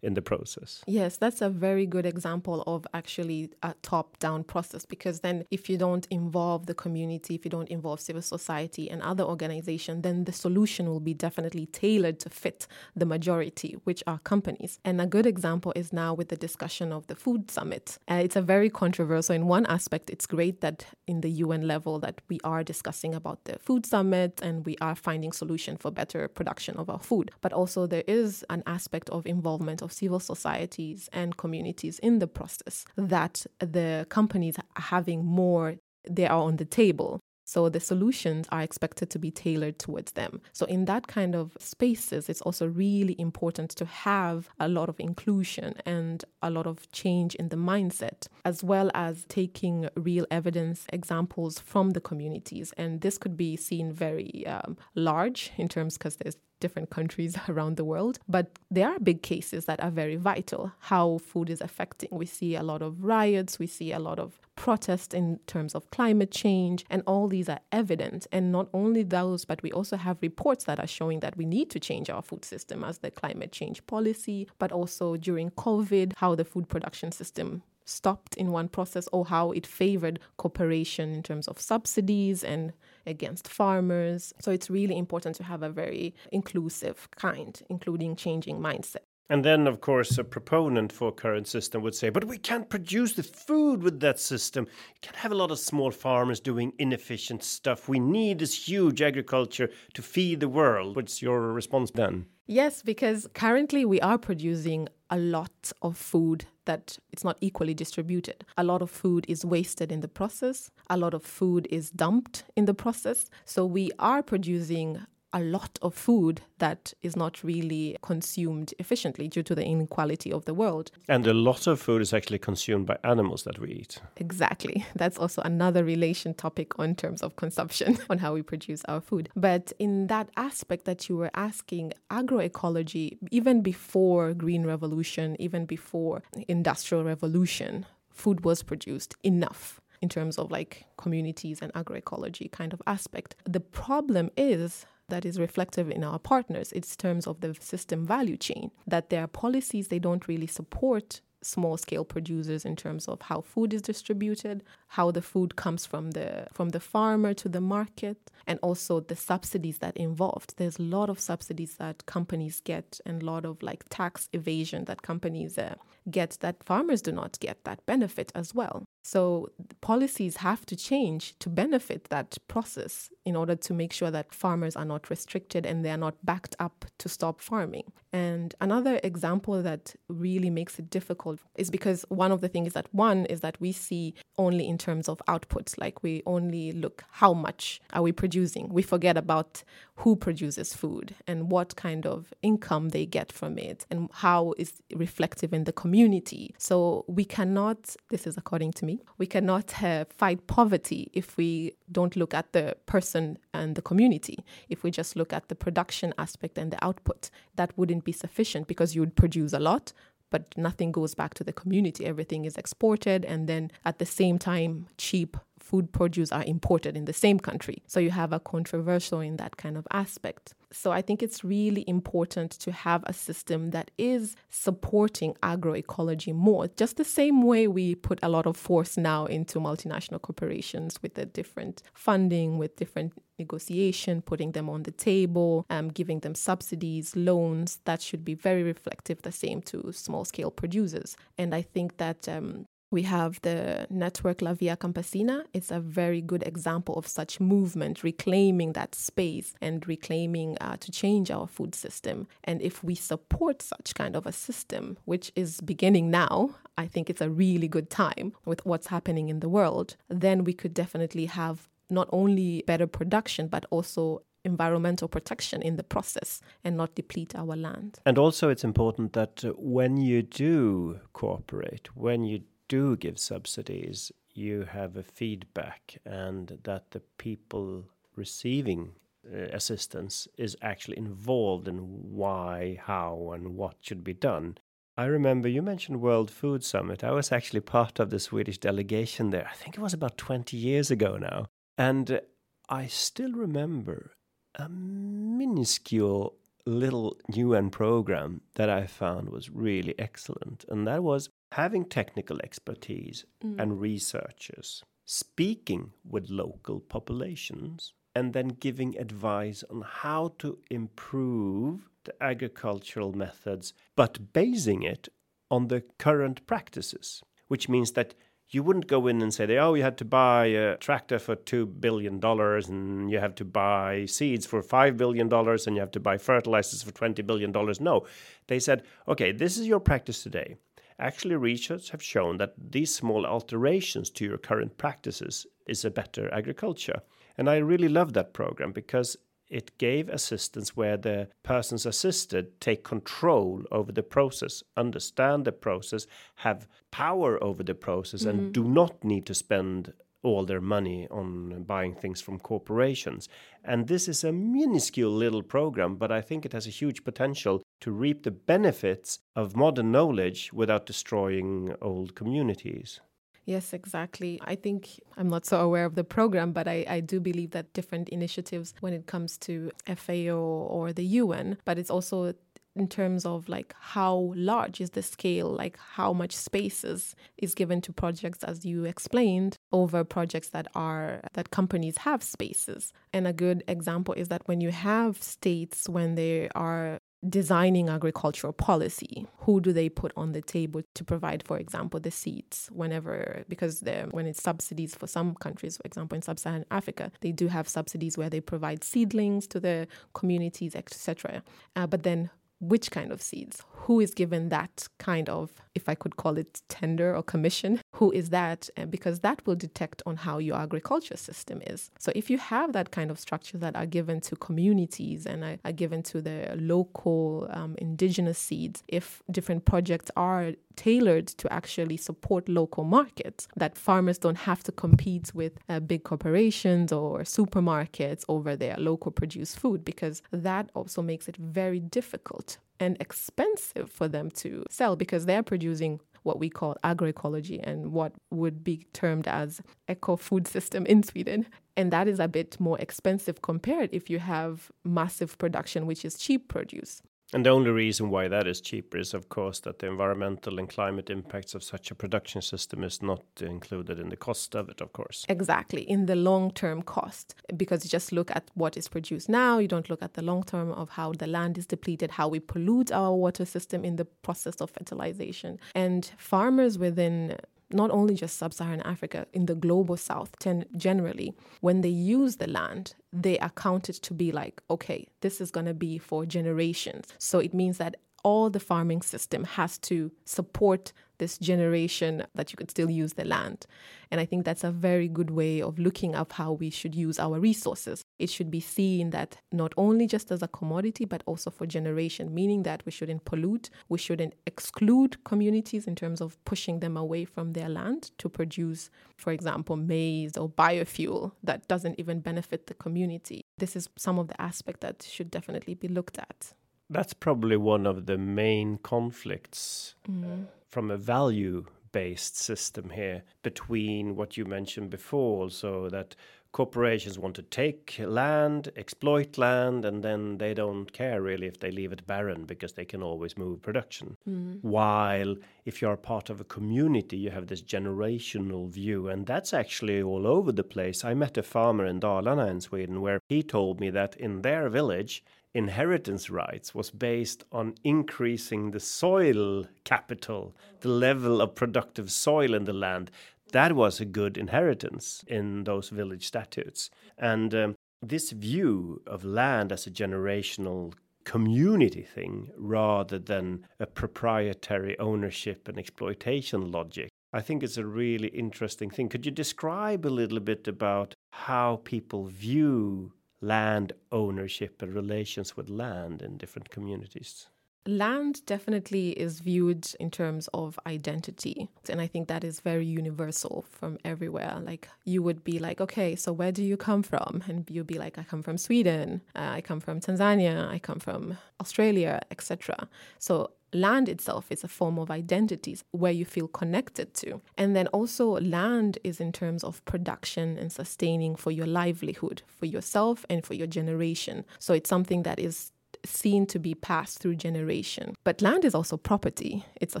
in 0.02 0.14
the 0.14 0.22
process. 0.22 0.82
Yes, 0.86 1.16
that's 1.16 1.40
a 1.40 1.48
very 1.48 1.86
good 1.86 2.06
example 2.06 2.62
of 2.66 2.86
actually 2.94 3.50
a 3.62 3.74
top 3.82 4.18
down 4.18 4.44
process 4.44 4.84
because 4.84 5.20
then 5.20 5.44
if 5.50 5.68
you 5.68 5.76
don't 5.76 6.06
involve 6.10 6.66
the 6.66 6.74
community, 6.74 7.34
if 7.34 7.44
you 7.44 7.50
don't 7.50 7.68
involve 7.68 8.00
civil 8.00 8.22
society 8.22 8.90
and 8.90 9.02
other 9.02 9.24
organizations, 9.24 10.02
then 10.02 10.24
the 10.24 10.32
solution 10.32 10.88
will 10.88 11.00
be 11.00 11.14
definitely 11.14 11.66
tailored 11.66 12.20
to 12.20 12.30
fit 12.30 12.66
the 12.94 13.06
majority, 13.06 13.76
which 13.84 14.02
are 14.06 14.18
companies. 14.20 14.78
And 14.84 15.00
a 15.00 15.06
good 15.06 15.26
example 15.26 15.72
is 15.76 15.92
now 15.92 16.14
with 16.14 16.28
the 16.28 16.36
discussion 16.36 16.92
of 16.92 17.06
the 17.06 17.16
food 17.16 17.50
summit. 17.50 17.98
Uh, 18.10 18.20
it's 18.24 18.36
a 18.36 18.42
very 18.42 18.70
controversial 18.70 19.34
in 19.34 19.46
one 19.46 19.66
aspect. 19.66 20.10
It's 20.10 20.26
great 20.26 20.60
that 20.60 20.86
in 21.06 21.20
the 21.20 21.30
UN 21.30 21.66
level 21.66 21.98
that 22.00 22.20
we 22.28 22.38
are 22.44 22.62
discussing 22.62 23.14
about 23.14 23.44
the 23.44 23.58
food 23.58 23.86
summit 23.86 24.40
and 24.42 24.64
we 24.66 24.76
are 24.80 24.94
finding 24.94 25.32
solution 25.32 25.76
for 25.76 25.90
better 25.90 26.28
production 26.28 26.76
of 26.76 26.90
our 26.90 27.00
food. 27.00 27.30
But 27.40 27.52
also 27.52 27.86
there 27.86 28.04
is 28.06 28.44
an 28.50 28.62
aspect 28.66 29.10
of 29.10 29.26
involvement 29.26 29.82
of 29.82 29.85
civil 29.92 30.20
societies 30.20 31.08
and 31.12 31.36
communities 31.36 31.98
in 32.00 32.18
the 32.18 32.26
process 32.26 32.84
that 32.96 33.46
the 33.58 34.06
companies 34.08 34.56
are 34.58 34.82
having 34.82 35.24
more 35.24 35.76
they 36.08 36.26
are 36.26 36.42
on 36.42 36.56
the 36.56 36.64
table 36.64 37.20
so 37.46 37.68
the 37.68 37.78
solutions 37.78 38.48
are 38.50 38.60
expected 38.60 39.08
to 39.10 39.20
be 39.20 39.30
tailored 39.30 39.78
towards 39.78 40.12
them. 40.12 40.40
So 40.52 40.66
in 40.66 40.86
that 40.86 41.06
kind 41.06 41.36
of 41.36 41.56
spaces, 41.60 42.28
it's 42.28 42.40
also 42.42 42.66
really 42.66 43.14
important 43.20 43.70
to 43.76 43.84
have 43.84 44.48
a 44.58 44.68
lot 44.68 44.88
of 44.88 44.98
inclusion 44.98 45.74
and 45.86 46.24
a 46.42 46.50
lot 46.50 46.66
of 46.66 46.90
change 46.90 47.36
in 47.36 47.50
the 47.50 47.56
mindset, 47.56 48.26
as 48.44 48.64
well 48.64 48.90
as 48.94 49.26
taking 49.28 49.88
real 49.94 50.26
evidence 50.28 50.86
examples 50.92 51.60
from 51.60 51.90
the 51.90 52.00
communities. 52.00 52.74
And 52.76 53.00
this 53.00 53.16
could 53.16 53.36
be 53.36 53.56
seen 53.56 53.92
very 53.92 54.44
um, 54.48 54.76
large 54.96 55.52
in 55.56 55.68
terms 55.68 55.96
because 55.96 56.16
there's 56.16 56.36
different 56.60 56.90
countries 56.90 57.36
around 57.48 57.76
the 57.76 57.84
world. 57.84 58.18
But 58.28 58.58
there 58.70 58.88
are 58.88 58.98
big 58.98 59.22
cases 59.22 59.66
that 59.66 59.82
are 59.82 59.90
very 59.90 60.16
vital 60.16 60.72
how 60.80 61.18
food 61.18 61.50
is 61.50 61.60
affecting. 61.60 62.08
We 62.12 62.26
see 62.26 62.54
a 62.54 62.62
lot 62.62 62.82
of 62.82 63.02
riots, 63.04 63.58
we 63.58 63.66
see 63.66 63.92
a 63.92 63.98
lot 63.98 64.18
of 64.18 64.40
protest 64.56 65.12
in 65.12 65.38
terms 65.46 65.74
of 65.74 65.90
climate 65.90 66.30
change, 66.30 66.84
and 66.88 67.02
all 67.06 67.28
these 67.28 67.48
are 67.48 67.60
evident. 67.72 68.26
And 68.32 68.50
not 68.50 68.68
only 68.72 69.02
those, 69.02 69.44
but 69.44 69.62
we 69.62 69.70
also 69.70 69.96
have 69.96 70.16
reports 70.22 70.64
that 70.64 70.80
are 70.80 70.86
showing 70.86 71.20
that 71.20 71.36
we 71.36 71.44
need 71.44 71.70
to 71.70 71.80
change 71.80 72.08
our 72.08 72.22
food 72.22 72.44
system 72.44 72.82
as 72.82 72.98
the 72.98 73.10
climate 73.10 73.52
change 73.52 73.86
policy, 73.86 74.48
but 74.58 74.72
also 74.72 75.16
during 75.16 75.50
COVID, 75.50 76.14
how 76.16 76.34
the 76.34 76.44
food 76.44 76.68
production 76.68 77.12
system 77.12 77.62
stopped 77.86 78.34
in 78.36 78.50
one 78.50 78.68
process 78.68 79.08
or 79.12 79.26
how 79.26 79.52
it 79.52 79.66
favored 79.66 80.18
cooperation 80.36 81.14
in 81.14 81.22
terms 81.22 81.46
of 81.48 81.60
subsidies 81.60 82.42
and 82.42 82.72
against 83.06 83.48
farmers. 83.48 84.32
So 84.40 84.50
it's 84.50 84.70
really 84.70 84.98
important 84.98 85.36
to 85.36 85.44
have 85.44 85.62
a 85.62 85.70
very 85.70 86.14
inclusive 86.32 87.08
kind, 87.12 87.60
including 87.68 88.16
changing 88.16 88.58
mindset. 88.58 89.04
And 89.28 89.44
then, 89.44 89.66
of 89.66 89.80
course, 89.80 90.18
a 90.18 90.24
proponent 90.24 90.92
for 90.92 91.10
current 91.10 91.48
system 91.48 91.82
would 91.82 91.96
say, 91.96 92.10
but 92.10 92.24
we 92.24 92.38
can't 92.38 92.68
produce 92.68 93.14
the 93.14 93.24
food 93.24 93.82
with 93.82 93.98
that 94.00 94.20
system. 94.20 94.66
You 94.66 95.00
can't 95.02 95.16
have 95.16 95.32
a 95.32 95.36
lot 95.36 95.50
of 95.50 95.58
small 95.58 95.90
farmers 95.90 96.38
doing 96.38 96.72
inefficient 96.78 97.42
stuff. 97.42 97.88
We 97.88 97.98
need 97.98 98.38
this 98.38 98.68
huge 98.68 99.02
agriculture 99.02 99.70
to 99.94 100.02
feed 100.02 100.38
the 100.38 100.48
world. 100.48 100.94
What's 100.94 101.22
your 101.22 101.52
response 101.52 101.90
then? 101.90 102.26
Yes, 102.46 102.80
because 102.82 103.26
currently 103.34 103.84
we 103.84 104.00
are 104.00 104.18
producing 104.18 104.88
a 105.10 105.18
lot 105.18 105.72
of 105.82 105.96
food 105.96 106.44
that 106.64 106.96
it's 107.12 107.24
not 107.24 107.36
equally 107.40 107.74
distributed. 107.74 108.44
A 108.56 108.62
lot 108.62 108.82
of 108.82 108.90
food 108.90 109.24
is 109.28 109.44
wasted 109.44 109.90
in 109.90 110.00
the 110.00 110.08
process. 110.08 110.70
A 110.88 110.96
lot 110.96 111.12
of 111.12 111.24
food 111.24 111.66
is 111.70 111.90
dumped 111.90 112.44
in 112.54 112.66
the 112.66 112.74
process. 112.74 113.28
So 113.44 113.66
we 113.66 113.90
are 113.98 114.22
producing 114.22 115.00
a 115.36 115.40
lot 115.40 115.78
of 115.82 115.94
food 115.94 116.40
that 116.58 116.94
is 117.02 117.14
not 117.14 117.44
really 117.44 117.94
consumed 118.00 118.72
efficiently 118.78 119.28
due 119.28 119.42
to 119.42 119.54
the 119.54 119.62
inequality 119.62 120.32
of 120.32 120.46
the 120.46 120.54
world. 120.54 120.90
And 121.10 121.26
a 121.26 121.34
lot 121.34 121.66
of 121.66 121.78
food 121.78 122.00
is 122.00 122.14
actually 122.14 122.38
consumed 122.38 122.86
by 122.86 122.96
animals 123.04 123.42
that 123.42 123.58
we 123.58 123.68
eat. 123.68 124.00
Exactly. 124.16 124.86
That's 124.96 125.18
also 125.18 125.42
another 125.42 125.84
relation 125.84 126.32
topic 126.32 126.78
on 126.78 126.94
terms 126.94 127.20
of 127.20 127.36
consumption, 127.36 127.98
on 128.10 128.16
how 128.16 128.32
we 128.32 128.40
produce 128.40 128.82
our 128.86 129.02
food. 129.02 129.28
But 129.36 129.74
in 129.78 130.06
that 130.06 130.30
aspect 130.38 130.86
that 130.86 131.06
you 131.10 131.18
were 131.18 131.30
asking, 131.34 131.92
agroecology, 132.10 133.18
even 133.30 133.60
before 133.60 134.32
Green 134.32 134.64
Revolution, 134.64 135.36
even 135.38 135.66
before 135.66 136.22
Industrial 136.48 137.04
Revolution, 137.04 137.84
food 138.08 138.42
was 138.42 138.62
produced 138.62 139.16
enough 139.22 139.82
in 140.00 140.08
terms 140.08 140.38
of 140.38 140.50
like 140.50 140.86
communities 140.96 141.60
and 141.60 141.72
agroecology 141.74 142.50
kind 142.50 142.72
of 142.72 142.80
aspect. 142.86 143.34
The 143.44 143.60
problem 143.60 144.30
is 144.36 144.86
that 145.08 145.24
is 145.24 145.38
reflective 145.38 145.90
in 145.90 146.04
our 146.04 146.18
partners. 146.18 146.72
It's 146.72 146.96
terms 146.96 147.26
of 147.26 147.40
the 147.40 147.54
system 147.60 148.06
value 148.06 148.36
chain, 148.36 148.70
that 148.86 149.10
there 149.10 149.22
are 149.22 149.28
policies 149.28 149.88
they 149.88 149.98
don't 149.98 150.28
really 150.28 150.46
support 150.46 151.20
small 151.42 151.76
scale 151.76 152.04
producers 152.04 152.64
in 152.64 152.76
terms 152.76 153.06
of 153.06 153.22
how 153.22 153.40
food 153.40 153.72
is 153.72 153.82
distributed, 153.82 154.64
how 154.88 155.10
the 155.10 155.22
food 155.22 155.56
comes 155.56 155.86
from 155.86 156.10
the 156.10 156.46
from 156.52 156.70
the 156.70 156.80
farmer 156.80 157.32
to 157.34 157.48
the 157.48 157.60
market, 157.60 158.18
and 158.46 158.58
also 158.62 159.00
the 159.00 159.16
subsidies 159.16 159.78
that 159.78 159.96
involved. 159.96 160.54
There's 160.56 160.78
a 160.78 160.82
lot 160.82 161.08
of 161.08 161.20
subsidies 161.20 161.74
that 161.74 162.06
companies 162.06 162.60
get 162.60 163.00
and 163.06 163.22
a 163.22 163.26
lot 163.26 163.44
of 163.44 163.62
like 163.62 163.84
tax 163.88 164.28
evasion 164.32 164.84
that 164.86 165.02
companies 165.02 165.56
uh, 165.58 165.76
get 166.10 166.38
that 166.40 166.64
farmers 166.64 167.02
do 167.02 167.12
not 167.12 167.38
get 167.40 167.64
that 167.64 167.84
benefit 167.86 168.32
as 168.34 168.54
well. 168.54 168.84
So 169.06 169.50
policies 169.82 170.38
have 170.38 170.66
to 170.66 170.74
change 170.74 171.38
to 171.38 171.48
benefit 171.48 172.08
that 172.10 172.38
process 172.48 173.08
in 173.24 173.36
order 173.36 173.54
to 173.54 173.72
make 173.72 173.92
sure 173.92 174.10
that 174.10 174.34
farmers 174.34 174.74
are 174.74 174.84
not 174.84 175.10
restricted 175.10 175.64
and 175.64 175.84
they 175.84 175.90
are 175.90 175.96
not 175.96 176.16
backed 176.24 176.56
up 176.58 176.84
to 176.98 177.08
stop 177.08 177.40
farming. 177.40 177.92
And 178.12 178.52
another 178.60 178.98
example 179.04 179.62
that 179.62 179.94
really 180.08 180.50
makes 180.50 180.80
it 180.80 180.90
difficult 180.90 181.38
is 181.54 181.70
because 181.70 182.04
one 182.08 182.32
of 182.32 182.40
the 182.40 182.48
things 182.48 182.72
that 182.72 182.92
one 182.92 183.26
is 183.26 183.42
that 183.42 183.60
we 183.60 183.70
see 183.70 184.14
only 184.38 184.66
in 184.66 184.76
terms 184.76 185.08
of 185.08 185.22
outputs, 185.28 185.78
like 185.78 186.02
we 186.02 186.24
only 186.26 186.72
look 186.72 187.04
how 187.10 187.32
much 187.32 187.80
are 187.92 188.02
we 188.02 188.10
producing. 188.10 188.70
We 188.70 188.82
forget 188.82 189.16
about 189.16 189.62
who 189.96 190.14
produces 190.14 190.74
food 190.74 191.14
and 191.26 191.50
what 191.50 191.74
kind 191.76 192.06
of 192.06 192.32
income 192.42 192.90
they 192.90 193.06
get 193.06 193.32
from 193.32 193.58
it 193.58 193.86
and 193.90 194.08
how 194.12 194.52
is 194.58 194.74
reflective 194.94 195.54
in 195.54 195.64
the 195.64 195.72
community. 195.72 196.54
So 196.58 197.04
we 197.08 197.24
cannot, 197.24 197.96
this 198.10 198.26
is 198.26 198.36
according 198.36 198.72
to 198.72 198.84
me, 198.84 199.00
we 199.16 199.26
cannot 199.26 199.82
uh, 199.82 200.04
fight 200.10 200.46
poverty 200.46 201.10
if 201.14 201.36
we 201.36 201.72
don't 201.90 202.14
look 202.14 202.34
at 202.34 202.52
the 202.52 202.76
person 202.84 203.38
and 203.54 203.74
the 203.74 203.82
community. 203.82 204.38
If 204.68 204.82
we 204.82 204.90
just 204.90 205.16
look 205.16 205.32
at 205.32 205.48
the 205.48 205.54
production 205.54 206.12
aspect 206.18 206.58
and 206.58 206.70
the 206.70 206.84
output, 206.84 207.30
that 207.54 207.76
wouldn't 207.78 208.04
be 208.04 208.12
sufficient 208.12 208.68
because 208.68 208.94
you 208.94 209.00
would 209.00 209.16
produce 209.16 209.54
a 209.54 209.58
lot, 209.58 209.94
but 210.30 210.52
nothing 210.58 210.92
goes 210.92 211.14
back 211.14 211.32
to 211.34 211.44
the 211.44 211.52
community. 211.52 212.04
Everything 212.04 212.44
is 212.44 212.56
exported, 212.56 213.24
and 213.24 213.48
then 213.48 213.70
at 213.84 213.98
the 213.98 214.06
same 214.06 214.38
time, 214.38 214.86
cheap 214.98 215.36
food 215.66 215.92
produce 215.92 216.30
are 216.30 216.44
imported 216.44 216.96
in 216.96 217.06
the 217.06 217.12
same 217.12 217.40
country. 217.40 217.82
So 217.86 217.98
you 217.98 218.10
have 218.10 218.32
a 218.32 218.38
controversial 218.38 219.20
in 219.20 219.36
that 219.36 219.56
kind 219.56 219.76
of 219.76 219.86
aspect. 219.90 220.54
So 220.72 220.92
I 220.92 221.02
think 221.02 221.22
it's 221.22 221.42
really 221.42 221.84
important 221.86 222.52
to 222.52 222.70
have 222.70 223.02
a 223.06 223.12
system 223.12 223.70
that 223.70 223.90
is 223.98 224.36
supporting 224.50 225.34
agroecology 225.42 226.34
more, 226.34 226.68
just 226.76 226.96
the 226.96 227.04
same 227.04 227.42
way 227.42 227.66
we 227.66 227.94
put 227.94 228.18
a 228.22 228.28
lot 228.28 228.46
of 228.46 228.56
force 228.56 228.96
now 228.96 229.26
into 229.26 229.58
multinational 229.58 230.20
corporations 230.20 231.02
with 231.02 231.14
the 231.14 231.26
different 231.26 231.82
funding, 231.94 232.58
with 232.58 232.76
different 232.76 233.12
negotiation, 233.38 234.22
putting 234.22 234.52
them 234.52 234.68
on 234.68 234.82
the 234.84 234.90
table, 234.90 235.66
um, 235.70 235.88
giving 235.88 236.20
them 236.20 236.34
subsidies, 236.34 237.14
loans. 237.16 237.80
That 237.84 238.02
should 238.02 238.24
be 238.24 238.34
very 238.34 238.62
reflective, 238.62 239.22
the 239.22 239.32
same 239.32 239.62
to 239.62 239.92
small 239.92 240.24
scale 240.24 240.50
producers. 240.50 241.16
And 241.38 241.54
I 241.54 241.62
think 241.62 241.96
that 241.98 242.28
um, 242.28 242.66
we 242.90 243.02
have 243.02 243.40
the 243.42 243.86
network 243.90 244.42
La 244.42 244.54
Via 244.54 244.76
Campesina. 244.76 245.44
It's 245.52 245.70
a 245.70 245.80
very 245.80 246.20
good 246.20 246.42
example 246.44 246.94
of 246.94 247.06
such 247.06 247.40
movement, 247.40 248.04
reclaiming 248.04 248.72
that 248.72 248.94
space 248.94 249.54
and 249.60 249.86
reclaiming 249.86 250.56
uh, 250.60 250.76
to 250.78 250.90
change 250.90 251.30
our 251.30 251.46
food 251.46 251.74
system. 251.74 252.28
And 252.44 252.62
if 252.62 252.84
we 252.84 252.94
support 252.94 253.62
such 253.62 253.94
kind 253.94 254.14
of 254.16 254.26
a 254.26 254.32
system, 254.32 254.98
which 255.04 255.32
is 255.34 255.60
beginning 255.60 256.10
now, 256.10 256.54
I 256.78 256.86
think 256.86 257.10
it's 257.10 257.20
a 257.20 257.30
really 257.30 257.68
good 257.68 257.90
time 257.90 258.32
with 258.44 258.64
what's 258.64 258.88
happening 258.88 259.28
in 259.28 259.40
the 259.40 259.48
world, 259.48 259.96
then 260.08 260.44
we 260.44 260.52
could 260.52 260.74
definitely 260.74 261.26
have 261.26 261.68
not 261.90 262.08
only 262.12 262.62
better 262.66 262.86
production, 262.86 263.48
but 263.48 263.64
also 263.70 264.22
environmental 264.44 265.08
protection 265.08 265.60
in 265.60 265.76
the 265.76 265.82
process 265.82 266.40
and 266.62 266.76
not 266.76 266.94
deplete 266.94 267.34
our 267.34 267.56
land. 267.56 267.98
And 268.06 268.16
also, 268.16 268.48
it's 268.48 268.64
important 268.64 269.12
that 269.14 269.44
uh, 269.44 269.50
when 269.56 269.96
you 269.96 270.22
do 270.22 271.00
cooperate, 271.12 271.88
when 271.96 272.22
you 272.22 272.42
do 272.68 272.96
give 272.96 273.18
subsidies, 273.18 274.12
you 274.34 274.66
have 274.70 274.96
a 274.96 275.02
feedback, 275.02 275.98
and 276.04 276.58
that 276.64 276.90
the 276.90 277.00
people 277.18 277.84
receiving 278.14 278.92
uh, 279.32 279.38
assistance 279.52 280.28
is 280.36 280.56
actually 280.62 280.98
involved 280.98 281.68
in 281.68 281.78
why, 281.78 282.78
how, 282.84 283.30
and 283.32 283.56
what 283.56 283.76
should 283.80 284.04
be 284.04 284.14
done. 284.14 284.58
I 284.98 285.04
remember 285.04 285.48
you 285.48 285.60
mentioned 285.60 286.00
World 286.00 286.30
Food 286.30 286.64
Summit. 286.64 287.04
I 287.04 287.10
was 287.10 287.30
actually 287.30 287.60
part 287.60 287.98
of 288.00 288.10
the 288.10 288.18
Swedish 288.18 288.58
delegation 288.58 289.30
there. 289.30 289.46
I 289.50 289.54
think 289.54 289.76
it 289.76 289.80
was 289.80 289.92
about 289.92 290.16
20 290.16 290.56
years 290.56 290.90
ago 290.90 291.18
now. 291.18 291.46
And 291.76 292.20
I 292.68 292.86
still 292.86 293.32
remember 293.32 294.12
a 294.54 294.68
minuscule 294.70 296.34
little 296.64 297.16
UN 297.32 297.70
program 297.70 298.40
that 298.54 298.70
I 298.70 298.86
found 298.86 299.28
was 299.28 299.50
really 299.50 299.94
excellent. 299.98 300.64
And 300.68 300.86
that 300.86 301.02
was 301.02 301.28
having 301.52 301.84
technical 301.84 302.38
expertise 302.42 303.24
mm. 303.44 303.60
and 303.60 303.80
researchers 303.80 304.82
speaking 305.04 305.92
with 306.08 306.28
local 306.28 306.80
populations 306.80 307.92
and 308.14 308.32
then 308.32 308.48
giving 308.48 308.96
advice 308.98 309.62
on 309.70 309.82
how 309.86 310.32
to 310.38 310.58
improve 310.70 311.88
the 312.04 312.14
agricultural 312.22 313.12
methods, 313.12 313.72
but 313.94 314.32
basing 314.32 314.82
it 314.82 315.08
on 315.50 315.68
the 315.68 315.82
current 315.98 316.44
practices, 316.46 317.22
which 317.48 317.68
means 317.68 317.92
that 317.92 318.14
you 318.48 318.62
wouldn't 318.62 318.86
go 318.86 319.06
in 319.06 319.20
and 319.22 319.34
say, 319.34 319.58
oh, 319.58 319.74
you 319.74 319.82
had 319.82 319.98
to 319.98 320.04
buy 320.04 320.46
a 320.46 320.76
tractor 320.76 321.18
for 321.18 321.34
$2 321.34 321.80
billion 321.80 322.20
and 322.22 323.10
you 323.10 323.18
have 323.18 323.34
to 323.34 323.44
buy 323.44 324.06
seeds 324.06 324.46
for 324.46 324.62
$5 324.62 324.96
billion 324.96 325.32
and 325.32 325.74
you 325.74 325.80
have 325.80 325.90
to 325.90 326.00
buy 326.00 326.16
fertilizers 326.16 326.82
for 326.82 326.92
$20 326.92 327.26
billion. 327.26 327.52
No, 327.80 328.06
they 328.46 328.60
said, 328.60 328.84
okay, 329.08 329.32
this 329.32 329.58
is 329.58 329.66
your 329.66 329.80
practice 329.80 330.22
today. 330.22 330.56
Actually, 330.98 331.36
research 331.36 331.90
have 331.90 332.02
shown 332.02 332.38
that 332.38 332.54
these 332.58 332.94
small 332.94 333.26
alterations 333.26 334.10
to 334.10 334.24
your 334.24 334.38
current 334.38 334.76
practices 334.78 335.46
is 335.66 335.84
a 335.84 335.90
better 335.90 336.32
agriculture. 336.32 337.00
And 337.36 337.50
I 337.50 337.56
really 337.56 337.88
love 337.88 338.14
that 338.14 338.32
program 338.32 338.72
because 338.72 339.16
it 339.48 339.78
gave 339.78 340.08
assistance 340.08 340.76
where 340.76 340.96
the 340.96 341.28
persons 341.42 341.86
assisted 341.86 342.60
take 342.60 342.82
control 342.82 343.62
over 343.70 343.92
the 343.92 344.02
process, 344.02 344.62
understand 344.76 345.44
the 345.44 345.52
process, 345.52 346.06
have 346.36 346.66
power 346.90 347.42
over 347.42 347.62
the 347.62 347.74
process, 347.74 348.24
mm-hmm. 348.24 348.38
and 348.38 348.54
do 348.54 348.64
not 348.64 349.04
need 349.04 349.26
to 349.26 349.34
spend 349.34 349.92
all 350.22 350.44
their 350.44 350.60
money 350.60 351.06
on 351.10 351.62
buying 351.64 351.94
things 351.94 352.20
from 352.20 352.38
corporations. 352.38 353.28
And 353.64 353.86
this 353.86 354.08
is 354.08 354.24
a 354.24 354.32
minuscule 354.32 355.10
little 355.10 355.42
program, 355.42 355.96
but 355.96 356.10
I 356.10 356.20
think 356.20 356.44
it 356.44 356.52
has 356.52 356.66
a 356.66 356.70
huge 356.70 357.04
potential 357.04 357.62
to 357.80 357.90
reap 357.90 358.22
the 358.22 358.30
benefits 358.30 359.18
of 359.34 359.56
modern 359.56 359.92
knowledge 359.92 360.52
without 360.52 360.86
destroying 360.86 361.74
old 361.80 362.14
communities. 362.14 363.00
Yes, 363.46 363.72
exactly. 363.72 364.40
I 364.44 364.56
think 364.56 365.00
I'm 365.16 365.28
not 365.28 365.46
so 365.46 365.60
aware 365.60 365.84
of 365.84 365.94
the 365.94 366.02
program, 366.02 366.50
but 366.50 366.66
I, 366.66 366.84
I 366.88 366.98
do 366.98 367.20
believe 367.20 367.52
that 367.52 367.72
different 367.74 368.08
initiatives 368.08 368.74
when 368.80 368.92
it 368.92 369.06
comes 369.06 369.38
to 369.38 369.70
FAO 369.86 370.34
or 370.34 370.92
the 370.92 371.04
UN, 371.04 371.56
but 371.64 371.78
it's 371.78 371.90
also 371.90 372.34
in 372.76 372.88
terms 372.88 373.24
of 373.24 373.48
like 373.48 373.74
how 373.80 374.32
large 374.36 374.80
is 374.80 374.90
the 374.90 375.02
scale 375.02 375.48
like 375.48 375.78
how 375.94 376.12
much 376.12 376.32
spaces 376.36 377.16
is 377.38 377.54
given 377.54 377.80
to 377.80 377.92
projects 377.92 378.44
as 378.44 378.64
you 378.64 378.84
explained 378.84 379.56
over 379.72 380.04
projects 380.04 380.50
that 380.50 380.68
are 380.74 381.20
that 381.32 381.50
companies 381.50 381.98
have 381.98 382.22
spaces. 382.22 382.92
And 383.12 383.26
a 383.26 383.32
good 383.32 383.64
example 383.66 384.14
is 384.14 384.28
that 384.28 384.46
when 384.46 384.60
you 384.60 384.70
have 384.70 385.22
states 385.22 385.88
when 385.88 386.14
they 386.14 386.48
are 386.54 387.00
designing 387.28 387.88
agricultural 387.88 388.52
policy 388.52 389.26
who 389.38 389.60
do 389.60 389.72
they 389.72 389.88
put 389.88 390.12
on 390.16 390.32
the 390.32 390.42
table 390.42 390.82
to 390.94 391.02
provide 391.02 391.42
for 391.42 391.58
example 391.58 391.98
the 391.98 392.10
seeds 392.10 392.68
whenever 392.72 393.42
because 393.48 393.82
when 394.10 394.26
it's 394.26 394.42
subsidies 394.42 394.94
for 394.94 395.06
some 395.06 395.34
countries 395.34 395.78
for 395.78 395.86
example 395.86 396.14
in 396.14 396.22
sub-saharan 396.22 396.64
africa 396.70 397.10
they 397.22 397.32
do 397.32 397.48
have 397.48 397.66
subsidies 397.68 398.18
where 398.18 398.28
they 398.28 398.40
provide 398.40 398.84
seedlings 398.84 399.46
to 399.46 399.58
the 399.58 399.88
communities 400.12 400.76
etc 400.76 401.42
uh, 401.74 401.86
but 401.86 402.02
then 402.02 402.30
which 402.60 402.90
kind 402.90 403.12
of 403.12 403.22
seeds? 403.22 403.62
Who 403.86 404.00
is 404.00 404.14
given 404.14 404.48
that 404.48 404.88
kind 404.98 405.28
of 405.28 405.52
if 405.74 405.88
i 405.88 405.94
could 405.94 406.16
call 406.16 406.36
it 406.38 406.60
tender 406.68 407.14
or 407.14 407.22
commission 407.22 407.80
who 407.96 408.10
is 408.12 408.28
that 408.28 408.68
uh, 408.76 408.84
because 408.84 409.20
that 409.20 409.44
will 409.46 409.56
detect 409.56 410.02
on 410.04 410.16
how 410.16 410.36
your 410.38 410.56
agriculture 410.56 411.16
system 411.16 411.62
is. 411.66 411.90
So 411.98 412.12
if 412.14 412.28
you 412.28 412.36
have 412.36 412.74
that 412.74 412.90
kind 412.90 413.10
of 413.10 413.18
structure 413.18 413.56
that 413.58 413.74
are 413.74 413.86
given 413.86 414.20
to 414.22 414.36
communities 414.36 415.24
and 415.24 415.42
are, 415.42 415.56
are 415.64 415.72
given 415.72 416.02
to 416.04 416.20
the 416.20 416.54
local 416.56 417.48
um, 417.50 417.74
indigenous 417.78 418.38
seeds 418.38 418.82
if 418.88 419.22
different 419.30 419.64
projects 419.64 420.10
are 420.14 420.52
tailored 420.76 421.26
to 421.26 421.50
actually 421.50 421.96
support 421.96 422.50
local 422.50 422.84
markets 422.84 423.48
that 423.56 423.78
farmers 423.78 424.18
don't 424.18 424.38
have 424.50 424.62
to 424.64 424.72
compete 424.72 425.34
with 425.34 425.58
uh, 425.70 425.80
big 425.80 426.04
corporations 426.04 426.92
or 426.92 427.20
supermarkets 427.20 428.24
over 428.28 428.54
their 428.54 428.76
local 428.76 429.10
produced 429.10 429.58
food 429.58 429.86
because 429.86 430.20
that 430.32 430.68
also 430.74 431.00
makes 431.00 431.28
it 431.28 431.36
very 431.36 431.80
difficult 431.80 432.58
and 432.78 432.96
expensive 433.00 433.90
for 433.90 434.06
them 434.06 434.30
to 434.30 434.64
sell 434.68 434.96
because 434.96 435.24
they're 435.24 435.42
producing 435.42 435.98
what 436.26 436.40
we 436.40 436.50
call 436.50 436.76
agroecology 436.84 437.60
and 437.62 437.92
what 437.92 438.12
would 438.30 438.64
be 438.64 438.86
termed 438.92 439.28
as 439.28 439.60
eco 439.88 440.16
food 440.16 440.46
system 440.46 440.84
in 440.86 441.02
Sweden. 441.02 441.46
And 441.76 441.92
that 441.92 442.08
is 442.08 442.18
a 442.18 442.28
bit 442.28 442.58
more 442.58 442.78
expensive 442.80 443.42
compared 443.42 443.90
if 443.92 444.10
you 444.10 444.18
have 444.18 444.70
massive 444.84 445.38
production, 445.38 445.86
which 445.86 446.04
is 446.04 446.18
cheap 446.18 446.48
produce. 446.48 447.00
And 447.32 447.44
the 447.44 447.50
only 447.50 447.70
reason 447.70 448.10
why 448.10 448.28
that 448.28 448.46
is 448.46 448.60
cheaper 448.60 448.98
is, 448.98 449.12
of 449.12 449.28
course, 449.28 449.58
that 449.60 449.80
the 449.80 449.88
environmental 449.88 450.60
and 450.60 450.68
climate 450.68 451.10
impacts 451.10 451.54
of 451.54 451.64
such 451.64 451.90
a 451.90 451.94
production 451.94 452.40
system 452.40 452.84
is 452.84 453.02
not 453.02 453.24
included 453.40 453.98
in 453.98 454.10
the 454.10 454.16
cost 454.16 454.54
of 454.54 454.68
it, 454.68 454.80
of 454.80 454.92
course. 454.92 455.26
Exactly, 455.28 455.82
in 455.82 456.06
the 456.06 456.14
long 456.14 456.52
term 456.52 456.82
cost. 456.82 457.34
Because 457.56 457.84
you 457.84 457.90
just 457.90 458.12
look 458.12 458.30
at 458.30 458.48
what 458.54 458.76
is 458.76 458.86
produced 458.86 459.28
now, 459.28 459.58
you 459.58 459.66
don't 459.66 459.90
look 459.90 460.02
at 460.02 460.14
the 460.14 460.22
long 460.22 460.44
term 460.44 460.70
of 460.70 460.90
how 460.90 461.12
the 461.12 461.26
land 461.26 461.58
is 461.58 461.66
depleted, 461.66 462.12
how 462.12 462.28
we 462.28 462.38
pollute 462.38 462.92
our 462.92 463.12
water 463.12 463.44
system 463.44 463.84
in 463.84 463.96
the 463.96 464.04
process 464.04 464.60
of 464.60 464.70
fertilization. 464.70 465.58
And 465.74 466.08
farmers 466.18 466.78
within 466.78 467.38
not 467.70 467.90
only 467.90 468.14
just 468.14 468.36
sub 468.36 468.54
Saharan 468.54 468.80
Africa, 468.82 469.26
in 469.32 469.46
the 469.46 469.54
global 469.54 469.96
south 469.96 470.38
ten, 470.38 470.64
generally, 470.76 471.34
when 471.60 471.80
they 471.80 471.88
use 471.88 472.36
the 472.36 472.46
land, 472.46 472.94
they 473.12 473.38
account 473.38 473.88
it 473.88 473.96
to 473.96 474.14
be 474.14 474.32
like, 474.32 474.62
okay, 474.70 475.06
this 475.20 475.40
is 475.40 475.50
going 475.50 475.66
to 475.66 475.74
be 475.74 475.98
for 475.98 476.24
generations. 476.26 477.08
So 477.18 477.38
it 477.38 477.54
means 477.54 477.78
that 477.78 477.96
all 478.26 478.50
the 478.50 478.58
farming 478.58 479.02
system 479.02 479.44
has 479.44 479.78
to 479.78 480.10
support 480.24 480.92
this 481.18 481.38
generation 481.38 482.26
that 482.34 482.50
you 482.50 482.56
could 482.56 482.72
still 482.72 482.90
use 482.90 483.12
the 483.12 483.24
land. 483.24 483.64
And 484.10 484.20
I 484.20 484.24
think 484.24 484.44
that's 484.44 484.64
a 484.64 484.72
very 484.72 485.06
good 485.06 485.30
way 485.30 485.62
of 485.62 485.78
looking 485.78 486.16
at 486.16 486.32
how 486.32 486.50
we 486.50 486.68
should 486.70 486.96
use 486.96 487.20
our 487.20 487.38
resources. 487.38 488.02
It 488.18 488.28
should 488.28 488.50
be 488.50 488.58
seen 488.58 489.10
that 489.10 489.36
not 489.52 489.72
only 489.76 490.08
just 490.08 490.32
as 490.32 490.42
a 490.42 490.48
commodity, 490.48 491.04
but 491.04 491.22
also 491.24 491.52
for 491.52 491.66
generation, 491.66 492.34
meaning 492.34 492.64
that 492.64 492.84
we 492.84 492.90
shouldn't 492.90 493.24
pollute, 493.24 493.70
we 493.88 493.98
shouldn't 493.98 494.34
exclude 494.44 495.22
communities 495.22 495.86
in 495.86 495.94
terms 495.94 496.20
of 496.20 496.44
pushing 496.44 496.80
them 496.80 496.96
away 496.96 497.24
from 497.24 497.52
their 497.52 497.68
land 497.68 498.10
to 498.18 498.28
produce, 498.28 498.90
for 499.16 499.32
example, 499.32 499.76
maize 499.76 500.36
or 500.36 500.48
biofuel 500.48 501.30
that 501.44 501.68
doesn't 501.68 502.00
even 502.00 502.18
benefit 502.18 502.66
the 502.66 502.74
community. 502.74 503.44
This 503.56 503.76
is 503.76 503.88
some 503.96 504.18
of 504.18 504.26
the 504.26 504.40
aspect 504.42 504.80
that 504.80 505.06
should 505.08 505.30
definitely 505.30 505.74
be 505.74 505.86
looked 505.86 506.18
at. 506.18 506.54
That's 506.88 507.14
probably 507.14 507.56
one 507.56 507.86
of 507.86 508.06
the 508.06 508.18
main 508.18 508.78
conflicts 508.78 509.94
mm 510.08 510.46
from 510.68 510.90
a 510.90 510.96
value 510.96 511.64
based 511.92 512.36
system 512.36 512.90
here 512.90 513.22
between 513.42 514.14
what 514.14 514.36
you 514.36 514.44
mentioned 514.44 514.90
before, 514.90 515.48
so 515.48 515.88
that 515.88 516.14
corporations 516.52 517.18
want 517.18 517.34
to 517.34 517.42
take 517.42 517.98
land, 517.98 518.70
exploit 518.76 519.38
land, 519.38 519.84
and 519.84 520.02
then 520.02 520.38
they 520.38 520.52
don't 520.52 520.92
care 520.92 521.22
really 521.22 521.46
if 521.46 521.60
they 521.60 521.70
leave 521.70 521.92
it 521.92 522.06
barren 522.06 522.44
because 522.44 522.72
they 522.74 522.84
can 522.84 523.02
always 523.02 523.38
move 523.38 523.62
production. 523.62 524.16
Mm. 524.28 524.58
While 524.62 525.36
if 525.64 525.80
you're 525.80 525.96
part 525.96 526.30
of 526.30 526.40
a 526.40 526.44
community, 526.44 527.16
you 527.16 527.30
have 527.30 527.46
this 527.46 527.62
generational 527.62 528.68
view, 528.68 529.08
and 529.08 529.26
that's 529.26 529.54
actually 529.54 530.02
all 530.02 530.26
over 530.26 530.52
the 530.52 530.64
place. 530.64 531.04
I 531.04 531.14
met 531.14 531.38
a 531.38 531.42
farmer 531.42 531.86
in 531.86 532.00
Dalarna 532.00 532.50
in 532.50 532.60
Sweden 532.60 533.00
where 533.00 533.20
he 533.28 533.42
told 533.42 533.80
me 533.80 533.90
that 533.90 534.16
in 534.16 534.42
their 534.42 534.68
village, 534.68 535.22
inheritance 535.56 536.28
rights 536.28 536.74
was 536.74 536.90
based 536.90 537.42
on 537.50 537.74
increasing 537.82 538.70
the 538.72 538.80
soil 538.80 539.64
capital, 539.84 540.54
the 540.80 540.88
level 540.88 541.40
of 541.40 541.54
productive 541.54 542.12
soil 542.12 542.52
in 542.52 542.64
the 542.64 542.72
land. 542.74 543.10
That 543.52 543.74
was 543.74 543.98
a 543.98 544.04
good 544.04 544.36
inheritance 544.36 545.24
in 545.26 545.64
those 545.64 545.88
village 545.88 546.26
statutes. 546.26 546.90
And 547.16 547.54
um, 547.54 547.74
this 548.02 548.32
view 548.32 549.00
of 549.06 549.24
land 549.24 549.72
as 549.72 549.86
a 549.86 549.90
generational 549.90 550.92
community 551.24 552.02
thing 552.02 552.50
rather 552.56 553.18
than 553.18 553.66
a 553.80 553.86
proprietary 553.86 554.98
ownership 554.98 555.68
and 555.68 555.78
exploitation 555.78 556.70
logic. 556.70 557.08
I 557.32 557.40
think 557.40 557.62
it's 557.62 557.78
a 557.78 557.86
really 557.86 558.28
interesting 558.28 558.90
thing. 558.90 559.08
Could 559.08 559.24
you 559.24 559.32
describe 559.32 560.06
a 560.06 560.16
little 560.20 560.40
bit 560.40 560.68
about 560.68 561.14
how 561.32 561.80
people 561.84 562.26
view 562.26 563.12
land 563.40 563.92
ownership 564.12 564.82
and 564.82 564.94
relations 564.94 565.56
with 565.56 565.68
land 565.68 566.22
in 566.22 566.36
different 566.36 566.70
communities? 566.70 567.46
Land 567.86 568.44
definitely 568.46 569.10
is 569.10 569.38
viewed 569.38 569.86
in 570.00 570.10
terms 570.10 570.48
of 570.52 570.76
identity. 570.88 571.68
And 571.88 572.00
I 572.00 572.08
think 572.08 572.26
that 572.26 572.42
is 572.42 572.58
very 572.58 572.84
universal 572.84 573.64
from 573.70 573.98
everywhere. 574.04 574.58
Like, 574.60 574.88
you 575.04 575.22
would 575.22 575.44
be 575.44 575.60
like, 575.60 575.80
okay, 575.80 576.16
so 576.16 576.32
where 576.32 576.50
do 576.50 576.64
you 576.64 576.76
come 576.76 577.04
from? 577.04 577.44
And 577.46 577.64
you'd 577.70 577.86
be 577.86 577.98
like, 577.98 578.18
I 578.18 578.24
come 578.24 578.42
from 578.42 578.58
Sweden, 578.58 579.22
uh, 579.36 579.50
I 579.52 579.60
come 579.60 579.78
from 579.78 580.00
Tanzania, 580.00 580.68
I 580.68 580.80
come 580.80 580.98
from 580.98 581.38
Australia, 581.60 582.20
etc. 582.32 582.88
So 583.20 583.50
land 583.72 584.08
itself 584.08 584.46
is 584.50 584.64
a 584.64 584.68
form 584.68 584.98
of 584.98 585.10
identity 585.10 585.78
where 585.90 586.12
you 586.12 586.24
feel 586.24 586.48
connected 586.48 587.14
to. 587.14 587.40
And 587.56 587.74
then 587.74 587.86
also, 587.88 588.38
land 588.40 588.98
is 589.04 589.20
in 589.20 589.32
terms 589.32 589.64
of 589.64 589.84
production 589.84 590.56
and 590.58 590.72
sustaining 590.72 591.36
for 591.36 591.50
your 591.50 591.66
livelihood, 591.66 592.42
for 592.46 592.66
yourself 592.66 593.26
and 593.28 593.44
for 593.44 593.54
your 593.54 593.66
generation. 593.66 594.44
So 594.58 594.74
it's 594.74 594.88
something 594.88 595.22
that 595.24 595.38
is 595.38 595.72
seen 596.04 596.46
to 596.46 596.58
be 596.58 596.74
passed 596.74 597.18
through 597.18 597.36
generation. 597.36 598.14
But 598.24 598.42
land 598.42 598.64
is 598.64 598.74
also 598.74 598.96
property, 598.96 599.64
it's 599.80 599.96
a 599.96 600.00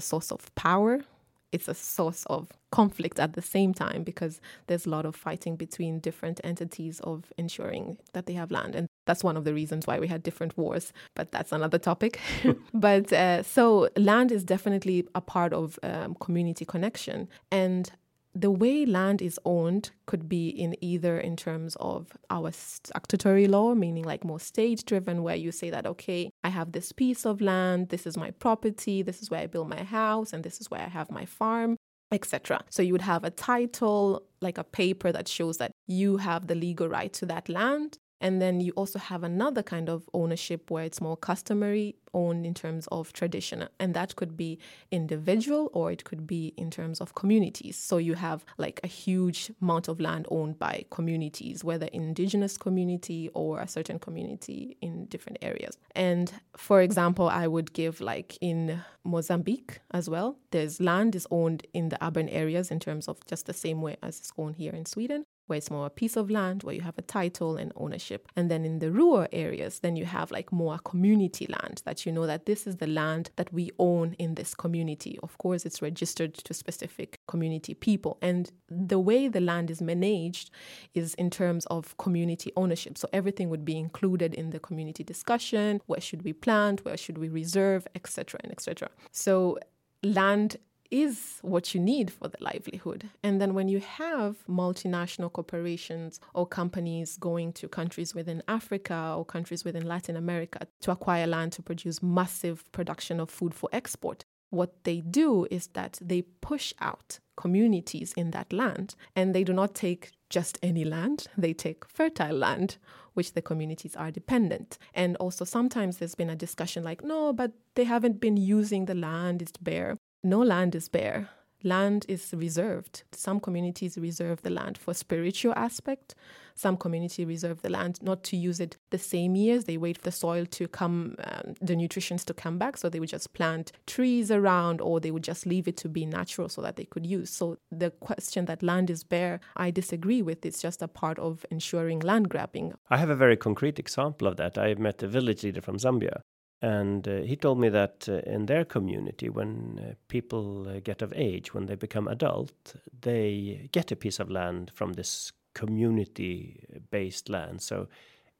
source 0.00 0.30
of 0.30 0.54
power, 0.54 1.04
it's 1.52 1.68
a 1.68 1.74
source 1.74 2.24
of 2.26 2.50
conflict 2.70 3.18
at 3.18 3.32
the 3.32 3.42
same 3.42 3.72
time 3.72 4.02
because 4.02 4.40
there's 4.66 4.86
a 4.86 4.90
lot 4.90 5.06
of 5.06 5.16
fighting 5.16 5.56
between 5.56 6.00
different 6.00 6.40
entities 6.44 7.00
of 7.00 7.32
ensuring 7.38 7.98
that 8.12 8.26
they 8.26 8.34
have 8.34 8.50
land. 8.50 8.74
And 8.74 8.88
that's 9.06 9.24
one 9.24 9.36
of 9.36 9.44
the 9.44 9.54
reasons 9.54 9.86
why 9.86 9.98
we 9.98 10.08
had 10.08 10.22
different 10.22 10.56
wars, 10.58 10.92
but 11.14 11.32
that's 11.32 11.52
another 11.52 11.78
topic. 11.78 12.20
but 12.74 13.12
uh, 13.12 13.42
so 13.42 13.88
land 13.96 14.30
is 14.30 14.44
definitely 14.44 15.06
a 15.14 15.20
part 15.20 15.52
of 15.52 15.78
um, 15.82 16.14
community 16.16 16.64
connection. 16.64 17.28
And 17.50 17.90
the 18.34 18.50
way 18.50 18.84
land 18.84 19.22
is 19.22 19.40
owned 19.46 19.92
could 20.04 20.28
be 20.28 20.48
in 20.48 20.76
either 20.82 21.18
in 21.18 21.36
terms 21.36 21.74
of 21.80 22.08
our 22.28 22.52
statutory 22.52 23.46
law, 23.46 23.74
meaning 23.74 24.04
like 24.04 24.24
more 24.24 24.40
state 24.40 24.84
driven, 24.84 25.22
where 25.22 25.36
you 25.36 25.50
say 25.50 25.70
that, 25.70 25.86
okay, 25.86 26.30
I 26.44 26.50
have 26.50 26.72
this 26.72 26.92
piece 26.92 27.24
of 27.24 27.40
land, 27.40 27.88
this 27.88 28.06
is 28.06 28.18
my 28.18 28.32
property, 28.32 29.00
this 29.00 29.22
is 29.22 29.30
where 29.30 29.40
I 29.40 29.46
build 29.46 29.70
my 29.70 29.84
house, 29.84 30.34
and 30.34 30.44
this 30.44 30.60
is 30.60 30.70
where 30.70 30.82
I 30.82 30.88
have 30.88 31.10
my 31.10 31.24
farm 31.24 31.76
etc. 32.12 32.60
So 32.70 32.82
you 32.82 32.92
would 32.92 33.02
have 33.02 33.24
a 33.24 33.30
title, 33.30 34.22
like 34.40 34.58
a 34.58 34.64
paper 34.64 35.10
that 35.10 35.26
shows 35.26 35.58
that 35.58 35.72
you 35.86 36.18
have 36.18 36.46
the 36.46 36.54
legal 36.54 36.88
right 36.88 37.12
to 37.14 37.26
that 37.26 37.48
land. 37.48 37.98
And 38.20 38.40
then 38.40 38.60
you 38.60 38.72
also 38.72 38.98
have 38.98 39.22
another 39.22 39.62
kind 39.62 39.88
of 39.88 40.08
ownership 40.14 40.70
where 40.70 40.84
it's 40.84 41.00
more 41.00 41.16
customary 41.16 41.96
owned 42.14 42.46
in 42.46 42.54
terms 42.54 42.88
of 42.90 43.12
tradition. 43.12 43.68
And 43.78 43.92
that 43.94 44.16
could 44.16 44.36
be 44.36 44.58
individual 44.90 45.70
or 45.74 45.92
it 45.92 46.04
could 46.04 46.26
be 46.26 46.54
in 46.56 46.70
terms 46.70 47.00
of 47.00 47.14
communities. 47.14 47.76
So 47.76 47.98
you 47.98 48.14
have 48.14 48.44
like 48.56 48.80
a 48.82 48.86
huge 48.86 49.52
amount 49.60 49.88
of 49.88 50.00
land 50.00 50.26
owned 50.30 50.58
by 50.58 50.84
communities, 50.90 51.62
whether 51.62 51.86
indigenous 51.86 52.56
community 52.56 53.28
or 53.34 53.60
a 53.60 53.68
certain 53.68 53.98
community 53.98 54.78
in 54.80 55.04
different 55.06 55.38
areas. 55.42 55.76
And 55.94 56.32
for 56.56 56.80
example, 56.80 57.28
I 57.28 57.46
would 57.46 57.74
give 57.74 58.00
like 58.00 58.38
in 58.40 58.80
Mozambique 59.04 59.80
as 59.90 60.08
well, 60.08 60.38
there's 60.50 60.80
land 60.80 61.14
is 61.14 61.26
owned 61.30 61.66
in 61.74 61.90
the 61.90 62.04
urban 62.04 62.28
areas 62.30 62.70
in 62.70 62.80
terms 62.80 63.08
of 63.08 63.24
just 63.26 63.46
the 63.46 63.52
same 63.52 63.82
way 63.82 63.96
as 64.02 64.18
it's 64.18 64.32
owned 64.38 64.56
here 64.56 64.72
in 64.72 64.86
Sweden 64.86 65.26
where 65.46 65.56
it's 65.56 65.70
more 65.70 65.86
a 65.86 65.90
piece 65.90 66.16
of 66.16 66.30
land 66.30 66.62
where 66.62 66.74
you 66.74 66.80
have 66.80 66.98
a 66.98 67.02
title 67.02 67.56
and 67.56 67.72
ownership. 67.76 68.28
And 68.36 68.50
then 68.50 68.64
in 68.64 68.78
the 68.78 68.90
rural 68.90 69.26
areas, 69.32 69.80
then 69.80 69.96
you 69.96 70.04
have 70.04 70.30
like 70.30 70.52
more 70.52 70.78
community 70.78 71.46
land 71.46 71.82
that 71.84 72.04
you 72.04 72.12
know 72.12 72.26
that 72.26 72.46
this 72.46 72.66
is 72.66 72.76
the 72.76 72.86
land 72.86 73.30
that 73.36 73.52
we 73.52 73.70
own 73.78 74.14
in 74.18 74.34
this 74.34 74.54
community. 74.54 75.18
Of 75.22 75.38
course, 75.38 75.64
it's 75.64 75.82
registered 75.82 76.34
to 76.34 76.54
specific 76.54 77.20
community 77.26 77.74
people. 77.74 78.18
And 78.20 78.50
the 78.68 78.98
way 78.98 79.28
the 79.28 79.40
land 79.40 79.70
is 79.70 79.80
managed 79.80 80.50
is 80.94 81.14
in 81.14 81.30
terms 81.30 81.66
of 81.66 81.96
community 81.96 82.52
ownership. 82.56 82.98
So 82.98 83.08
everything 83.12 83.50
would 83.50 83.64
be 83.64 83.78
included 83.78 84.34
in 84.34 84.50
the 84.50 84.60
community 84.60 85.04
discussion. 85.04 85.80
Where 85.86 86.00
should 86.00 86.22
we 86.22 86.32
plant? 86.32 86.84
Where 86.84 86.96
should 86.96 87.18
we 87.18 87.28
reserve? 87.28 87.86
Etc. 87.94 88.40
and 88.42 88.52
etc. 88.52 88.88
So 89.12 89.58
land 90.02 90.56
is 90.90 91.38
what 91.42 91.74
you 91.74 91.80
need 91.80 92.10
for 92.12 92.28
the 92.28 92.38
livelihood. 92.40 93.10
And 93.22 93.40
then 93.40 93.54
when 93.54 93.68
you 93.68 93.80
have 93.80 94.36
multinational 94.48 95.32
corporations 95.32 96.20
or 96.34 96.46
companies 96.46 97.16
going 97.16 97.52
to 97.54 97.68
countries 97.68 98.14
within 98.14 98.42
Africa 98.48 99.14
or 99.16 99.24
countries 99.24 99.64
within 99.64 99.86
Latin 99.86 100.16
America 100.16 100.66
to 100.82 100.90
acquire 100.90 101.26
land 101.26 101.52
to 101.52 101.62
produce 101.62 102.02
massive 102.02 102.70
production 102.72 103.20
of 103.20 103.30
food 103.30 103.54
for 103.54 103.68
export, 103.72 104.24
what 104.50 104.84
they 104.84 105.00
do 105.00 105.46
is 105.50 105.68
that 105.68 105.98
they 106.00 106.22
push 106.22 106.72
out 106.80 107.18
communities 107.36 108.12
in 108.16 108.30
that 108.30 108.52
land 108.52 108.94
and 109.14 109.34
they 109.34 109.44
do 109.44 109.52
not 109.52 109.74
take 109.74 110.12
just 110.30 110.58
any 110.62 110.84
land, 110.84 111.26
they 111.36 111.52
take 111.52 111.84
fertile 111.84 112.36
land, 112.36 112.78
which 113.14 113.32
the 113.32 113.42
communities 113.42 113.94
are 113.96 114.10
dependent. 114.10 114.78
And 114.92 115.16
also, 115.16 115.44
sometimes 115.44 115.98
there's 115.98 116.14
been 116.14 116.30
a 116.30 116.36
discussion 116.36 116.84
like, 116.84 117.04
no, 117.04 117.32
but 117.32 117.52
they 117.74 117.84
haven't 117.84 118.20
been 118.20 118.36
using 118.36 118.86
the 118.86 118.94
land, 118.94 119.42
it's 119.42 119.56
bare 119.56 119.96
no 120.26 120.40
land 120.40 120.74
is 120.74 120.88
bare. 120.88 121.28
Land 121.62 122.04
is 122.08 122.34
reserved. 122.36 123.04
Some 123.12 123.40
communities 123.40 123.96
reserve 123.96 124.42
the 124.42 124.50
land 124.50 124.76
for 124.76 124.92
spiritual 124.92 125.54
aspect. 125.56 126.14
Some 126.54 126.76
community 126.76 127.24
reserve 127.24 127.62
the 127.62 127.70
land 127.70 127.98
not 128.02 128.22
to 128.24 128.36
use 128.36 128.60
it 128.60 128.76
the 128.90 128.98
same 128.98 129.36
years. 129.36 129.64
They 129.64 129.76
wait 129.76 129.98
for 129.98 130.04
the 130.04 130.12
soil 130.12 130.46
to 130.46 130.68
come, 130.68 131.16
um, 131.24 131.54
the 131.60 131.74
nutrients 131.76 132.24
to 132.26 132.34
come 132.34 132.58
back. 132.58 132.76
So 132.76 132.88
they 132.88 133.00
would 133.00 133.08
just 133.08 133.32
plant 133.34 133.72
trees 133.86 134.30
around, 134.30 134.80
or 134.80 135.00
they 135.00 135.10
would 135.10 135.24
just 135.24 135.46
leave 135.46 135.66
it 135.68 135.76
to 135.78 135.88
be 135.88 136.04
natural 136.06 136.48
so 136.48 136.60
that 136.62 136.76
they 136.76 136.84
could 136.84 137.06
use. 137.06 137.30
So 137.30 137.58
the 137.70 137.90
question 137.90 138.44
that 138.46 138.62
land 138.62 138.90
is 138.90 139.04
bare, 139.04 139.40
I 139.56 139.70
disagree 139.70 140.22
with. 140.22 140.44
It's 140.44 140.60
just 140.60 140.82
a 140.82 140.88
part 140.88 141.18
of 141.18 141.46
ensuring 141.50 142.00
land 142.00 142.28
grabbing. 142.28 142.74
I 142.90 142.96
have 142.98 143.10
a 143.10 143.16
very 143.16 143.36
concrete 143.36 143.78
example 143.78 144.28
of 144.28 144.36
that. 144.36 144.58
I 144.58 144.74
met 144.74 145.02
a 145.02 145.08
village 145.08 145.42
leader 145.42 145.60
from 145.60 145.78
Zambia 145.78 146.22
and 146.62 147.06
uh, 147.06 147.20
he 147.20 147.36
told 147.36 147.58
me 147.58 147.68
that 147.68 148.08
uh, 148.08 148.20
in 148.30 148.46
their 148.46 148.64
community, 148.64 149.28
when 149.28 149.78
uh, 149.78 149.94
people 150.08 150.68
uh, 150.68 150.80
get 150.80 151.02
of 151.02 151.12
age, 151.14 151.52
when 151.52 151.66
they 151.66 151.74
become 151.74 152.08
adult, 152.08 152.74
they 153.02 153.68
get 153.72 153.92
a 153.92 153.96
piece 153.96 154.18
of 154.18 154.30
land 154.30 154.70
from 154.74 154.94
this 154.94 155.32
community 155.54 156.64
based 156.90 157.28
land. 157.28 157.60
So 157.60 157.88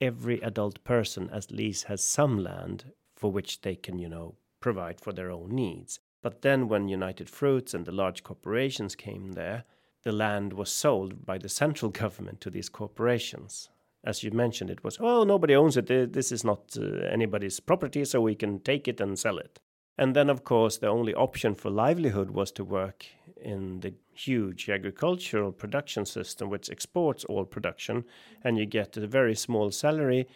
every 0.00 0.40
adult 0.40 0.82
person 0.84 1.28
at 1.30 1.50
least 1.50 1.84
has 1.84 2.02
some 2.02 2.38
land 2.38 2.92
for 3.14 3.30
which 3.30 3.60
they 3.60 3.74
can, 3.74 3.98
you 3.98 4.08
know, 4.08 4.34
provide 4.60 5.00
for 5.00 5.12
their 5.12 5.30
own 5.30 5.50
needs. 5.50 6.00
But 6.22 6.42
then 6.42 6.68
when 6.68 6.88
United 6.88 7.28
Fruits 7.28 7.74
and 7.74 7.84
the 7.84 7.92
large 7.92 8.22
corporations 8.22 8.94
came 8.94 9.32
there, 9.32 9.64
the 10.04 10.12
land 10.12 10.54
was 10.54 10.70
sold 10.70 11.26
by 11.26 11.36
the 11.36 11.48
central 11.48 11.90
government 12.02 12.40
to 12.40 12.50
these 12.50 12.70
corporations 12.70 13.68
as 14.06 14.22
you 14.22 14.30
mentioned, 14.30 14.70
it 14.70 14.84
was, 14.84 14.98
oh, 15.00 15.24
nobody 15.24 15.56
owns 15.56 15.76
it. 15.76 16.12
This 16.12 16.30
is 16.30 16.44
not 16.44 16.76
uh, 16.78 16.84
anybody's 17.10 17.58
property, 17.60 18.04
so 18.04 18.20
we 18.20 18.36
can 18.36 18.60
take 18.60 18.86
it 18.86 19.00
and 19.00 19.18
sell 19.18 19.38
it. 19.38 19.58
And 19.98 20.14
then, 20.14 20.30
of 20.30 20.44
course, 20.44 20.78
the 20.78 20.88
only 20.88 21.12
option 21.14 21.54
for 21.54 21.70
livelihood 21.70 22.30
was 22.30 22.52
to 22.52 22.64
work 22.64 23.06
in 23.40 23.80
the 23.80 23.94
huge 24.14 24.68
agricultural 24.68 25.52
production 25.52 26.06
system, 26.06 26.50
which 26.50 26.70
exports 26.70 27.24
all 27.24 27.44
production, 27.44 28.04
and 28.44 28.58
you 28.58 28.66
get 28.66 28.96
a 28.96 29.06
very 29.06 29.34
small 29.34 29.70
salary, 29.70 30.28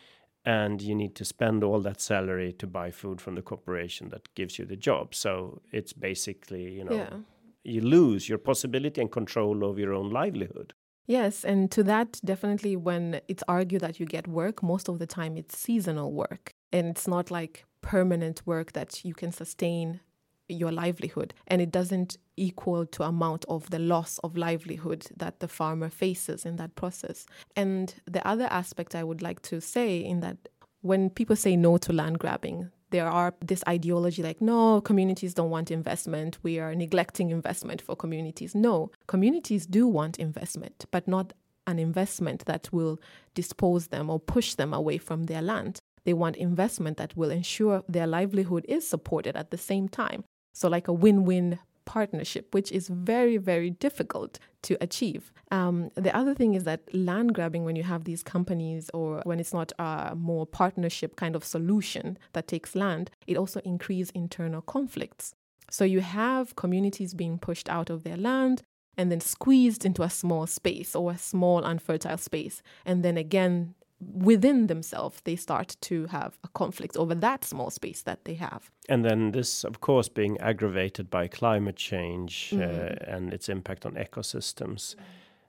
and 0.44 0.83
you 0.83 0.94
need 0.94 1.14
to 1.14 1.24
spend 1.24 1.62
all 1.62 1.80
that 1.80 2.00
salary 2.00 2.52
to 2.54 2.66
buy 2.66 2.90
food 2.90 3.20
from 3.20 3.35
the 3.35 3.42
corporation 3.42 4.09
that 4.09 4.35
gives 4.35 4.59
you 4.59 4.64
the 4.64 4.76
job. 4.76 5.14
So 5.14 5.61
it's 5.70 5.92
basically, 5.92 6.72
you 6.72 6.85
know, 6.85 6.96
yeah. 6.96 7.16
you 7.62 7.83
lose 7.83 8.28
your 8.28 8.38
possibility 8.38 9.00
and 9.00 9.12
control 9.12 9.62
of 9.70 9.78
your 9.78 9.92
own 9.92 10.11
livelihood. 10.11 10.72
Yes, 11.06 11.44
and 11.44 11.70
to 11.72 11.82
that, 11.84 12.20
definitely 12.24 12.76
when 12.76 13.20
it's 13.26 13.42
argued 13.48 13.82
that 13.82 13.98
you 13.98 14.06
get 14.06 14.28
work, 14.28 14.62
most 14.62 14.88
of 14.88 14.98
the 14.98 15.06
time 15.06 15.36
it's 15.36 15.58
seasonal 15.58 16.12
work. 16.12 16.52
And 16.72 16.86
it's 16.88 17.08
not 17.08 17.30
like 17.30 17.64
permanent 17.80 18.42
work 18.46 18.72
that 18.72 19.04
you 19.04 19.14
can 19.14 19.32
sustain 19.32 20.00
your 20.48 20.70
livelihood. 20.70 21.34
And 21.46 21.60
it 21.60 21.72
doesn't 21.72 22.16
equal 22.36 22.86
to 22.86 23.02
amount 23.02 23.44
of 23.48 23.70
the 23.70 23.78
loss 23.78 24.18
of 24.18 24.36
livelihood 24.36 25.06
that 25.16 25.40
the 25.40 25.48
farmer 25.48 25.88
faces 25.88 26.44
in 26.44 26.56
that 26.56 26.76
process. 26.76 27.26
And 27.56 27.94
the 28.06 28.26
other 28.26 28.46
aspect 28.50 28.94
I 28.94 29.04
would 29.04 29.22
like 29.22 29.42
to 29.42 29.60
say 29.60 29.98
in 29.98 30.20
that 30.20 30.36
when 30.82 31.10
people 31.10 31.36
say 31.36 31.56
no 31.56 31.76
to 31.78 31.92
land 31.92 32.18
grabbing, 32.18 32.70
there 32.90 33.09
are 33.09 33.35
this 33.40 33.62
ideology 33.68 34.22
like, 34.22 34.40
no, 34.40 34.81
communities 34.81 35.35
don't 35.35 35.50
want 35.50 35.70
investment. 35.70 36.38
We 36.42 36.59
are 36.59 36.74
neglecting 36.74 37.31
investment 37.31 37.81
for 37.81 37.96
communities. 37.96 38.55
No, 38.55 38.90
communities 39.07 39.66
do 39.66 39.87
want 39.87 40.18
investment, 40.18 40.85
but 40.90 41.09
not 41.09 41.33
an 41.66 41.79
investment 41.79 42.44
that 42.46 42.72
will 42.72 43.00
dispose 43.35 43.88
them 43.88 44.11
or 44.11 44.18
push 44.18 44.55
them 44.55 44.74
away 44.74 44.98
from 44.98 45.24
their 45.24 45.42
land. 45.42 45.79
They 46.05 46.14
want 46.14 46.37
investment 46.37 46.96
that 46.96 47.16
will 47.16 47.31
ensure 47.31 47.83
their 47.88 48.07
livelihood 48.07 48.64
is 48.68 48.88
supported 48.88 49.37
at 49.37 49.50
the 49.50 49.59
same 49.59 49.88
time. 49.88 50.24
So, 50.53 50.68
like 50.68 50.88
a 50.88 50.92
win 50.92 51.24
win 51.24 51.59
partnership, 51.85 52.55
which 52.55 52.72
is 52.72 52.88
very, 52.88 53.37
very 53.37 53.70
difficult 53.70 54.38
to 54.62 54.76
achieve. 54.80 55.32
Um, 55.50 55.90
the 55.94 56.14
other 56.16 56.34
thing 56.34 56.54
is 56.54 56.64
that 56.64 56.94
land 56.94 57.34
grabbing, 57.34 57.64
when 57.64 57.76
you 57.76 57.82
have 57.82 58.04
these 58.04 58.22
companies 58.22 58.90
or 58.94 59.22
when 59.24 59.40
it's 59.40 59.52
not 59.52 59.72
a 59.78 60.14
more 60.16 60.46
partnership 60.46 61.16
kind 61.16 61.34
of 61.34 61.44
solution 61.44 62.18
that 62.32 62.46
takes 62.46 62.74
land, 62.74 63.10
it 63.26 63.36
also 63.36 63.60
increases 63.60 64.10
internal 64.14 64.60
conflicts. 64.60 65.34
So 65.70 65.84
you 65.84 66.00
have 66.00 66.56
communities 66.56 67.14
being 67.14 67.38
pushed 67.38 67.68
out 67.68 67.90
of 67.90 68.02
their 68.02 68.16
land 68.16 68.62
and 68.96 69.10
then 69.10 69.20
squeezed 69.20 69.84
into 69.84 70.02
a 70.02 70.10
small 70.10 70.46
space 70.46 70.94
or 70.94 71.12
a 71.12 71.18
small 71.18 71.64
unfertile 71.64 72.18
space. 72.18 72.62
And 72.84 73.02
then 73.04 73.16
again, 73.16 73.74
within 74.00 74.66
themselves 74.66 75.20
they 75.24 75.36
start 75.36 75.76
to 75.80 76.06
have 76.06 76.38
a 76.44 76.48
conflict 76.48 76.96
over 76.96 77.14
that 77.14 77.44
small 77.44 77.70
space 77.70 78.02
that 78.02 78.24
they 78.24 78.34
have 78.34 78.70
and 78.88 79.04
then 79.04 79.32
this 79.32 79.64
of 79.64 79.80
course 79.80 80.08
being 80.08 80.38
aggravated 80.38 81.10
by 81.10 81.26
climate 81.28 81.76
change 81.76 82.50
mm 82.52 82.60
uh, 82.60 82.94
and 83.06 83.32
its 83.32 83.48
impact 83.48 83.84
on 83.84 83.92
ecosystems 83.94 84.94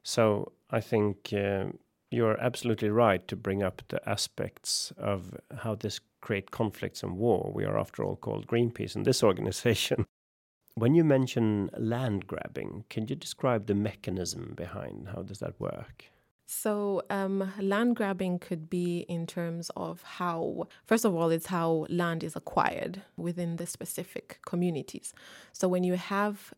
so 0.04 0.52
i 0.70 0.82
think 0.82 1.34
uh, 1.34 1.66
you're 2.12 2.40
absolutely 2.42 2.90
right 2.90 3.28
to 3.28 3.36
bring 3.36 3.64
up 3.64 3.82
the 3.88 4.08
aspects 4.08 4.92
of 4.98 5.34
how 5.64 5.76
this 5.76 6.02
create 6.20 6.52
conflicts 6.52 7.04
and 7.04 7.18
war. 7.18 7.52
We 7.54 7.66
are, 7.66 7.80
after 7.80 8.04
all, 8.04 8.18
called 8.18 8.48
Greenpeace 8.48 8.96
in 8.96 9.04
this 9.04 9.24
organization. 9.30 10.06
When 10.76 10.94
you 10.94 11.04
mention 11.04 11.70
land 11.78 12.28
grabbing, 12.28 12.86
can 12.90 13.08
you 13.08 13.16
describe 13.16 13.66
the 13.66 13.76
mechanism 13.76 14.54
behind 14.56 15.10
how 15.14 15.24
does 15.24 15.40
that 15.40 15.60
work? 15.60 16.06
So, 16.54 17.02
um, 17.10 17.54
land 17.62 17.96
grabbing 17.96 18.38
could 18.38 18.70
be 18.70 19.06
in 19.08 19.26
terms 19.26 19.72
of 19.78 20.04
how, 20.04 20.68
first 20.86 21.06
of 21.06 21.16
all, 21.16 21.30
it's 21.30 21.46
how 21.46 21.86
land 21.88 22.26
is 22.26 22.36
acquired 22.36 23.04
within 23.16 23.56
the 23.56 23.66
specific 23.66 24.40
communities. 24.46 25.14
So, 25.54 25.70
when 25.70 25.86
you 25.86 25.94
have 25.94 26.54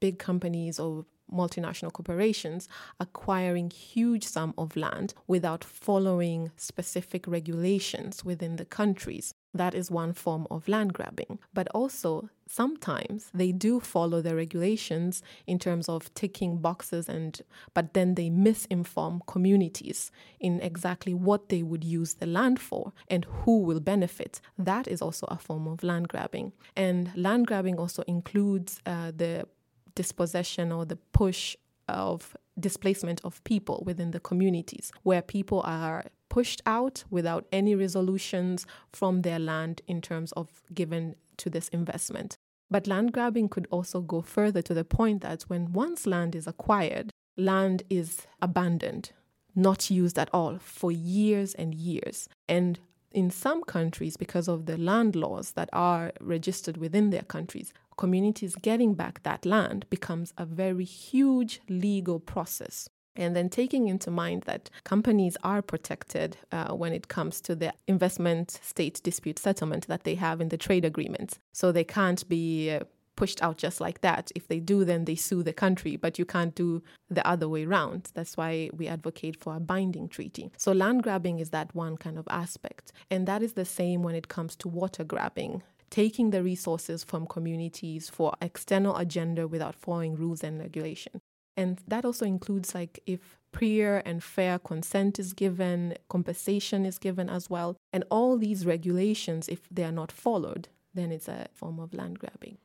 big 0.00 0.18
companies 0.18 0.80
or 0.80 1.06
multinational 1.32 1.92
corporations 1.92 2.68
acquiring 2.98 3.70
huge 3.70 4.24
sum 4.24 4.52
of 4.58 4.74
land 4.74 5.14
without 5.28 5.62
following 5.62 6.50
specific 6.56 7.24
regulations 7.28 8.24
within 8.24 8.56
the 8.56 8.64
countries. 8.64 9.32
That 9.54 9.74
is 9.74 9.90
one 9.90 10.12
form 10.12 10.46
of 10.50 10.68
land 10.68 10.92
grabbing. 10.92 11.38
But 11.54 11.68
also, 11.68 12.28
sometimes 12.46 13.30
they 13.32 13.52
do 13.52 13.80
follow 13.80 14.20
the 14.20 14.36
regulations 14.36 15.22
in 15.46 15.58
terms 15.58 15.88
of 15.88 16.12
ticking 16.14 16.58
boxes 16.58 17.08
and 17.08 17.40
but 17.74 17.94
then 17.94 18.14
they 18.14 18.28
misinform 18.28 19.26
communities 19.26 20.10
in 20.38 20.60
exactly 20.60 21.14
what 21.14 21.48
they 21.48 21.62
would 21.62 21.84
use 21.84 22.14
the 22.14 22.26
land 22.26 22.60
for 22.60 22.92
and 23.08 23.24
who 23.24 23.60
will 23.60 23.80
benefit. 23.80 24.40
That 24.58 24.86
is 24.86 25.00
also 25.00 25.26
a 25.30 25.38
form 25.38 25.66
of 25.66 25.82
land 25.82 26.08
grabbing. 26.08 26.52
And 26.76 27.10
land 27.16 27.46
grabbing 27.46 27.78
also 27.78 28.02
includes 28.06 28.80
uh, 28.86 29.12
the 29.16 29.46
dispossession 29.94 30.70
or 30.70 30.84
the 30.84 30.96
push 31.12 31.56
of 31.88 32.36
displacement 32.58 33.20
of 33.24 33.42
people 33.44 33.82
within 33.86 34.10
the 34.10 34.20
communities, 34.20 34.92
where 35.02 35.22
people 35.22 35.62
are 35.64 36.04
pushed 36.36 36.60
out 36.66 37.02
without 37.08 37.46
any 37.50 37.74
resolutions 37.74 38.66
from 38.92 39.22
their 39.22 39.38
land 39.38 39.80
in 39.86 40.02
terms 40.02 40.32
of 40.32 40.48
given 40.74 41.14
to 41.38 41.48
this 41.48 41.68
investment. 41.68 42.36
But 42.70 42.86
land 42.86 43.14
grabbing 43.14 43.48
could 43.48 43.66
also 43.70 44.02
go 44.02 44.20
further 44.20 44.60
to 44.60 44.74
the 44.74 44.84
point 44.84 45.22
that 45.22 45.44
when 45.44 45.72
once 45.72 46.06
land 46.06 46.34
is 46.34 46.46
acquired, 46.46 47.10
land 47.38 47.84
is 47.88 48.26
abandoned, 48.42 49.12
not 49.54 49.90
used 49.90 50.18
at 50.18 50.28
all 50.30 50.58
for 50.58 50.92
years 50.92 51.54
and 51.54 51.74
years. 51.74 52.28
And 52.46 52.80
in 53.12 53.30
some 53.30 53.62
countries, 53.62 54.18
because 54.18 54.46
of 54.46 54.66
the 54.66 54.76
land 54.76 55.16
laws 55.16 55.52
that 55.52 55.70
are 55.72 56.12
registered 56.20 56.76
within 56.76 57.08
their 57.08 57.22
countries, 57.22 57.72
communities 57.96 58.56
getting 58.56 58.92
back 58.92 59.22
that 59.22 59.46
land 59.46 59.86
becomes 59.88 60.34
a 60.36 60.44
very 60.44 60.84
huge 60.84 61.62
legal 61.70 62.20
process. 62.20 62.90
And 63.16 63.34
then 63.34 63.48
taking 63.48 63.88
into 63.88 64.10
mind 64.10 64.42
that 64.42 64.70
companies 64.84 65.36
are 65.42 65.62
protected 65.62 66.36
uh, 66.52 66.74
when 66.74 66.92
it 66.92 67.08
comes 67.08 67.40
to 67.42 67.54
the 67.54 67.72
investment 67.86 68.60
state 68.62 69.00
dispute 69.02 69.38
settlement 69.38 69.86
that 69.86 70.04
they 70.04 70.14
have 70.16 70.40
in 70.40 70.48
the 70.48 70.58
trade 70.58 70.84
agreements. 70.84 71.38
So 71.52 71.72
they 71.72 71.84
can't 71.84 72.28
be 72.28 72.70
uh, 72.70 72.80
pushed 73.16 73.42
out 73.42 73.56
just 73.56 73.80
like 73.80 74.02
that. 74.02 74.30
If 74.34 74.48
they 74.48 74.60
do, 74.60 74.84
then 74.84 75.06
they 75.06 75.14
sue 75.14 75.42
the 75.42 75.52
country, 75.52 75.96
but 75.96 76.18
you 76.18 76.24
can't 76.24 76.54
do 76.54 76.82
the 77.10 77.26
other 77.26 77.48
way 77.48 77.64
around. 77.64 78.10
That's 78.14 78.36
why 78.36 78.70
we 78.72 78.86
advocate 78.86 79.40
for 79.40 79.56
a 79.56 79.60
binding 79.60 80.08
treaty. 80.08 80.52
So 80.56 80.72
land 80.72 81.02
grabbing 81.02 81.40
is 81.40 81.50
that 81.50 81.74
one 81.74 81.96
kind 81.96 82.18
of 82.18 82.28
aspect. 82.28 82.92
And 83.10 83.26
that 83.26 83.42
is 83.42 83.54
the 83.54 83.64
same 83.64 84.02
when 84.02 84.14
it 84.14 84.28
comes 84.28 84.54
to 84.56 84.68
water 84.68 85.02
grabbing 85.02 85.62
taking 85.90 86.30
the 86.30 86.42
resources 86.42 87.04
from 87.04 87.26
communities 87.26 88.08
for 88.08 88.34
external 88.42 88.96
agenda 88.96 89.46
without 89.46 89.74
following 89.74 90.16
rules 90.16 90.42
and 90.42 90.58
regulation. 90.58 91.20
And 91.56 91.80
that 91.88 92.04
also 92.04 92.24
includes 92.24 92.74
like 92.74 93.00
if 93.06 93.38
prior 93.52 94.02
and 94.04 94.22
fair 94.22 94.58
consent 94.58 95.18
is 95.18 95.32
given, 95.32 95.94
compensation 96.08 96.84
is 96.84 96.98
given 96.98 97.30
as 97.30 97.48
well. 97.48 97.76
And 97.92 98.04
all 98.10 98.36
these 98.36 98.66
regulations, 98.66 99.48
if 99.48 99.68
they 99.70 99.84
are 99.84 99.92
not 99.92 100.12
followed, 100.12 100.68
then 100.94 101.10
it's 101.10 101.28
a 101.28 101.46
form 101.54 101.78
of 101.80 101.94
land 101.94 102.18
grabbing. 102.18 102.58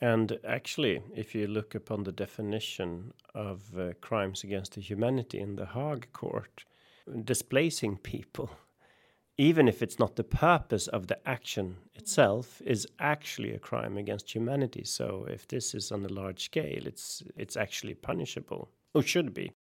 And 0.00 0.38
actually, 0.46 1.00
if 1.14 1.34
you 1.34 1.46
look 1.46 1.74
upon 1.74 2.04
the 2.04 2.12
definition 2.12 3.14
of 3.34 3.62
uh, 3.78 3.92
crimes 4.02 4.44
against 4.44 4.74
the 4.74 4.82
humanity 4.82 5.40
in 5.40 5.56
the 5.56 5.66
Hague 5.66 6.12
Court, 6.12 6.64
displacing 7.24 7.98
people 7.98 8.50
even 9.36 9.66
if 9.68 9.82
it's 9.82 9.98
not 9.98 10.16
the 10.16 10.24
purpose 10.24 10.86
of 10.88 11.06
the 11.08 11.28
action 11.28 11.76
itself 11.94 12.62
is 12.64 12.86
actually 12.98 13.52
a 13.52 13.58
crime 13.58 13.96
against 13.96 14.34
humanity 14.34 14.84
so 14.84 15.26
if 15.28 15.46
this 15.48 15.74
is 15.74 15.90
on 15.90 16.04
a 16.04 16.08
large 16.08 16.44
scale 16.44 16.86
it's 16.86 17.22
it's 17.36 17.56
actually 17.56 17.94
punishable 17.94 18.70
or 18.94 19.02
should 19.02 19.34
be 19.34 19.52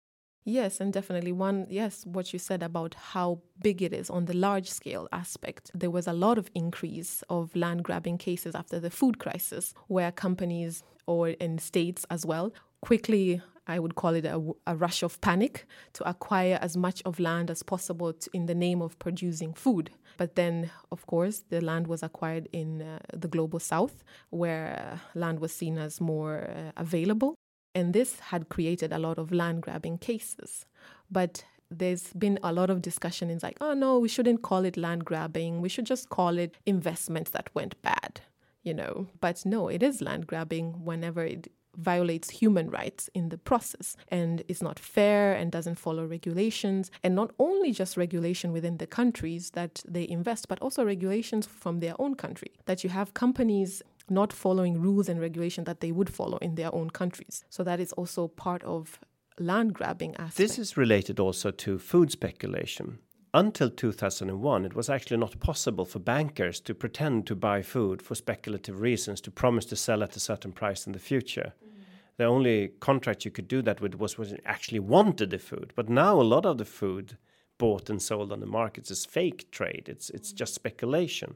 Yes, 0.45 0.81
and 0.81 0.91
definitely 0.91 1.31
one, 1.31 1.67
yes, 1.69 2.05
what 2.05 2.33
you 2.33 2.39
said 2.39 2.63
about 2.63 2.95
how 2.95 3.39
big 3.61 3.81
it 3.81 3.93
is 3.93 4.09
on 4.09 4.25
the 4.25 4.35
large 4.35 4.69
scale 4.69 5.07
aspect. 5.13 5.71
There 5.73 5.89
was 5.89 6.05
a 6.05 6.11
lot 6.11 6.37
of 6.37 6.51
increase 6.53 7.23
of 7.29 7.55
land 7.55 7.83
grabbing 7.83 8.17
cases 8.17 8.53
after 8.53 8.77
the 8.77 8.89
food 8.89 9.19
crisis, 9.19 9.73
where 9.87 10.11
companies 10.11 10.83
or 11.05 11.29
in 11.29 11.59
states 11.59 12.05
as 12.09 12.25
well 12.25 12.51
quickly 12.81 13.41
I 13.67 13.79
would 13.79 13.95
call 13.95 14.13
it 14.13 14.25
a, 14.25 14.41
a, 14.67 14.75
rush 14.75 15.03
of 15.03 15.21
panic 15.21 15.65
to 15.93 16.07
acquire 16.07 16.59
as 16.61 16.75
much 16.75 17.01
of 17.05 17.19
land 17.19 17.49
as 17.49 17.63
possible 17.63 18.11
to, 18.11 18.29
in 18.33 18.45
the 18.45 18.55
name 18.55 18.81
of 18.81 18.99
producing 18.99 19.53
food. 19.53 19.89
But 20.17 20.35
then, 20.35 20.69
of 20.91 21.05
course, 21.07 21.43
the 21.49 21.61
land 21.61 21.87
was 21.87 22.03
acquired 22.03 22.49
in 22.51 22.81
uh, 22.81 22.99
the 23.13 23.29
global 23.29 23.59
south, 23.59 24.03
where 24.31 24.99
uh, 25.15 25.19
land 25.19 25.39
was 25.39 25.53
seen 25.53 25.77
as 25.77 26.01
more 26.01 26.49
uh, 26.49 26.71
available. 26.75 27.35
And 27.73 27.93
this 27.93 28.19
had 28.19 28.49
created 28.49 28.91
a 28.91 28.99
lot 28.99 29.17
of 29.17 29.31
land 29.31 29.61
grabbing 29.61 29.97
cases. 29.97 30.65
But 31.09 31.45
there's 31.71 32.13
been 32.13 32.39
a 32.43 32.53
lot 32.53 32.69
of 32.69 32.81
discussion 32.81 33.29
in 33.29 33.39
like, 33.41 33.57
oh 33.61 33.73
no, 33.73 33.97
we 33.97 34.09
shouldn't 34.09 34.41
call 34.41 34.65
it 34.65 34.77
land 34.77 35.05
grabbing. 35.05 35.61
We 35.61 35.69
should 35.69 35.85
just 35.85 36.09
call 36.09 36.37
it 36.37 36.55
investments 36.65 37.31
that 37.31 37.49
went 37.53 37.81
bad, 37.81 38.21
you 38.61 38.73
know. 38.73 39.07
But 39.21 39.45
no, 39.45 39.69
it 39.69 39.81
is 39.81 40.01
land 40.01 40.27
grabbing 40.27 40.83
whenever 40.83 41.23
it 41.23 41.47
violates 41.75 42.29
human 42.29 42.69
rights 42.69 43.09
in 43.13 43.29
the 43.29 43.37
process 43.37 43.95
and 44.09 44.43
is 44.47 44.61
not 44.61 44.79
fair 44.79 45.33
and 45.33 45.51
doesn't 45.51 45.75
follow 45.75 46.05
regulations. 46.05 46.91
And 47.03 47.15
not 47.15 47.31
only 47.39 47.71
just 47.71 47.97
regulation 47.97 48.51
within 48.51 48.77
the 48.77 48.87
countries 48.87 49.51
that 49.51 49.83
they 49.87 50.07
invest 50.07 50.47
but 50.47 50.59
also 50.59 50.85
regulations 50.85 51.45
from 51.45 51.79
their 51.79 51.95
own 51.99 52.15
country 52.15 52.51
that 52.65 52.83
you 52.83 52.89
have 52.89 53.13
companies 53.13 53.81
not 54.09 54.33
following 54.33 54.81
rules 54.81 55.07
and 55.09 55.19
regulation 55.19 55.63
that 55.63 55.79
they 55.79 55.91
would 55.91 56.09
follow 56.09 56.37
in 56.39 56.55
their 56.55 56.73
own 56.75 56.89
countries. 56.89 57.45
So 57.49 57.63
that 57.63 57.79
is 57.79 57.93
also 57.93 58.27
part 58.27 58.63
of 58.63 58.99
land 59.39 59.73
grabbing 59.73 60.15
aspect. 60.15 60.37
This 60.37 60.59
is 60.59 60.77
related 60.77 61.19
also 61.19 61.51
to 61.51 61.79
food 61.79 62.11
speculation 62.11 62.99
until 63.33 63.69
2001, 63.69 64.65
it 64.65 64.75
was 64.75 64.89
actually 64.89 65.17
not 65.17 65.39
possible 65.39 65.85
for 65.85 65.99
bankers 65.99 66.59
to 66.61 66.75
pretend 66.75 67.25
to 67.27 67.35
buy 67.35 67.61
food 67.61 68.01
for 68.01 68.15
speculative 68.15 68.79
reasons 68.79 69.21
to 69.21 69.31
promise 69.31 69.65
to 69.65 69.75
sell 69.75 70.03
at 70.03 70.15
a 70.15 70.19
certain 70.19 70.51
price 70.51 70.85
in 70.85 70.93
the 70.93 70.99
future. 70.99 71.53
Mm. 71.63 71.69
The 72.17 72.25
only 72.25 72.67
contract 72.79 73.25
you 73.25 73.31
could 73.31 73.47
do 73.47 73.61
that 73.63 73.81
with 73.81 73.95
was 73.95 74.17
when 74.17 74.29
you 74.29 74.37
actually 74.45 74.79
wanted 74.79 75.31
the 75.31 75.39
food. 75.39 75.73
But 75.75 75.89
now 75.89 76.21
a 76.21 76.21
lot 76.21 76.45
of 76.45 76.57
the 76.57 76.65
food 76.65 77.17
bought 77.57 77.89
and 77.89 78.01
sold 78.01 78.31
on 78.31 78.39
the 78.39 78.45
markets 78.45 78.91
is 78.91 79.05
fake 79.05 79.49
trade. 79.51 79.85
It's 79.87 80.09
it's 80.11 80.31
mm. 80.31 80.35
just 80.35 80.53
speculation. 80.53 81.35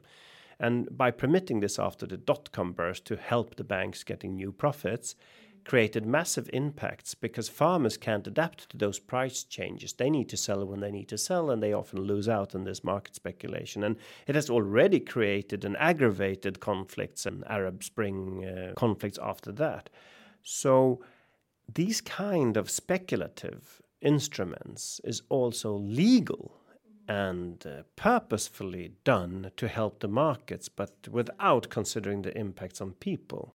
And 0.60 0.96
by 0.96 1.10
permitting 1.10 1.60
this 1.60 1.78
after 1.78 2.06
the 2.06 2.16
dot 2.16 2.50
com 2.52 2.72
burst 2.72 3.04
to 3.06 3.16
help 3.16 3.56
the 3.56 3.64
banks 3.64 4.04
getting 4.04 4.34
new 4.34 4.52
profits, 4.52 5.14
created 5.68 6.06
massive 6.06 6.48
impacts 6.54 7.14
because 7.14 7.50
farmers 7.50 7.98
can't 7.98 8.26
adapt 8.26 8.70
to 8.70 8.78
those 8.78 8.98
price 8.98 9.44
changes. 9.44 9.92
They 9.92 10.08
need 10.08 10.30
to 10.30 10.36
sell 10.36 10.64
when 10.64 10.80
they 10.80 10.90
need 10.90 11.08
to 11.08 11.18
sell, 11.18 11.50
and 11.50 11.62
they 11.62 11.74
often 11.74 12.00
lose 12.00 12.26
out 12.26 12.54
in 12.54 12.64
this 12.64 12.82
market 12.82 13.14
speculation. 13.14 13.84
And 13.84 13.96
it 14.26 14.34
has 14.34 14.48
already 14.48 14.98
created 14.98 15.66
and 15.66 15.76
aggravated 15.76 16.58
conflicts 16.58 17.26
and 17.26 17.44
Arab 17.46 17.84
Spring 17.84 18.46
uh, 18.46 18.72
conflicts 18.76 19.18
after 19.22 19.52
that. 19.52 19.90
So 20.42 21.04
these 21.72 22.00
kind 22.00 22.56
of 22.56 22.70
speculative 22.70 23.82
instruments 24.00 25.02
is 25.04 25.20
also 25.28 25.74
legal 25.74 26.54
and 27.06 27.66
uh, 27.66 27.82
purposefully 27.94 28.92
done 29.04 29.50
to 29.58 29.68
help 29.68 30.00
the 30.00 30.08
markets, 30.08 30.70
but 30.70 31.08
without 31.10 31.68
considering 31.68 32.22
the 32.22 32.36
impacts 32.38 32.80
on 32.80 32.92
people. 32.92 33.54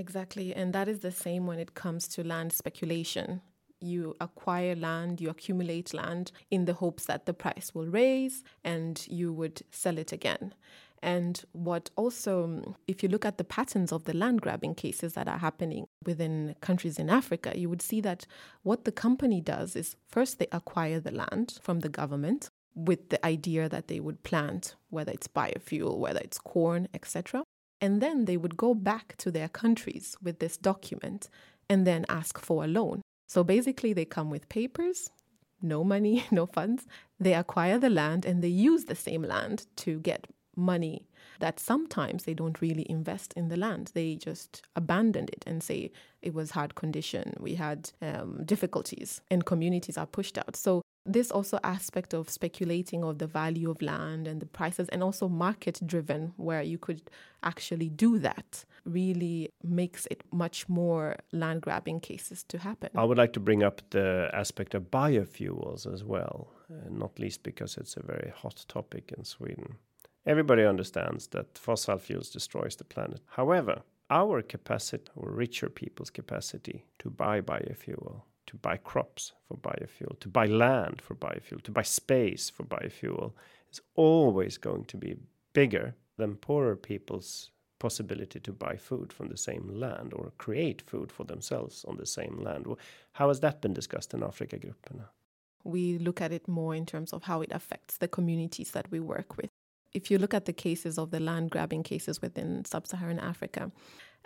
Exactly. 0.00 0.54
And 0.54 0.72
that 0.72 0.88
is 0.88 1.00
the 1.00 1.12
same 1.12 1.46
when 1.46 1.58
it 1.58 1.74
comes 1.74 2.08
to 2.08 2.24
land 2.24 2.54
speculation. 2.54 3.42
You 3.82 4.16
acquire 4.18 4.74
land, 4.74 5.20
you 5.20 5.28
accumulate 5.28 5.92
land 5.92 6.32
in 6.50 6.64
the 6.64 6.72
hopes 6.72 7.04
that 7.04 7.26
the 7.26 7.34
price 7.34 7.74
will 7.74 7.86
raise 7.86 8.42
and 8.64 9.06
you 9.08 9.30
would 9.30 9.60
sell 9.70 9.98
it 9.98 10.10
again. 10.10 10.54
And 11.02 11.44
what 11.52 11.90
also, 11.96 12.76
if 12.88 13.02
you 13.02 13.10
look 13.10 13.26
at 13.26 13.36
the 13.36 13.44
patterns 13.44 13.92
of 13.92 14.04
the 14.04 14.16
land 14.16 14.40
grabbing 14.40 14.74
cases 14.74 15.12
that 15.14 15.28
are 15.28 15.38
happening 15.38 15.86
within 16.06 16.54
countries 16.62 16.98
in 16.98 17.10
Africa, 17.10 17.52
you 17.54 17.68
would 17.68 17.82
see 17.82 18.00
that 18.00 18.26
what 18.62 18.86
the 18.86 18.92
company 18.92 19.42
does 19.42 19.76
is 19.76 19.96
first 20.08 20.38
they 20.38 20.48
acquire 20.50 20.98
the 20.98 21.12
land 21.12 21.58
from 21.60 21.80
the 21.80 21.90
government 21.90 22.48
with 22.74 23.10
the 23.10 23.24
idea 23.26 23.68
that 23.68 23.88
they 23.88 24.00
would 24.00 24.22
plant, 24.22 24.76
whether 24.88 25.12
it's 25.12 25.28
biofuel, 25.28 25.98
whether 25.98 26.20
it's 26.20 26.38
corn, 26.38 26.88
etc. 26.94 27.42
And 27.80 28.00
then 28.00 28.26
they 28.26 28.36
would 28.36 28.56
go 28.56 28.74
back 28.74 29.16
to 29.18 29.30
their 29.30 29.48
countries 29.48 30.16
with 30.22 30.38
this 30.38 30.56
document 30.56 31.28
and 31.68 31.86
then 31.86 32.04
ask 32.08 32.38
for 32.38 32.64
a 32.64 32.68
loan. 32.68 33.00
So 33.26 33.44
basically, 33.44 33.92
they 33.92 34.04
come 34.04 34.28
with 34.28 34.48
papers, 34.48 35.10
no 35.62 35.84
money, 35.84 36.24
no 36.30 36.46
funds. 36.46 36.86
They 37.18 37.34
acquire 37.34 37.78
the 37.78 37.90
land 37.90 38.24
and 38.24 38.42
they 38.42 38.48
use 38.48 38.84
the 38.84 38.94
same 38.94 39.22
land 39.22 39.66
to 39.76 40.00
get 40.00 40.26
money 40.56 41.06
that 41.38 41.58
sometimes 41.58 42.24
they 42.24 42.34
don't 42.34 42.60
really 42.60 42.86
invest 42.90 43.32
in 43.34 43.48
the 43.48 43.56
land. 43.56 43.92
They 43.94 44.16
just 44.16 44.62
abandon 44.76 45.24
it 45.32 45.42
and 45.46 45.62
say 45.62 45.90
it 46.22 46.34
was 46.34 46.50
hard 46.50 46.74
condition. 46.74 47.34
We 47.40 47.54
had 47.54 47.90
um, 48.02 48.44
difficulties 48.44 49.20
and 49.30 49.46
communities 49.46 49.96
are 49.96 50.06
pushed 50.06 50.36
out. 50.36 50.56
So 50.56 50.82
this 51.12 51.30
also 51.30 51.58
aspect 51.64 52.14
of 52.14 52.28
speculating 52.28 53.04
of 53.04 53.18
the 53.18 53.26
value 53.26 53.70
of 53.70 53.80
land 53.82 54.26
and 54.26 54.40
the 54.40 54.46
prices 54.46 54.88
and 54.90 55.02
also 55.02 55.28
market 55.28 55.80
driven 55.86 56.32
where 56.36 56.62
you 56.62 56.78
could 56.78 57.02
actually 57.42 57.88
do 57.88 58.18
that 58.18 58.64
really 58.84 59.50
makes 59.62 60.06
it 60.10 60.22
much 60.32 60.68
more 60.68 61.16
land 61.32 61.62
grabbing 61.62 62.00
cases 62.00 62.42
to 62.44 62.58
happen. 62.58 62.90
I 62.94 63.04
would 63.04 63.18
like 63.18 63.32
to 63.34 63.40
bring 63.40 63.62
up 63.62 63.82
the 63.90 64.30
aspect 64.32 64.74
of 64.74 64.90
biofuels 64.90 65.92
as 65.92 66.04
well 66.04 66.48
not 66.88 67.18
least 67.18 67.42
because 67.42 67.76
it's 67.76 67.96
a 67.96 68.02
very 68.02 68.32
hot 68.34 68.64
topic 68.68 69.12
in 69.16 69.24
sweden. 69.24 69.76
Everybody 70.26 70.64
understands 70.64 71.28
that 71.28 71.58
fossil 71.58 71.98
fuels 71.98 72.30
destroys 72.30 72.76
the 72.76 72.84
planet. 72.84 73.20
However 73.26 73.82
our 74.10 74.42
capacity 74.42 75.10
or 75.14 75.30
richer 75.30 75.68
people's 75.68 76.10
capacity 76.10 76.84
to 76.98 77.08
buy 77.10 77.40
biofuel 77.40 78.22
to 78.46 78.56
buy 78.56 78.76
crops 78.76 79.32
for 79.46 79.56
biofuel, 79.56 80.18
to 80.20 80.28
buy 80.28 80.46
land 80.46 81.00
for 81.02 81.14
biofuel, 81.14 81.62
to 81.62 81.70
buy 81.70 81.82
space 81.82 82.50
for 82.50 82.64
biofuel 82.64 83.32
is 83.70 83.80
always 83.94 84.58
going 84.58 84.84
to 84.86 84.96
be 84.96 85.16
bigger 85.52 85.94
than 86.16 86.36
poorer 86.36 86.76
people's 86.76 87.50
possibility 87.78 88.38
to 88.40 88.52
buy 88.52 88.76
food 88.76 89.12
from 89.12 89.28
the 89.28 89.36
same 89.36 89.68
land 89.68 90.12
or 90.14 90.32
create 90.38 90.82
food 90.82 91.10
for 91.10 91.24
themselves 91.24 91.84
on 91.88 91.96
the 91.96 92.06
same 92.06 92.38
land. 92.42 92.66
How 93.12 93.28
has 93.28 93.40
that 93.40 93.60
been 93.60 93.74
discussed 93.74 94.14
in 94.14 94.22
Africa 94.22 94.56
Afrikagruppen? 94.58 95.04
We 95.64 95.98
look 95.98 96.20
at 96.20 96.32
it 96.32 96.46
more 96.46 96.74
in 96.74 96.86
terms 96.86 97.12
of 97.12 97.24
how 97.24 97.42
it 97.42 97.52
affects 97.52 97.96
the 97.96 98.08
communities 98.08 98.70
that 98.72 98.90
we 98.90 99.00
work 99.00 99.36
with. 99.36 99.50
If 99.92 100.10
you 100.10 100.18
look 100.18 100.34
at 100.34 100.44
the 100.44 100.52
cases 100.52 100.98
of 100.98 101.10
the 101.10 101.20
land 101.20 101.50
grabbing 101.50 101.82
cases 101.82 102.22
within 102.22 102.64
sub 102.64 102.86
Saharan 102.86 103.18
Africa, 103.18 103.72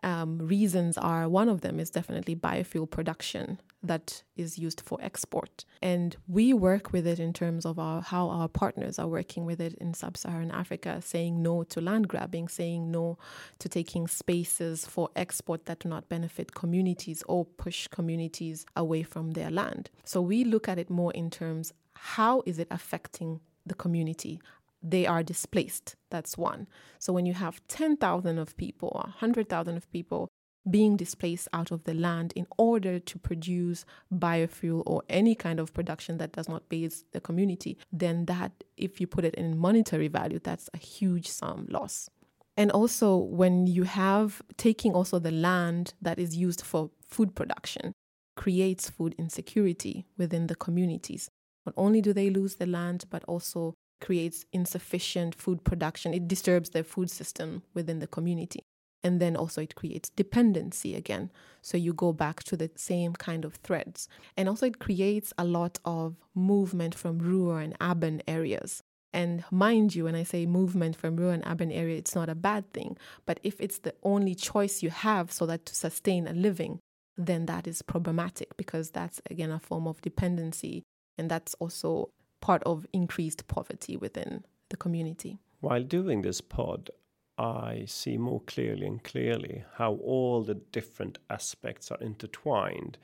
um, 0.02 0.38
reasons 0.38 0.98
are 0.98 1.28
one 1.28 1.48
of 1.48 1.62
them 1.62 1.80
is 1.80 1.90
definitely 1.90 2.36
biofuel 2.36 2.90
production 2.90 3.60
that 3.82 4.22
is 4.36 4.58
used 4.58 4.80
for 4.80 4.98
export. 5.00 5.64
And 5.82 6.16
we 6.26 6.52
work 6.52 6.92
with 6.92 7.06
it 7.06 7.20
in 7.20 7.32
terms 7.32 7.66
of 7.66 7.78
our, 7.78 8.00
how 8.00 8.28
our 8.28 8.48
partners 8.48 8.98
are 8.98 9.06
working 9.06 9.44
with 9.44 9.60
it 9.60 9.74
in 9.74 9.94
sub 9.94 10.16
Saharan 10.16 10.50
Africa, 10.50 11.00
saying 11.02 11.42
no 11.42 11.64
to 11.64 11.80
land 11.80 12.08
grabbing, 12.08 12.48
saying 12.48 12.90
no 12.90 13.18
to 13.58 13.68
taking 13.68 14.06
spaces 14.06 14.86
for 14.86 15.10
export 15.16 15.66
that 15.66 15.80
do 15.80 15.88
not 15.88 16.08
benefit 16.08 16.54
communities 16.54 17.22
or 17.28 17.44
push 17.44 17.86
communities 17.88 18.64
away 18.76 19.02
from 19.02 19.32
their 19.32 19.50
land. 19.50 19.90
So 20.04 20.20
we 20.20 20.44
look 20.44 20.68
at 20.68 20.78
it 20.78 20.90
more 20.90 21.12
in 21.12 21.30
terms 21.30 21.72
how 21.94 22.42
is 22.44 22.58
it 22.58 22.68
affecting 22.70 23.40
the 23.66 23.74
community? 23.74 24.40
They 24.84 25.06
are 25.06 25.22
displaced. 25.22 25.96
That's 26.10 26.36
one. 26.38 26.68
So 26.98 27.12
when 27.12 27.26
you 27.26 27.32
have 27.34 27.60
10,000 27.68 28.38
of 28.38 28.56
people, 28.56 28.90
100,000 29.04 29.76
of 29.76 29.90
people 29.90 30.28
being 30.70 30.96
displaced 30.96 31.48
out 31.52 31.70
of 31.70 31.84
the 31.84 31.94
land 31.94 32.32
in 32.36 32.46
order 32.56 32.98
to 32.98 33.18
produce 33.18 33.84
biofuel 34.12 34.82
or 34.86 35.02
any 35.08 35.34
kind 35.34 35.58
of 35.58 35.74
production 35.74 36.18
that 36.18 36.32
does 36.32 36.48
not 36.48 36.68
base 36.68 37.04
the 37.12 37.20
community, 37.20 37.76
then 37.92 38.26
that, 38.26 38.52
if 38.76 39.00
you 39.00 39.06
put 39.06 39.24
it 39.24 39.34
in 39.34 39.58
monetary 39.58 40.08
value, 40.08 40.38
that's 40.42 40.70
a 40.72 40.78
huge 40.78 41.28
sum 41.28 41.66
loss. 41.68 42.08
And 42.56 42.70
also, 42.70 43.16
when 43.16 43.66
you 43.66 43.82
have 43.82 44.40
taking 44.56 44.94
also 44.94 45.18
the 45.18 45.32
land 45.32 45.92
that 46.00 46.18
is 46.18 46.36
used 46.36 46.62
for 46.62 46.90
food 47.08 47.34
production, 47.34 47.92
creates 48.36 48.90
food 48.90 49.14
insecurity 49.18 50.06
within 50.16 50.46
the 50.46 50.54
communities. 50.54 51.28
Not 51.66 51.74
only 51.76 52.00
do 52.00 52.12
they 52.12 52.30
lose 52.30 52.56
the 52.56 52.66
land, 52.66 53.04
but 53.10 53.24
also 53.24 53.74
creates 54.04 54.44
insufficient 54.52 55.34
food 55.34 55.64
production. 55.64 56.12
It 56.12 56.28
disturbs 56.28 56.70
the 56.70 56.84
food 56.84 57.10
system 57.10 57.62
within 57.72 58.00
the 58.00 58.06
community. 58.06 58.60
And 59.02 59.20
then 59.20 59.34
also 59.34 59.62
it 59.62 59.74
creates 59.74 60.10
dependency 60.10 60.94
again. 60.94 61.30
So 61.62 61.76
you 61.78 61.94
go 61.94 62.12
back 62.12 62.42
to 62.44 62.56
the 62.56 62.70
same 62.76 63.14
kind 63.14 63.44
of 63.44 63.54
threads. 63.56 64.08
And 64.36 64.48
also 64.48 64.66
it 64.66 64.78
creates 64.78 65.32
a 65.38 65.44
lot 65.44 65.78
of 65.84 66.16
movement 66.34 66.94
from 66.94 67.18
rural 67.18 67.56
and 67.56 67.76
urban 67.80 68.22
areas. 68.28 68.82
And 69.12 69.44
mind 69.50 69.94
you, 69.94 70.04
when 70.04 70.14
I 70.14 70.24
say 70.24 70.44
movement 70.44 70.96
from 70.96 71.16
rural 71.16 71.32
and 71.32 71.44
urban 71.46 71.70
area, 71.70 71.96
it's 71.96 72.14
not 72.14 72.28
a 72.28 72.34
bad 72.34 72.72
thing. 72.72 72.98
But 73.24 73.40
if 73.42 73.60
it's 73.60 73.78
the 73.78 73.94
only 74.02 74.34
choice 74.34 74.82
you 74.82 74.90
have 74.90 75.32
so 75.32 75.46
that 75.46 75.64
to 75.66 75.74
sustain 75.74 76.26
a 76.26 76.32
living, 76.32 76.80
then 77.16 77.46
that 77.46 77.66
is 77.66 77.80
problematic 77.80 78.56
because 78.56 78.90
that's 78.90 79.22
again 79.30 79.50
a 79.50 79.60
form 79.60 79.86
of 79.86 80.02
dependency. 80.02 80.82
And 81.16 81.30
that's 81.30 81.54
also 81.54 82.10
part 82.44 82.62
of 82.64 82.86
increased 82.92 83.48
poverty 83.48 83.96
within 83.96 84.44
the 84.68 84.76
community. 84.76 85.38
While 85.60 85.82
doing 85.82 86.20
this 86.20 86.42
pod, 86.42 86.90
I 87.38 87.86
see 87.86 88.18
more 88.18 88.42
clearly 88.42 88.86
and 88.86 89.02
clearly 89.02 89.64
how 89.76 89.94
all 89.94 90.42
the 90.42 90.56
different 90.56 91.16
aspects 91.30 91.90
are 91.90 92.02
intertwined. 92.02 92.98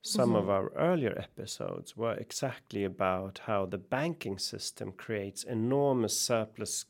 Some 0.00 0.30
mm-hmm. 0.30 0.38
of 0.38 0.48
our 0.48 0.72
earlier 0.76 1.14
episodes 1.18 1.94
were 1.94 2.14
exactly 2.14 2.84
about 2.84 3.42
how 3.44 3.66
the 3.66 3.76
banking 3.76 4.38
system 4.38 4.92
creates 4.92 5.44
enormous 5.44 6.18
surplus 6.18 6.86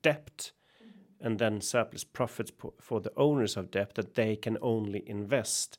debt 0.00 0.52
and 1.20 1.38
then 1.38 1.60
surplus 1.60 2.04
profits 2.04 2.52
for 2.80 3.02
the 3.02 3.12
owners 3.18 3.54
of 3.58 3.70
debt 3.70 3.96
that 3.96 4.14
they 4.14 4.34
can 4.34 4.56
only 4.62 5.02
invest 5.06 5.76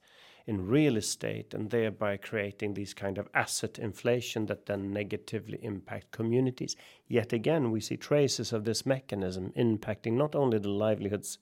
in 0.49 0.65
real 0.65 0.97
estate 0.97 1.53
and 1.53 1.69
thereby 1.69 2.17
creating 2.17 2.73
these 2.73 2.95
kind 2.95 3.19
of 3.19 3.29
asset 3.35 3.77
inflation 3.77 4.47
that 4.47 4.65
then 4.65 4.91
negatively 4.91 5.59
impact 5.61 6.09
communities. 6.11 6.75
Yet 7.07 7.31
again, 7.31 7.69
we 7.69 7.79
see 7.79 7.97
traces 7.97 8.51
of 8.51 8.65
this 8.65 8.83
mechanism 8.83 9.53
impacting 9.55 10.13
not 10.13 10.33
only 10.33 10.57
the 10.57 10.69
livelihoods 10.69 11.37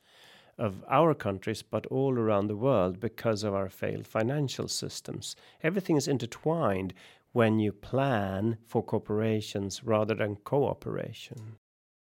of 0.57 0.83
our 0.89 1.13
countries 1.13 1.61
but 1.61 1.85
all 1.85 2.19
around 2.19 2.47
the 2.47 2.57
world 2.57 2.99
because 2.99 3.43
of 3.43 3.53
our 3.53 3.69
failed 3.69 4.05
financial 4.05 4.67
systems. 4.67 5.37
Everything 5.63 5.95
is 5.95 6.09
intertwined 6.09 6.93
when 7.31 7.59
you 7.59 7.71
plan 7.71 8.57
for 8.65 8.83
corporations 8.83 9.85
rather 9.85 10.15
than 10.15 10.35
cooperation. 10.35 11.55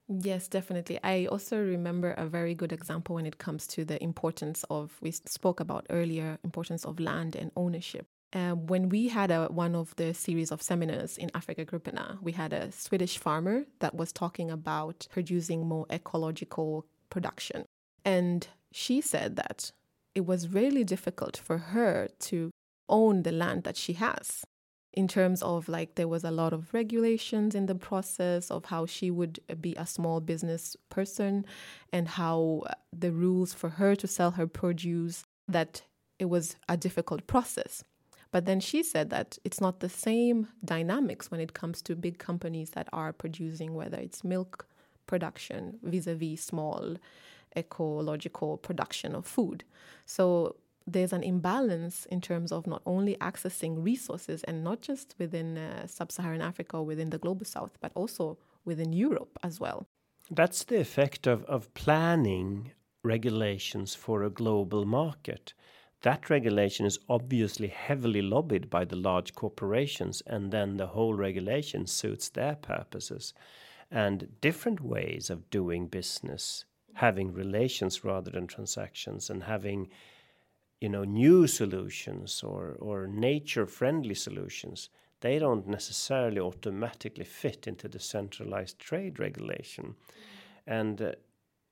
Yes, 0.09 0.47
definitely. 0.47 0.99
I 1.03 1.25
also 1.25 1.57
remember 1.57 2.11
a 2.11 2.25
very 2.27 2.55
good 2.55 2.71
example 2.71 3.15
when 3.15 3.25
it 3.25 3.39
comes 3.39 3.67
to 3.67 3.83
the 3.83 4.01
importance 4.01 4.63
of 4.69 4.97
we 5.01 5.11
spoke 5.11 5.59
about 5.59 5.85
earlier 5.89 6.37
importance 6.43 6.85
of 6.85 6.99
land 6.99 7.35
and 7.35 7.51
ownership. 7.57 8.07
Uh, 8.33 8.51
when 8.51 8.89
we 8.89 9.09
had 9.09 9.31
a, 9.31 9.47
one 9.47 9.75
of 9.75 9.95
the 9.97 10.13
series 10.13 10.51
of 10.51 10.61
seminars 10.61 11.17
in 11.17 11.29
Africa 11.33 11.65
Afrikagruppen, 11.65 12.21
we 12.21 12.33
had 12.33 12.53
a 12.53 12.71
Swedish 12.71 13.17
farmer 13.17 13.65
that 13.79 13.95
was 13.95 14.13
talking 14.13 14.49
about 14.49 15.07
producing 15.11 15.65
more 15.65 15.85
ecological 15.91 16.85
production. 17.09 17.65
And 18.05 18.47
she 18.71 19.01
said 19.01 19.35
that 19.35 19.71
it 20.15 20.25
was 20.25 20.49
really 20.49 20.83
difficult 20.83 21.35
for 21.37 21.57
her 21.57 22.09
to 22.19 22.51
own 22.89 23.23
the 23.23 23.31
land 23.31 23.63
that 23.63 23.75
she 23.75 23.93
has 23.93 24.45
in 24.97 25.07
terms 25.07 25.43
of 25.43 25.69
like 25.69 25.93
there 25.93 26.07
was 26.07 26.23
a 26.23 26.31
lot 26.31 26.53
of 26.53 26.73
regulations 26.73 27.53
in 27.53 27.67
the 27.67 27.75
process 27.75 28.49
of 28.49 28.65
how 28.65 28.87
she 28.87 29.11
would 29.11 29.39
be 29.61 29.75
a 29.75 29.85
small 29.85 30.19
business 30.19 30.75
person 30.89 31.45
and 31.93 32.07
how 32.07 32.63
uh, 32.65 32.73
the 32.91 33.11
rules 33.11 33.53
for 33.53 33.69
her 33.69 33.95
to 33.95 34.07
sell 34.07 34.31
her 34.31 34.47
produce 34.47 35.23
that 35.47 35.83
it 36.17 36.25
was 36.25 36.55
a 36.67 36.75
difficult 36.75 37.27
process. 37.27 37.83
But 38.31 38.45
then 38.45 38.59
she 38.59 38.81
said 38.81 39.11
that 39.11 39.37
it's 39.43 39.61
not 39.61 39.81
the 39.81 39.87
same 40.07 40.47
dynamics 40.65 41.29
when 41.29 41.41
it 41.41 41.53
comes 41.53 41.83
to 41.83 41.95
big 41.95 42.17
companies 42.17 42.71
that 42.71 42.89
are 42.91 43.13
producing 43.13 43.75
whether 43.75 43.99
it's 43.99 44.23
milk 44.23 44.65
production 45.05 45.77
vis-a-vis 45.83 46.43
small 46.43 46.97
ecological 47.55 48.57
production 48.57 49.13
of 49.13 49.27
food. 49.27 49.63
So 50.07 50.55
there's 50.87 51.11
an 51.11 51.21
imbalance 51.21 52.05
in 52.05 52.21
terms 52.21 52.51
of 52.51 52.65
not 52.65 52.81
only 52.85 53.17
accessing 53.17 53.83
resources 53.83 54.41
and 54.43 54.63
not 54.63 54.81
just 54.81 55.13
within 55.19 55.57
uh, 55.57 55.85
sub 55.85 56.11
Saharan 56.11 56.41
Africa 56.41 56.77
or 56.77 56.85
within 56.85 57.09
the 57.09 57.17
global 57.17 57.45
south, 57.45 57.77
but 57.81 57.91
also 57.93 58.37
within 58.63 58.93
Europe 58.93 59.37
as 59.43 59.59
well. 59.59 59.85
That's 60.31 60.63
the 60.63 60.79
effect 60.79 61.27
of, 61.27 61.43
of 61.45 61.73
planning 61.73 62.71
regulations 63.03 63.95
for 63.95 64.23
a 64.23 64.29
global 64.29 64.85
market. 64.85 65.53
That 66.01 66.29
regulation 66.29 66.85
is 66.85 66.99
obviously 67.09 67.67
heavily 67.67 68.21
lobbied 68.21 68.69
by 68.69 68.85
the 68.85 68.95
large 68.95 69.33
corporations, 69.33 70.21
and 70.25 70.51
then 70.51 70.77
the 70.77 70.87
whole 70.87 71.15
regulation 71.15 71.85
suits 71.87 72.29
their 72.29 72.55
purposes. 72.55 73.33
And 73.89 74.29
different 74.41 74.81
ways 74.81 75.29
of 75.29 75.49
doing 75.49 75.87
business, 75.87 76.65
having 76.93 77.33
relations 77.33 78.03
rather 78.03 78.31
than 78.31 78.47
transactions, 78.47 79.29
and 79.29 79.43
having 79.43 79.89
you 80.81 80.89
know 80.89 81.03
new 81.03 81.47
solutions 81.47 82.43
or 82.43 82.75
or 82.79 83.07
nature 83.07 83.65
friendly 83.65 84.15
solutions 84.15 84.89
they 85.21 85.39
don't 85.39 85.67
necessarily 85.67 86.39
automatically 86.39 87.25
fit 87.25 87.67
into 87.67 87.87
the 87.87 87.99
centralized 87.99 88.77
trade 88.77 89.19
regulation. 89.19 89.95
And 90.67 91.01
uh, 91.01 91.11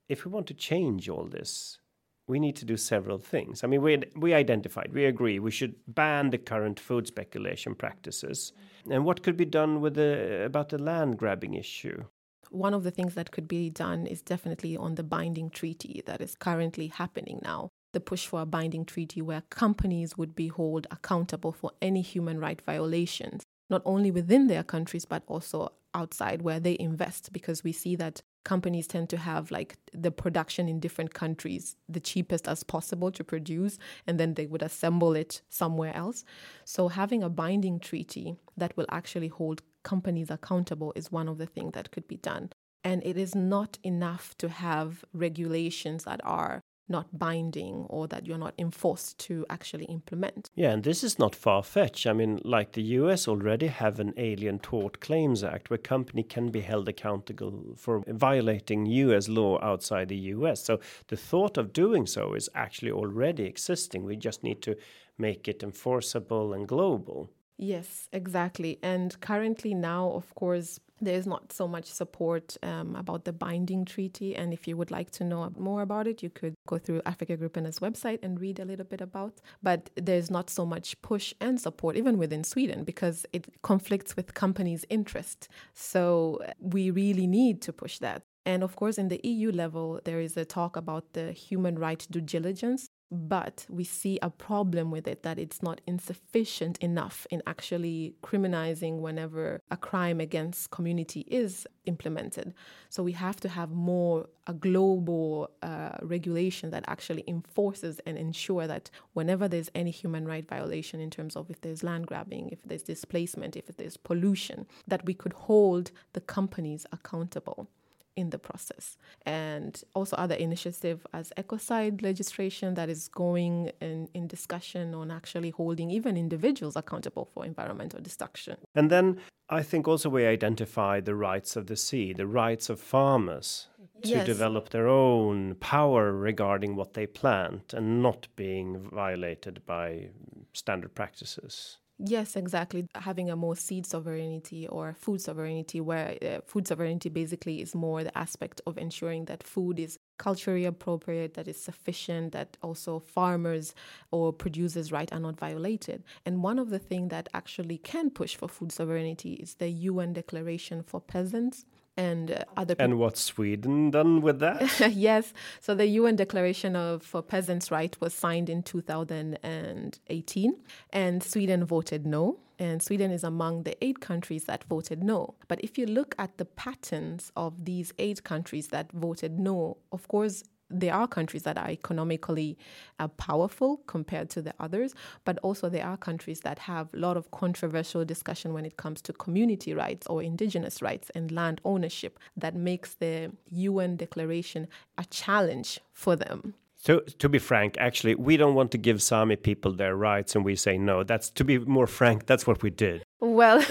if 0.09 0.25
we 0.25 0.31
want 0.31 0.47
to 0.47 0.53
change 0.53 1.09
all 1.09 1.25
this 1.25 1.79
we 2.27 2.39
need 2.39 2.55
to 2.55 2.65
do 2.65 2.75
several 2.75 3.19
things. 3.19 3.63
I 3.63 3.67
mean 3.67 3.81
we 3.81 4.03
we 4.15 4.33
identified 4.33 4.91
we 4.93 5.05
agree 5.05 5.39
we 5.39 5.51
should 5.51 5.75
ban 5.87 6.31
the 6.31 6.37
current 6.37 6.79
food 6.79 7.07
speculation 7.07 7.75
practices. 7.75 8.53
And 8.89 9.05
what 9.05 9.21
could 9.23 9.37
be 9.37 9.45
done 9.45 9.81
with 9.81 9.95
the 9.95 10.43
about 10.45 10.69
the 10.69 10.77
land 10.77 11.17
grabbing 11.17 11.53
issue? 11.53 12.03
One 12.49 12.73
of 12.73 12.83
the 12.83 12.91
things 12.91 13.15
that 13.15 13.31
could 13.31 13.47
be 13.47 13.69
done 13.69 14.07
is 14.07 14.21
definitely 14.21 14.77
on 14.77 14.95
the 14.95 15.03
binding 15.03 15.49
treaty 15.49 16.01
that 16.05 16.21
is 16.21 16.35
currently 16.35 16.87
happening 16.87 17.39
now. 17.43 17.71
The 17.95 18.01
push 18.01 18.27
for 18.27 18.41
a 18.41 18.45
binding 18.45 18.83
treaty 18.83 19.21
where 19.21 19.43
companies 19.49 20.17
would 20.17 20.35
be 20.35 20.49
held 20.49 20.85
accountable 20.91 21.53
for 21.53 21.71
any 21.81 22.01
human 22.01 22.41
right 22.41 22.61
violations, 22.61 23.43
not 23.69 23.81
only 23.85 24.11
within 24.11 24.47
their 24.47 24.63
countries, 24.63 25.05
but 25.05 25.23
also 25.27 25.71
outside 25.93 26.41
where 26.41 26.59
they 26.59 26.75
invest, 26.77 27.31
because 27.31 27.63
we 27.63 27.71
see 27.71 27.95
that 27.95 28.21
companies 28.43 28.85
tend 28.85 29.07
to 29.11 29.17
have 29.17 29.49
like 29.49 29.77
the 29.93 30.11
production 30.11 30.67
in 30.67 30.81
different 30.81 31.13
countries 31.13 31.77
the 31.87 32.01
cheapest 32.01 32.49
as 32.49 32.63
possible 32.63 33.11
to 33.13 33.23
produce 33.23 33.79
and 34.05 34.19
then 34.19 34.33
they 34.33 34.45
would 34.45 34.61
assemble 34.61 35.15
it 35.15 35.41
somewhere 35.47 35.95
else. 35.95 36.25
So 36.65 36.89
having 36.89 37.23
a 37.23 37.29
binding 37.29 37.79
treaty 37.79 38.35
that 38.57 38.75
will 38.75 38.87
actually 38.89 39.29
hold 39.29 39.61
companies 39.83 40.29
accountable 40.29 40.91
is 40.97 41.13
one 41.13 41.29
of 41.29 41.37
the 41.37 41.45
things 41.45 41.71
that 41.75 41.91
could 41.91 42.09
be 42.09 42.17
done. 42.17 42.51
And 42.83 43.01
it 43.05 43.17
is 43.17 43.33
not 43.33 43.79
enough 43.83 44.35
to 44.39 44.49
have 44.49 45.05
regulations 45.13 46.03
that 46.03 46.19
are 46.25 46.61
not 46.87 47.17
binding 47.17 47.85
or 47.89 48.07
that 48.07 48.25
you're 48.25 48.37
not 48.37 48.53
enforced 48.57 49.17
to 49.17 49.45
actually 49.49 49.85
implement. 49.85 50.49
Yeah, 50.55 50.71
and 50.71 50.83
this 50.83 51.03
is 51.03 51.17
not 51.17 51.35
far 51.35 51.63
fetched. 51.63 52.05
I 52.05 52.13
mean, 52.13 52.39
like 52.43 52.73
the 52.73 52.83
US 52.83 53.27
already 53.27 53.67
have 53.67 53.99
an 53.99 54.13
Alien 54.17 54.59
Tort 54.59 54.99
Claims 54.99 55.43
Act 55.43 55.69
where 55.69 55.77
company 55.77 56.23
can 56.23 56.49
be 56.49 56.61
held 56.61 56.87
accountable 56.87 57.73
for 57.75 58.03
violating 58.07 58.85
US 58.85 59.27
law 59.27 59.59
outside 59.63 60.09
the 60.09 60.33
US. 60.35 60.63
So 60.63 60.79
the 61.07 61.17
thought 61.17 61.57
of 61.57 61.73
doing 61.73 62.05
so 62.05 62.33
is 62.33 62.49
actually 62.53 62.91
already 62.91 63.45
existing. 63.45 64.03
We 64.03 64.15
just 64.15 64.43
need 64.43 64.61
to 64.63 64.75
make 65.17 65.47
it 65.47 65.63
enforceable 65.63 66.53
and 66.53 66.67
global. 66.67 67.31
Yes, 67.57 68.09
exactly. 68.11 68.79
And 68.83 69.17
currently, 69.21 69.73
now, 69.73 70.09
of 70.11 70.35
course, 70.35 70.79
there's 71.01 71.27
not 71.27 71.51
so 71.51 71.67
much 71.67 71.85
support 71.85 72.57
um, 72.63 72.95
about 72.95 73.25
the 73.25 73.33
binding 73.33 73.85
treaty. 73.85 74.35
And 74.35 74.53
if 74.53 74.67
you 74.67 74.77
would 74.77 74.91
like 74.91 75.11
to 75.11 75.23
know 75.23 75.51
more 75.57 75.81
about 75.81 76.07
it, 76.07 76.23
you 76.23 76.29
could 76.29 76.55
go 76.67 76.77
through 76.77 77.01
Afrikagrupperna's 77.01 77.79
website 77.79 78.19
and 78.23 78.39
read 78.39 78.59
a 78.59 78.65
little 78.65 78.85
bit 78.85 79.01
about. 79.01 79.41
But 79.61 79.89
there's 79.95 80.31
not 80.31 80.49
so 80.49 80.65
much 80.65 80.99
push 81.01 81.33
and 81.41 81.59
support, 81.59 81.97
even 81.97 82.17
within 82.17 82.43
Sweden, 82.43 82.83
because 82.83 83.25
it 83.33 83.47
conflicts 83.61 84.15
with 84.15 84.33
companies' 84.33 84.85
interest. 84.89 85.49
So 85.73 86.41
we 86.59 86.91
really 86.91 87.27
need 87.27 87.61
to 87.63 87.73
push 87.73 87.99
that. 87.99 88.23
And 88.45 88.63
of 88.63 88.75
course, 88.75 88.97
in 88.97 89.07
the 89.07 89.19
EU 89.23 89.51
level, 89.51 89.99
there 90.05 90.19
is 90.19 90.37
a 90.37 90.45
talk 90.45 90.75
about 90.75 91.13
the 91.13 91.31
human 91.31 91.79
right 91.79 92.05
due 92.11 92.21
diligence, 92.21 92.89
but 93.11 93.65
we 93.69 93.83
see 93.83 94.17
a 94.21 94.29
problem 94.29 94.91
with 94.91 95.07
it 95.07 95.23
that 95.23 95.37
it's 95.37 95.61
not 95.61 95.81
insufficient 95.85 96.77
enough 96.79 97.27
in 97.29 97.41
actually 97.45 98.15
criminalizing 98.23 98.99
whenever 98.99 99.61
a 99.69 99.77
crime 99.77 100.19
against 100.19 100.71
community 100.71 101.21
is 101.21 101.67
implemented. 101.85 102.53
So 102.89 103.03
we 103.03 103.11
have 103.13 103.39
to 103.41 103.49
have 103.49 103.71
more 103.71 104.27
a 104.47 104.53
global 104.53 105.49
uh, 105.61 105.97
regulation 106.01 106.69
that 106.69 106.83
actually 106.87 107.23
enforces 107.27 107.99
and 108.05 108.17
ensure 108.17 108.67
that 108.67 108.89
whenever 109.13 109.47
there's 109.47 109.71
any 109.73 109.91
human 109.91 110.27
right 110.27 110.47
violation 110.47 110.99
in 110.99 111.09
terms 111.09 111.35
of 111.35 111.49
if 111.49 111.61
there's 111.61 111.83
land 111.83 112.05
grabbing 112.07 112.49
if 112.49 112.61
there's 112.63 112.83
displacement 112.83 113.55
if 113.55 113.65
there's 113.77 113.97
pollution 113.97 114.67
that 114.87 115.03
we 115.05 115.13
could 115.13 115.33
hold 115.33 115.91
the 116.13 116.21
companies 116.21 116.85
accountable 116.91 117.67
in 118.15 118.29
the 118.29 118.39
process. 118.39 118.97
And 119.25 119.81
also 119.93 120.15
other 120.15 120.35
initiative 120.35 121.05
as 121.13 121.31
ecocide 121.37 122.01
legislation 122.01 122.73
that 122.75 122.89
is 122.89 123.07
going 123.07 123.71
in, 123.81 124.09
in 124.13 124.27
discussion 124.27 124.93
on 124.93 125.11
actually 125.11 125.49
holding 125.51 125.91
even 125.91 126.17
individuals 126.17 126.75
accountable 126.75 127.29
for 127.33 127.45
environmental 127.45 128.01
destruction. 128.01 128.57
And 128.73 128.89
then 128.89 129.19
I 129.49 129.61
think 129.63 129.87
also 129.87 130.09
we 130.09 130.25
identify 130.25 130.99
the 130.99 131.15
rights 131.15 131.55
of 131.55 131.67
the 131.67 131.75
sea, 131.75 132.13
the 132.13 132.27
rights 132.27 132.69
of 132.69 132.79
farmers 132.79 133.67
to 134.03 134.09
yes. 134.09 134.25
develop 134.25 134.69
their 134.69 134.87
own 134.87 135.55
power 135.55 136.11
regarding 136.11 136.75
what 136.75 136.93
they 136.93 137.07
plant 137.07 137.73
and 137.73 138.01
not 138.01 138.27
being 138.35 138.89
violated 138.91 139.65
by 139.65 140.09
standard 140.53 140.93
practices. 140.93 141.77
Yes, 141.97 142.35
exactly. 142.35 142.87
Having 142.95 143.29
a 143.29 143.37
more 143.37 143.55
seed 143.55 143.85
sovereignty 143.85 144.67
or 144.67 144.93
food 144.93 145.21
sovereignty, 145.21 145.79
where 145.79 146.17
uh, 146.21 146.41
food 146.45 146.67
sovereignty 146.67 147.07
basically 147.07 147.61
is 147.61 147.73
more 147.73 148.03
the 148.03 148.17
aspect 148.17 148.59
of 148.67 148.77
ensuring 148.77 149.25
that 149.25 149.41
food 149.41 149.79
is 149.79 149.97
culturally 150.17 150.65
appropriate, 150.65 151.35
that 151.35 151.47
is 151.47 151.61
sufficient, 151.61 152.33
that 152.33 152.57
also 152.61 152.99
farmers 152.99 153.73
or 154.11 154.33
producers' 154.33 154.91
rights 154.91 155.13
are 155.13 155.21
not 155.21 155.37
violated. 155.39 156.03
And 156.25 156.43
one 156.43 156.59
of 156.59 156.69
the 156.69 156.79
things 156.79 157.11
that 157.11 157.29
actually 157.33 157.77
can 157.77 158.09
push 158.09 158.35
for 158.35 158.49
food 158.49 158.73
sovereignty 158.73 159.33
is 159.35 159.55
the 159.55 159.69
UN 159.69 160.11
Declaration 160.11 160.83
for 160.83 160.99
Peasants 160.99 161.63
and 161.97 162.31
uh, 162.31 162.39
other 162.57 162.75
people. 162.75 162.83
And 162.85 162.99
what's 162.99 163.21
Sweden 163.21 163.91
done 163.91 164.21
with 164.21 164.39
that? 164.39 164.91
yes. 164.95 165.33
So 165.59 165.75
the 165.75 165.87
UN 165.87 166.15
Declaration 166.15 166.75
of 166.75 167.03
for 167.03 167.21
Peasants' 167.21 167.71
Right 167.71 167.95
was 167.99 168.13
signed 168.13 168.49
in 168.49 168.63
2018, 168.63 170.55
and 170.91 171.23
Sweden 171.23 171.65
voted 171.65 172.05
no. 172.05 172.39
And 172.57 172.81
Sweden 172.81 173.11
is 173.11 173.25
among 173.25 173.63
the 173.63 173.75
eight 173.83 173.99
countries 173.99 174.45
that 174.45 174.63
voted 174.63 175.03
no. 175.03 175.35
But 175.49 175.59
if 175.61 175.77
you 175.77 175.85
look 175.85 176.15
at 176.17 176.37
the 176.37 176.45
patterns 176.45 177.33
of 177.35 177.65
these 177.65 177.91
eight 177.99 178.23
countries 178.23 178.69
that 178.69 178.93
voted 178.93 179.37
no, 179.37 179.75
of 179.91 180.07
course, 180.07 180.41
there 180.69 180.93
are 180.93 181.07
countries 181.07 181.43
that 181.43 181.57
are 181.57 181.69
economically 181.69 182.57
uh, 182.99 183.07
powerful 183.07 183.77
compared 183.87 184.29
to 184.31 184.41
the 184.41 184.53
others, 184.59 184.93
but 185.23 185.37
also 185.39 185.69
there 185.69 185.85
are 185.85 185.97
countries 185.97 186.41
that 186.41 186.59
have 186.59 186.93
a 186.93 186.97
lot 186.97 187.17
of 187.17 187.31
controversial 187.31 188.03
discussion 188.05 188.53
when 188.53 188.65
it 188.65 188.77
comes 188.77 189.01
to 189.01 189.13
community 189.13 189.73
rights 189.73 190.07
or 190.07 190.23
indigenous 190.23 190.81
rights 190.81 191.11
and 191.15 191.31
land 191.31 191.61
ownership 191.63 192.19
that 192.35 192.55
makes 192.55 192.95
the 192.95 193.31
UN 193.51 193.95
declaration 193.95 194.67
a 194.97 195.05
challenge 195.05 195.79
for 195.91 196.15
them. 196.15 196.55
To, 196.85 197.01
to 197.01 197.29
be 197.29 197.39
frank, 197.39 197.77
actually, 197.79 198.13
we 198.13 198.37
don't 198.37 198.53
want 198.53 198.69
to 198.71 198.77
give 198.77 199.01
Sami 199.01 199.37
people 199.37 199.73
their 199.73 199.95
rights 199.95 200.35
and 200.35 200.45
we 200.45 200.55
say 200.55 200.77
no. 200.77 201.03
That's 201.03 201.31
to 201.31 201.43
be 201.43 201.57
more 201.57 201.87
frank, 201.87 202.27
that's 202.27 202.45
what 202.45 202.61
we 202.61 202.69
did. 202.69 203.03
Well, 203.19 203.65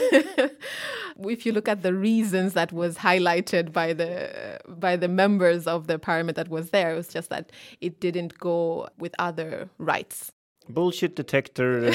if 1.23 1.47
you 1.47 1.53
look 1.53 1.69
at 1.69 1.83
the 1.83 1.95
reasons 1.95 2.55
that 2.55 2.73
was 2.73 2.99
highlighted 2.99 3.73
by 3.73 3.93
the 3.93 4.59
by 4.67 4.97
the 4.97 5.09
members 5.09 5.67
of 5.67 5.87
the 5.87 5.99
parliament 5.99 6.37
that 6.37 6.49
was 6.49 6.71
there, 6.71 6.93
it 6.93 6.97
was 6.97 7.09
just 7.09 7.31
that 7.31 7.53
it 7.81 8.01
didn't 8.01 8.39
go 8.39 8.89
with 8.99 9.15
other 9.19 9.69
rights. 9.79 10.33
Bullshit 10.69 11.15
detector. 11.15 11.93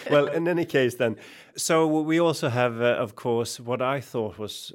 well, 0.10 0.26
in 0.26 0.48
any 0.48 0.64
case, 0.64 0.96
then. 0.96 1.16
So 1.56 1.86
we 1.86 2.20
also 2.20 2.48
have, 2.48 2.80
uh, 2.80 2.96
of 2.98 3.14
course, 3.14 3.60
what 3.60 3.80
I 3.80 4.00
thought 4.00 4.38
was 4.38 4.72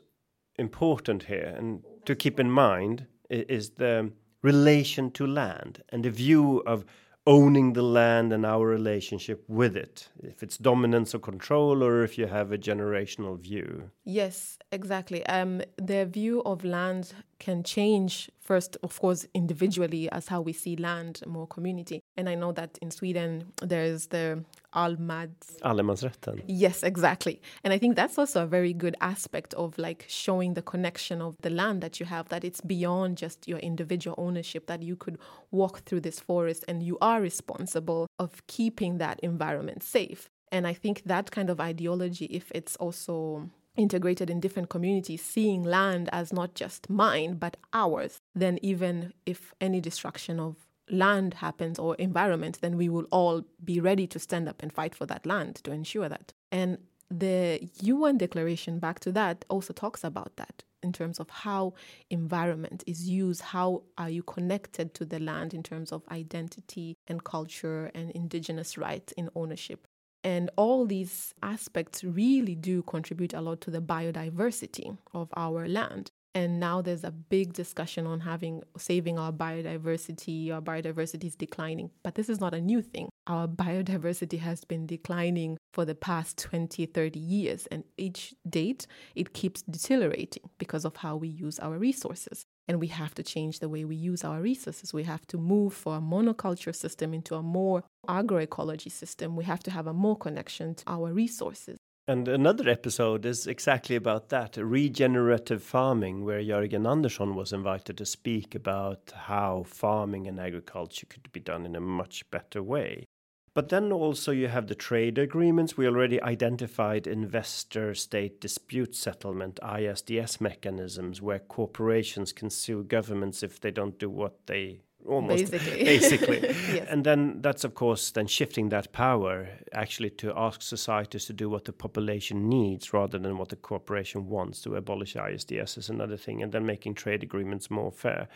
important 0.58 1.24
here, 1.24 1.54
and 1.58 1.84
to 2.06 2.16
keep 2.16 2.40
in 2.40 2.50
mind 2.50 3.08
is 3.30 3.72
the 3.72 4.12
relation 4.42 5.12
to 5.12 5.28
land 5.28 5.84
and 5.90 6.06
the 6.06 6.10
view 6.10 6.60
of 6.66 6.86
owning 7.30 7.74
the 7.74 7.84
land 7.84 8.34
and 8.34 8.44
our 8.44 8.66
relationship 8.66 9.44
with 9.48 9.78
it 9.78 10.10
if 10.24 10.42
it's 10.42 10.58
dominance 10.58 11.14
or 11.14 11.20
control 11.20 11.84
or 11.84 12.04
if 12.04 12.18
you 12.18 12.26
have 12.26 12.52
a 12.52 12.58
generational 12.58 13.40
view. 13.40 13.92
Yes 14.04 14.58
exactly. 14.72 15.24
Um, 15.28 15.62
the 15.78 16.06
view 16.06 16.42
of 16.44 16.64
land 16.64 17.14
can 17.38 17.62
change 17.62 18.32
first 18.42 18.78
of 18.82 19.00
course 19.00 19.28
individually 19.36 20.10
as 20.12 20.28
how 20.28 20.42
we 20.42 20.54
see 20.54 20.76
land 20.76 21.22
more 21.28 21.46
community. 21.46 22.02
And 22.18 22.28
i 22.28 22.34
know 22.34 22.52
that 22.54 22.80
in 22.82 22.90
sweden 22.90 23.54
there's 23.62 24.08
the 24.08 24.44
allmads 24.72 25.62
allemansrätten. 25.62 26.42
Yes 26.48 26.84
exactly. 26.84 27.42
And 27.64 27.74
i 27.74 27.80
think 27.80 27.96
that's 27.96 28.18
also 28.18 28.44
a 28.44 28.48
very 28.48 28.74
good 28.74 28.96
aspect 29.02 29.54
of 29.54 29.78
like 29.78 30.06
showing 30.08 30.54
the 30.54 30.62
connection 30.62 31.22
of 31.22 31.36
the 31.42 31.50
land 31.50 31.82
that 31.82 32.00
you 32.00 32.06
have 32.06 32.30
that 32.30 32.44
it's 32.44 32.62
beyond 32.62 33.18
just 33.18 33.48
your 33.48 33.60
individual 33.60 34.16
ownership 34.18 34.68
that 34.68 34.82
you 34.82 34.96
could 34.96 35.18
walk 35.52 35.80
through 35.86 36.02
this 36.02 36.20
forest 36.20 36.66
and 36.68 36.84
you 36.84 36.98
are 37.02 37.22
responsible 37.22 38.08
of 38.18 38.42
keeping 38.48 38.98
that 38.98 39.20
environment 39.22 39.84
safe. 39.84 40.30
And 40.52 40.68
i 40.68 40.74
think 40.74 41.04
that 41.06 41.32
kind 41.32 41.50
of 41.50 41.60
ideology 41.60 42.26
if 42.26 42.52
it's 42.56 42.76
also 42.78 43.50
integrated 43.80 44.30
in 44.30 44.40
different 44.40 44.70
communities, 44.70 45.24
seeing 45.24 45.64
land 45.64 46.10
as 46.12 46.34
not 46.34 46.54
just 46.54 46.90
mine, 46.90 47.36
but 47.36 47.58
ours, 47.74 48.18
then 48.36 48.60
even 48.62 49.14
if 49.26 49.54
any 49.62 49.80
destruction 49.80 50.40
of 50.40 50.56
land 50.90 51.36
happens 51.36 51.80
or 51.80 51.96
environment, 51.96 52.60
then 52.62 52.78
we 52.78 52.90
will 52.90 53.06
all 53.12 53.44
be 53.64 53.80
ready 53.80 54.08
to 54.08 54.20
stand 54.20 54.50
up 54.50 54.62
and 54.62 54.72
fight 54.74 54.96
for 54.96 55.06
that 55.06 55.26
land 55.26 55.56
to 55.64 55.72
ensure 55.72 56.10
that. 56.10 56.34
And 56.52 56.78
the 57.10 57.70
UN 57.82 58.18
declaration, 58.18 58.80
back 58.80 59.00
to 59.02 59.12
that, 59.14 59.46
also 59.50 59.74
talks 59.74 60.04
about 60.04 60.36
that 60.38 60.64
in 60.82 60.94
terms 60.94 61.20
of 61.20 61.30
how 61.30 61.74
environment 62.10 62.84
is 62.88 63.10
used, 63.10 63.42
how 63.42 63.84
are 63.98 64.10
you 64.10 64.24
connected 64.24 64.94
to 64.94 65.06
the 65.06 65.20
land 65.20 65.54
in 65.54 65.64
terms 65.64 65.92
of 65.92 66.04
identity 66.12 66.96
and 67.08 67.24
culture 67.24 67.92
and 67.94 68.12
indigenous 68.12 68.78
rights 68.78 69.12
in 69.14 69.30
ownership. 69.36 69.88
And 70.24 70.50
all 70.56 70.86
these 70.86 71.34
aspects 71.42 72.04
really 72.04 72.56
do 72.56 72.84
contribute 72.84 73.34
a 73.34 73.42
lot 73.42 73.62
to 73.62 73.72
the 73.72 73.82
biodiversity 73.82 74.98
of 75.14 75.30
our 75.36 75.68
land. 75.68 76.12
And 76.36 76.60
now 76.60 76.82
there's 76.82 77.04
a 77.04 77.12
big 77.12 77.54
discussion 77.54 78.06
on 78.06 78.20
having 78.20 78.62
saving 78.78 79.18
our 79.18 79.32
biodiversity. 79.32 80.52
Our 80.52 80.62
biodiversity 80.62 81.26
is 81.26 81.36
declining. 81.36 81.90
But 82.04 82.16
this 82.16 82.30
is 82.30 82.40
not 82.40 82.54
a 82.54 82.62
new 82.62 82.82
thing. 82.82 83.10
Our 83.26 83.48
biodiversity 83.66 84.40
has 84.40 84.64
been 84.64 84.86
declining 84.86 85.58
for 85.74 85.86
the 85.86 85.96
past 85.96 86.38
20, 86.38 86.86
30 86.86 87.20
years. 87.20 87.68
And 87.68 87.84
each 87.98 88.36
date, 88.48 88.86
it 89.16 89.34
keeps 89.34 89.64
deteriorating 89.64 90.44
because 90.60 90.86
of 90.86 90.98
how 90.98 91.16
we 91.16 91.28
use 91.28 91.58
our 91.60 91.78
resources. 91.78 92.46
And 92.68 92.80
we 92.80 92.88
have 92.88 93.16
to 93.16 93.24
change 93.24 93.60
the 93.60 93.70
way 93.70 93.84
we 93.84 93.96
use 93.96 94.24
our 94.24 94.40
resources. 94.40 94.94
We 94.94 95.04
have 95.06 95.26
to 95.28 95.40
move 95.40 95.74
from 95.74 95.94
a 95.94 96.16
monoculture 96.16 96.76
system 96.76 97.16
into 97.16 97.34
a 97.34 97.42
more 97.42 97.84
agroecology 98.08 98.92
system. 98.92 99.36
We 99.36 99.46
have 99.46 99.64
to 99.64 99.72
have 99.72 99.88
a 99.88 99.94
more 99.94 100.16
connection 100.16 100.76
to 100.76 100.84
our 100.86 101.12
resources. 101.12 101.80
And 102.10 102.28
another 102.28 102.68
episode 102.68 103.24
is 103.24 103.46
exactly 103.46 103.96
about 103.96 104.30
that 104.30 104.58
regenerative 104.58 105.62
farming, 105.62 106.26
where 106.26 106.42
Jörgen 106.42 106.90
Andersson 106.90 107.36
was 107.36 107.54
invited 107.54 108.00
to 108.00 108.06
speak 108.08 108.56
about 108.56 109.14
how 109.14 109.62
farming 109.68 110.26
and 110.26 110.40
agriculture 110.40 111.06
could 111.06 111.32
be 111.32 111.40
done 111.40 111.68
in 111.68 111.76
a 111.76 111.80
much 111.80 112.28
better 112.32 112.64
way. 112.64 113.06
But 113.54 113.70
then 113.70 113.92
also 113.92 114.32
you 114.32 114.48
have 114.48 114.66
the 114.66 114.74
trade 114.74 115.20
agreements. 115.20 115.78
We 115.78 115.86
already 115.86 116.20
identified 116.20 117.06
investor 117.06 117.94
state 117.94 118.42
dispute 118.42 118.96
settlement, 118.96 119.60
ISDS 119.62 120.42
mechanisms, 120.42 121.22
where 121.22 121.38
corporations 121.38 122.34
can 122.34 122.50
sue 122.50 122.86
governments 122.86 123.44
if 123.44 123.60
they 123.60 123.70
don't 123.70 124.00
do 124.00 124.10
what 124.10 124.48
they 124.48 124.80
almost. 125.08 125.52
Basically. 125.52 125.84
Basically. 125.94 126.40
Yes. 126.70 126.88
and 126.90 127.04
then 127.04 127.42
that's 127.42 127.64
of 127.64 127.74
course 127.74 128.12
then 128.12 128.28
shifting 128.28 128.70
that 128.70 128.92
power 128.92 129.48
actually 129.74 130.10
to 130.12 130.34
ask 130.38 130.62
societies 130.62 131.26
to 131.26 131.34
do 131.34 131.50
what 131.50 131.66
the 131.66 131.74
population 131.74 132.48
needs 132.48 132.94
rather 132.94 133.18
than 133.18 133.38
what 133.38 133.50
the 133.50 133.56
corporation 133.56 134.28
wants 134.28 134.62
to 134.62 134.76
abolish 134.76 135.16
isds 135.16 135.78
is 135.78 135.90
another 135.90 136.18
thing 136.18 136.44
and 136.44 136.52
then 136.52 136.66
making 136.66 136.94
trade 136.94 137.24
agreements 137.24 137.72
more 137.72 137.92
fair. 137.92 138.28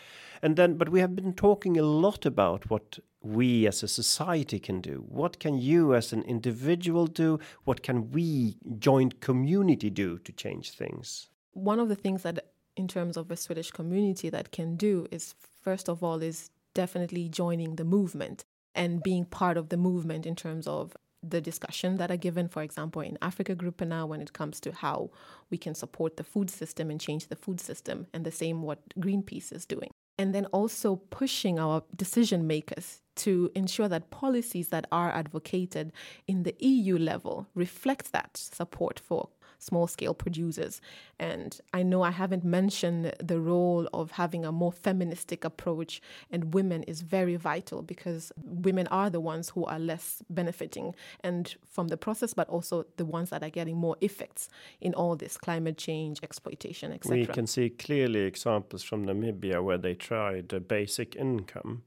And 0.41 0.55
then 0.55 0.78
but 0.78 0.89
we 0.89 0.99
have 0.99 1.16
been 1.16 1.34
talking 1.34 1.78
a 1.78 1.84
lot 1.84 2.26
about 2.26 2.70
what 2.70 2.99
we 3.22 3.68
as 3.68 3.84
a 3.84 3.88
society 3.88 4.59
can 4.59 4.82
do. 4.82 5.03
What 5.07 5.39
can 5.39 5.57
you 5.57 5.93
as 5.93 6.11
an 6.14 6.24
individual 6.24 7.07
do? 7.07 7.39
What 7.64 7.84
can 7.84 8.11
we 8.11 8.57
joint 8.80 9.22
community 9.22 9.89
do 9.89 10.20
to 10.20 10.32
change 10.32 10.72
things? 10.72 11.28
One 11.53 11.80
of 11.80 11.88
the 11.88 11.95
things 11.95 12.24
that 12.24 12.47
in 12.76 12.88
terms 12.88 13.18
of 13.18 13.30
a 13.30 13.38
swedish 13.38 13.72
community 13.72 14.30
that 14.30 14.51
can 14.51 14.76
do 14.76 15.07
is 15.11 15.36
first 15.61 15.88
of 15.88 16.03
all 16.03 16.22
is 16.22 16.49
definitely 16.74 17.30
joining 17.30 17.76
the 17.76 17.84
movement 17.84 18.45
and 18.76 19.03
being 19.03 19.26
part 19.26 19.57
of 19.57 19.69
the 19.69 19.78
movement 19.78 20.26
in 20.26 20.36
terms 20.36 20.67
of 20.67 20.95
the 21.21 21.39
discussion 21.39 21.97
that 21.97 22.11
are 22.11 22.17
given, 22.17 22.49
for 22.49 22.61
example, 22.61 23.01
in 23.01 23.17
Africa 23.21 23.55
Group 23.55 23.82
now 23.82 24.05
when 24.05 24.21
it 24.21 24.34
comes 24.34 24.59
to 24.59 24.71
how 24.74 25.09
we 25.49 25.57
can 25.57 25.74
support 25.74 26.17
the 26.17 26.24
food 26.24 26.49
system 26.49 26.91
and 26.91 26.99
change 26.99 27.28
the 27.28 27.36
food 27.36 27.61
system, 27.61 28.07
and 28.13 28.26
the 28.26 28.32
same 28.32 28.61
what 28.61 28.80
Greenpeace 28.99 29.53
is 29.53 29.65
doing. 29.65 29.89
And 30.17 30.36
then 30.36 30.45
also 30.47 30.97
pushing 30.97 31.59
our 31.59 31.84
decision 31.95 32.45
makers 32.45 33.01
to 33.15 33.51
ensure 33.55 33.88
that 33.88 34.11
policies 34.11 34.67
that 34.67 34.86
are 34.91 35.11
advocated 35.11 35.91
in 36.28 36.43
the 36.43 36.55
EU 36.59 36.97
level 36.97 37.47
reflect 37.55 38.11
that 38.11 38.36
support 38.38 38.99
for 38.99 39.30
small 39.64 39.88
scale 39.88 40.14
producers. 40.14 40.82
And 41.20 41.59
I 41.74 41.84
know 41.84 42.01
I 42.03 42.11
haven't 42.11 42.43
mentioned 42.43 43.14
the 43.20 43.39
role 43.39 43.88
of 43.93 44.11
having 44.11 44.45
a 44.45 44.51
more 44.51 44.72
feministic 44.72 45.43
approach, 45.43 46.01
and 46.32 46.53
women 46.53 46.84
is 46.84 47.01
very 47.01 47.36
vital 47.36 47.82
because 47.82 48.32
women 48.43 48.88
are 48.88 49.09
the 49.09 49.20
ones 49.20 49.49
who 49.49 49.66
are 49.66 49.80
less 49.80 50.22
benefiting 50.30 50.95
and 51.22 51.55
from 51.70 51.88
the 51.88 51.97
process, 51.97 52.34
but 52.34 52.49
also 52.49 52.86
the 52.97 53.05
ones 53.05 53.30
that 53.30 53.43
are 53.43 53.49
getting 53.49 53.78
more 53.78 53.95
effects 54.01 54.49
in 54.82 54.93
all 54.93 55.16
this 55.16 55.38
climate 55.38 55.78
change, 55.78 56.20
exploitation, 56.24 56.91
etc. 56.91 57.18
We 57.18 57.26
can 57.26 57.47
see 57.47 57.70
clearly 57.70 58.22
examples 58.22 58.84
from 58.84 59.05
Namibia 59.05 59.64
where 59.64 59.78
they 59.78 59.95
tried 59.95 60.51
a 60.53 60.59
basic 60.59 61.16
income. 61.16 61.84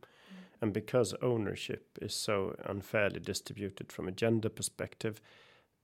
And 0.63 0.73
because 0.73 1.15
ownership 1.21 1.99
is 2.01 2.15
so 2.15 2.57
unfairly 2.65 3.21
distributed 3.21 3.93
from 3.93 4.09
a 4.09 4.13
gender 4.13 4.49
perspective, 4.49 5.21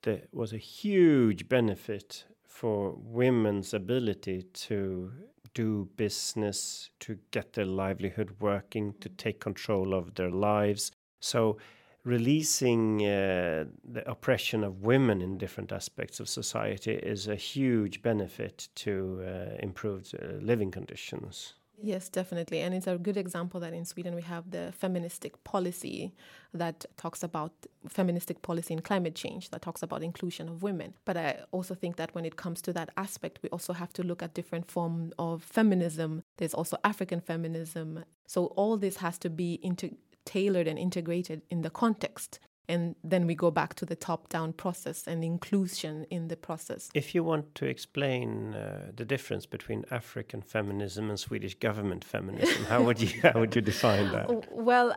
there 0.03 0.21
was 0.31 0.53
a 0.53 0.57
huge 0.57 1.49
benefit 1.49 2.25
for 2.45 2.95
women's 2.97 3.73
ability 3.73 4.43
to 4.53 5.11
do 5.53 5.89
business, 5.97 6.89
to 6.99 7.17
get 7.31 7.53
their 7.53 7.65
livelihood 7.65 8.35
working, 8.39 8.93
to 8.99 9.09
take 9.09 9.39
control 9.39 9.93
of 9.93 10.15
their 10.15 10.29
lives. 10.31 10.91
So, 11.19 11.57
releasing 12.03 13.01
uh, 13.05 13.65
the 13.83 14.03
oppression 14.09 14.63
of 14.63 14.81
women 14.81 15.21
in 15.21 15.37
different 15.37 15.71
aspects 15.71 16.19
of 16.19 16.27
society 16.27 16.93
is 16.93 17.27
a 17.27 17.35
huge 17.35 18.01
benefit 18.01 18.67
to 18.75 19.23
uh, 19.25 19.55
improved 19.59 20.13
uh, 20.15 20.35
living 20.41 20.71
conditions. 20.71 21.53
Yes, 21.81 22.07
definitely. 22.07 22.61
And 22.61 22.73
it's 22.73 22.87
a 22.87 22.97
good 22.97 23.17
example 23.17 23.59
that 23.59 23.73
in 23.73 23.83
Sweden 23.83 24.15
we 24.15 24.21
have 24.21 24.51
the 24.51 24.71
feministic 24.77 25.43
policy 25.43 26.13
that 26.53 26.85
talks 26.97 27.23
about 27.23 27.51
feministic 27.89 28.41
policy 28.41 28.73
in 28.73 28.81
climate 28.81 29.15
change, 29.15 29.49
that 29.49 29.61
talks 29.63 29.83
about 29.83 30.03
inclusion 30.03 30.47
of 30.47 30.63
women. 30.63 30.93
But 31.03 31.17
I 31.17 31.39
also 31.51 31.73
think 31.75 31.97
that 31.97 32.13
when 32.15 32.25
it 32.25 32.37
comes 32.37 32.61
to 32.63 32.73
that 32.73 32.91
aspect, 32.95 33.39
we 33.41 33.49
also 33.49 33.73
have 33.73 33.91
to 33.93 34.03
look 34.03 34.23
at 34.23 34.33
different 34.33 34.69
forms 34.71 35.11
of 35.19 35.43
feminism. 35.43 36.23
There's 36.37 36.53
also 36.53 36.77
African 36.83 37.19
feminism. 37.19 38.05
So 38.27 38.45
all 38.55 38.77
this 38.77 38.97
has 38.97 39.17
to 39.19 39.29
be 39.29 39.59
inter- 39.63 39.89
tailored 40.25 40.67
and 40.67 40.79
integrated 40.79 41.41
in 41.49 41.63
the 41.63 41.69
context 41.69 42.39
and 42.67 42.95
then 43.03 43.27
we 43.27 43.35
go 43.35 43.51
back 43.51 43.73
to 43.75 43.85
the 43.85 43.95
top 43.95 44.29
down 44.29 44.53
process 44.53 45.07
and 45.07 45.23
inclusion 45.23 46.05
in 46.09 46.27
the 46.27 46.37
process. 46.37 46.89
If 46.93 47.13
you 47.13 47.23
want 47.23 47.55
to 47.55 47.65
explain 47.65 48.53
uh, 48.53 48.91
the 48.95 49.05
difference 49.05 49.45
between 49.45 49.85
African 49.91 50.41
feminism 50.41 51.09
and 51.09 51.19
Swedish 51.19 51.55
government 51.55 52.03
feminism, 52.03 52.63
how 52.65 52.83
would 52.83 53.01
you 53.01 53.09
how 53.21 53.39
would 53.39 53.55
you 53.55 53.61
define 53.61 54.11
that? 54.11 54.29
Well, 54.51 54.95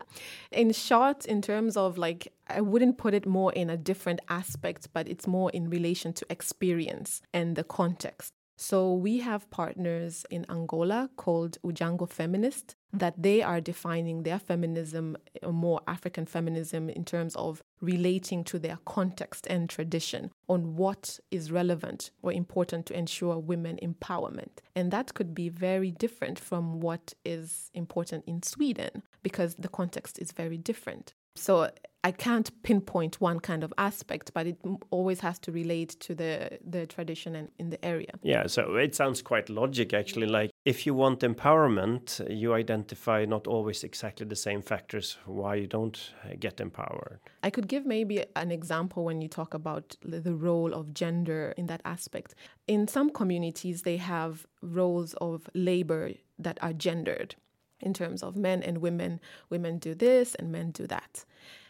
in 0.53 0.73
short, 0.73 1.27
in 1.27 1.43
terms 1.43 1.77
of 1.77 1.99
like, 1.99 2.33
I 2.49 2.61
wouldn't 2.61 2.99
put 2.99 3.15
it 3.15 3.27
more 3.27 3.53
in 3.53 3.71
a 3.71 3.77
different 3.77 4.21
aspect, 4.29 4.89
but 4.93 5.09
it's 5.09 5.27
more 5.27 5.51
in 5.51 5.69
relation 5.69 6.13
to 6.15 6.27
experience 6.31 7.23
and 7.33 7.57
the 7.57 7.65
context. 7.65 8.33
So 8.57 8.95
we 8.95 9.19
have 9.19 9.51
partners 9.51 10.25
in 10.31 10.47
Angola 10.49 11.11
called 11.17 11.59
Ujango 11.63 12.09
Feminist 12.09 12.75
that 12.93 13.23
they 13.23 13.43
are 13.43 13.61
defining 13.61 14.23
their 14.23 14.39
feminism, 14.39 15.17
more 15.47 15.83
African 15.87 16.25
feminism, 16.25 16.89
in 16.89 17.05
terms 17.05 17.37
of 17.37 17.63
relating 17.83 18.43
to 18.45 18.59
their 18.59 18.79
context 18.87 19.47
and 19.51 19.69
tradition 19.69 20.31
on 20.49 20.77
what 20.77 21.21
is 21.31 21.53
relevant 21.53 22.11
or 22.23 22.33
important 22.33 22.87
to 22.87 22.97
ensure 22.99 23.39
women 23.39 23.79
empowerment. 23.83 24.59
And 24.75 24.91
that 24.91 25.13
could 25.13 25.35
be 25.35 25.51
very 25.51 25.91
different 25.91 26.39
from 26.39 26.81
what 26.81 27.13
is 27.25 27.71
important 27.75 28.25
in 28.27 28.43
Sweden 28.43 29.03
because 29.23 29.55
the 29.57 29.69
context 29.69 30.19
is 30.19 30.33
very 30.33 30.57
different. 30.57 31.13
So 31.35 31.71
I 32.07 32.13
can't 32.13 32.53
pinpoint 32.63 33.21
one 33.21 33.41
kind 33.41 33.65
of 33.65 33.75
aspect, 33.79 34.33
but 34.33 34.47
it 34.47 34.59
always 34.91 35.19
has 35.21 35.41
to 35.41 35.51
relate 35.51 35.99
to 36.07 36.15
the 36.15 36.57
the 36.65 36.87
tradition 36.87 37.35
and 37.35 37.49
in 37.59 37.71
the 37.71 37.85
area. 37.85 38.13
Yeah, 38.23 38.47
so 38.47 38.77
it 38.77 38.95
sounds 38.95 39.23
quite 39.23 39.51
logic 39.51 39.93
actually. 39.93 40.29
Like 40.29 40.53
if 40.65 40.87
you 40.87 40.95
want 40.95 41.21
empowerment, 41.21 42.07
you 42.31 42.55
identify 42.55 43.25
not 43.25 43.49
always 43.49 43.83
exactly 43.83 44.25
the 44.25 44.37
same 44.37 44.63
factors 44.63 45.19
why 45.27 45.57
you 45.57 45.67
don't 45.67 45.99
get 46.39 46.61
empowered. 46.61 47.19
I 47.43 47.51
could 47.51 47.67
give 47.67 47.85
maybe 47.85 48.25
an 48.37 48.53
example 48.53 49.05
when 49.05 49.21
you 49.21 49.29
talk 49.29 49.53
about 49.53 49.97
the 50.05 50.35
role 50.35 50.75
of 50.75 50.95
gender 50.95 51.55
in 51.57 51.67
that 51.67 51.81
aspect. 51.85 52.37
In 52.69 52.87
some 52.87 53.11
communities, 53.11 53.83
they 53.83 53.97
have 53.97 54.47
roles 54.63 55.15
of 55.15 55.51
labor 55.55 56.13
that 56.39 56.59
are 56.63 56.73
gendered 56.73 57.35
in 57.81 57.93
terms 57.93 58.23
of 58.23 58.37
men 58.37 58.63
and 58.63 58.79
women. 58.79 59.21
Women 59.51 59.79
do 59.79 59.95
this 59.95 60.35
and 60.37 60.53
men 60.53 60.71
do 60.71 60.87
that. 60.87 61.25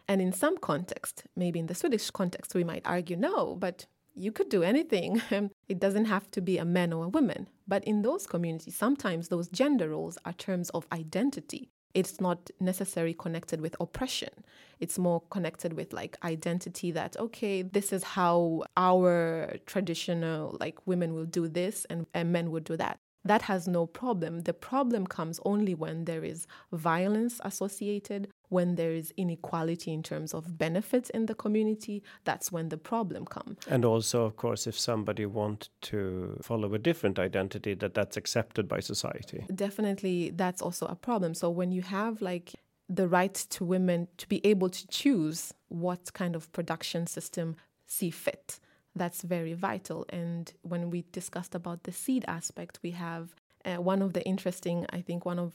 And 0.09 0.21
in 0.21 0.33
some 0.33 0.57
context, 0.59 1.25
maybe 1.35 1.59
in 1.59 1.67
the 1.67 1.75
Swedish 1.75 2.11
context, 2.11 2.55
we 2.55 2.65
might 2.65 2.83
argue 2.85 3.17
no, 3.17 3.57
but 3.57 3.87
you 4.15 4.33
could 4.33 4.49
do 4.49 4.63
anything. 4.63 5.23
Um, 5.33 5.51
it 5.69 5.81
doesn't 5.81 6.07
have 6.07 6.31
to 6.31 6.41
be 6.41 6.57
a 6.59 6.65
man 6.65 6.93
or 6.93 7.05
a 7.05 7.09
woman. 7.09 7.49
But 7.67 7.85
in 7.85 8.03
those 8.03 8.27
communities, 8.27 8.77
sometimes 8.77 9.29
those 9.29 9.49
gender 9.49 9.91
roles 9.91 10.17
are 10.25 10.33
terms 10.33 10.71
of 10.71 10.87
identity. 10.93 11.69
It's 11.95 12.21
not 12.21 12.51
necessarily 12.61 13.15
connected 13.15 13.61
with 13.61 13.75
oppression. 13.81 14.31
It's 14.79 14.99
more 14.99 15.23
connected 15.31 15.73
with 15.73 15.93
like 15.93 16.17
identity 16.23 16.91
that, 16.93 17.17
okay, 17.19 17.63
this 17.63 17.93
is 17.93 18.05
how 18.05 18.65
our 18.77 19.57
traditional, 19.67 20.57
like 20.61 20.87
women 20.87 21.15
will 21.15 21.25
do 21.25 21.49
this 21.49 21.87
and, 21.91 22.07
and 22.15 22.33
men 22.33 22.51
would 22.51 22.65
do 22.65 22.77
that 22.77 22.99
that 23.27 23.43
has 23.43 23.67
no 23.67 23.87
problem. 23.87 24.43
The 24.43 24.55
problem 24.55 25.07
comes 25.07 25.41
only 25.45 25.75
when 25.75 26.05
there 26.05 26.25
is 26.25 26.47
violence 26.73 27.41
associated, 27.45 28.29
when 28.49 28.77
there 28.77 28.93
is 28.93 29.13
inequality 29.17 29.93
in 29.93 30.03
terms 30.03 30.35
of 30.35 30.57
benefits 30.59 31.11
in 31.11 31.27
the 31.27 31.35
community. 31.35 32.03
That's 32.25 32.53
when 32.53 32.69
the 32.69 32.79
problem 32.79 33.25
comes. 33.25 33.59
And 33.69 33.85
also, 33.85 34.25
of 34.25 34.37
course, 34.37 34.67
if 34.67 34.79
somebody 34.79 35.27
wants 35.27 35.71
to 35.83 36.39
follow 36.43 36.73
a 36.75 36.79
different 36.79 37.19
identity, 37.19 37.75
that 37.75 37.95
that's 37.95 38.17
accepted 38.17 38.69
by 38.69 38.81
society. 38.81 39.45
Definitely, 39.55 40.31
that's 40.31 40.63
also 40.63 40.87
a 40.87 40.95
problem. 40.95 41.35
So 41.35 41.51
when 41.51 41.73
you 41.73 41.83
have 41.83 42.23
like 42.23 42.55
the 42.89 43.09
right 43.09 43.35
to 43.35 43.65
women 43.65 44.09
to 44.17 44.29
be 44.29 44.41
able 44.45 44.71
to 44.71 44.87
choose 44.89 45.53
what 45.69 46.13
kind 46.13 46.37
of 46.37 46.53
production 46.53 47.07
system 47.07 47.57
see 47.87 48.11
fit 48.11 48.61
that's 48.95 49.23
very 49.23 49.53
vital. 49.53 50.07
And 50.09 50.51
when 50.63 50.91
we 50.91 51.05
discussed 51.13 51.55
about 51.55 51.83
the 51.83 51.93
seed 51.93 52.25
aspect, 52.27 52.79
we 52.83 52.93
have 52.93 53.35
Uh, 53.67 53.83
one 53.83 54.05
of 54.05 54.13
the 54.13 54.23
interesting, 54.23 54.87
I 54.99 55.03
think, 55.03 55.27
one 55.27 55.41
of 55.43 55.53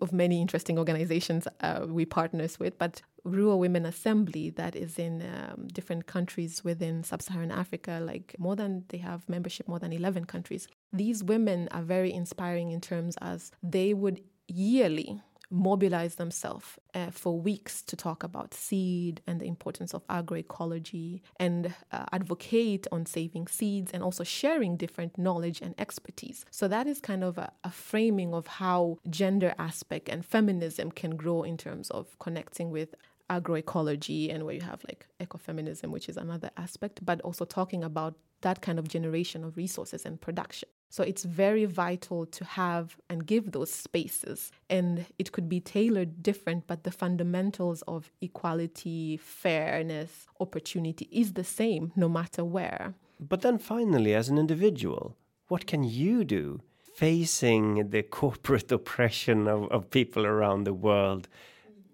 of 0.00 0.12
many 0.12 0.40
interesting 0.40 0.78
organizations 0.78 1.46
uh, 1.60 1.86
we 1.86 2.04
partners 2.04 2.58
with, 2.58 2.78
but 2.78 3.02
Rural 3.24 3.58
Women 3.58 3.84
Assembly 3.84 4.50
that 4.50 4.74
is 4.74 4.98
in 4.98 5.22
um, 5.22 5.68
different 5.68 6.06
countries 6.06 6.64
within 6.64 7.04
sub-Saharan 7.04 7.50
Africa, 7.50 8.00
like 8.02 8.34
more 8.38 8.56
than 8.56 8.84
they 8.88 8.98
have 8.98 9.28
membership 9.28 9.68
more 9.68 9.78
than 9.78 9.92
11 9.92 10.24
countries. 10.24 10.68
These 10.92 11.24
women 11.24 11.68
are 11.72 11.82
very 11.82 12.12
inspiring 12.12 12.70
in 12.70 12.80
terms 12.80 13.16
as 13.20 13.52
they 13.62 13.94
would 13.94 14.20
yearly 14.48 15.20
mobilize 15.50 16.16
themselves 16.16 16.78
uh, 16.94 17.10
for 17.10 17.38
weeks 17.38 17.82
to 17.82 17.96
talk 17.96 18.22
about 18.22 18.52
seed 18.52 19.20
and 19.26 19.40
the 19.40 19.46
importance 19.46 19.94
of 19.94 20.06
agroecology 20.08 21.20
and 21.38 21.74
uh, 21.92 22.04
advocate 22.12 22.86
on 22.92 23.06
saving 23.06 23.46
seeds 23.46 23.90
and 23.92 24.02
also 24.02 24.24
sharing 24.24 24.76
different 24.76 25.16
knowledge 25.16 25.60
and 25.60 25.74
expertise. 25.78 26.44
So 26.50 26.68
that 26.68 26.86
is 26.86 27.00
kind 27.00 27.24
of 27.24 27.38
a, 27.38 27.52
a 27.64 27.70
framing 27.70 28.34
of 28.34 28.46
how 28.46 28.98
gender 29.08 29.54
aspect 29.58 30.08
and 30.08 30.24
feminism 30.24 30.90
can 30.90 31.16
grow 31.16 31.42
in 31.42 31.56
terms 31.56 31.90
of 31.90 32.18
connecting 32.18 32.70
with 32.70 32.94
agroecology 33.30 34.34
and 34.34 34.44
where 34.44 34.54
you 34.54 34.62
have 34.62 34.82
like 34.88 35.06
ecofeminism, 35.20 35.90
which 35.90 36.08
is 36.08 36.16
another 36.16 36.50
aspect, 36.56 37.04
but 37.04 37.20
also 37.22 37.44
talking 37.44 37.84
about 37.84 38.14
that 38.40 38.60
kind 38.60 38.78
of 38.78 38.88
generation 38.88 39.44
of 39.44 39.56
resources 39.56 40.04
and 40.04 40.20
production. 40.20 40.68
So 40.90 41.02
it's 41.02 41.24
very 41.24 41.64
vital 41.66 42.26
to 42.26 42.44
have 42.44 42.96
and 43.10 43.26
give 43.26 43.52
those 43.52 43.70
spaces. 43.70 44.50
And 44.70 45.06
it 45.18 45.32
could 45.32 45.48
be 45.48 45.60
tailored 45.60 46.22
different, 46.22 46.66
but 46.66 46.84
the 46.84 46.90
fundamentals 46.90 47.82
of 47.82 48.10
equality, 48.20 49.18
fairness, 49.18 50.26
opportunity 50.40 51.08
is 51.10 51.34
the 51.34 51.44
same 51.44 51.92
no 51.94 52.08
matter 52.08 52.44
where. 52.44 52.94
But 53.20 53.42
then 53.42 53.58
finally, 53.58 54.14
as 54.14 54.28
an 54.28 54.38
individual, 54.38 55.16
what 55.48 55.66
can 55.66 55.82
you 55.84 56.24
do 56.24 56.60
facing 56.94 57.90
the 57.90 58.02
corporate 58.02 58.72
oppression 58.78 59.46
of, 59.48 59.70
of 59.70 59.90
people 59.90 60.24
around 60.24 60.64
the 60.64 60.74
world? 60.74 61.28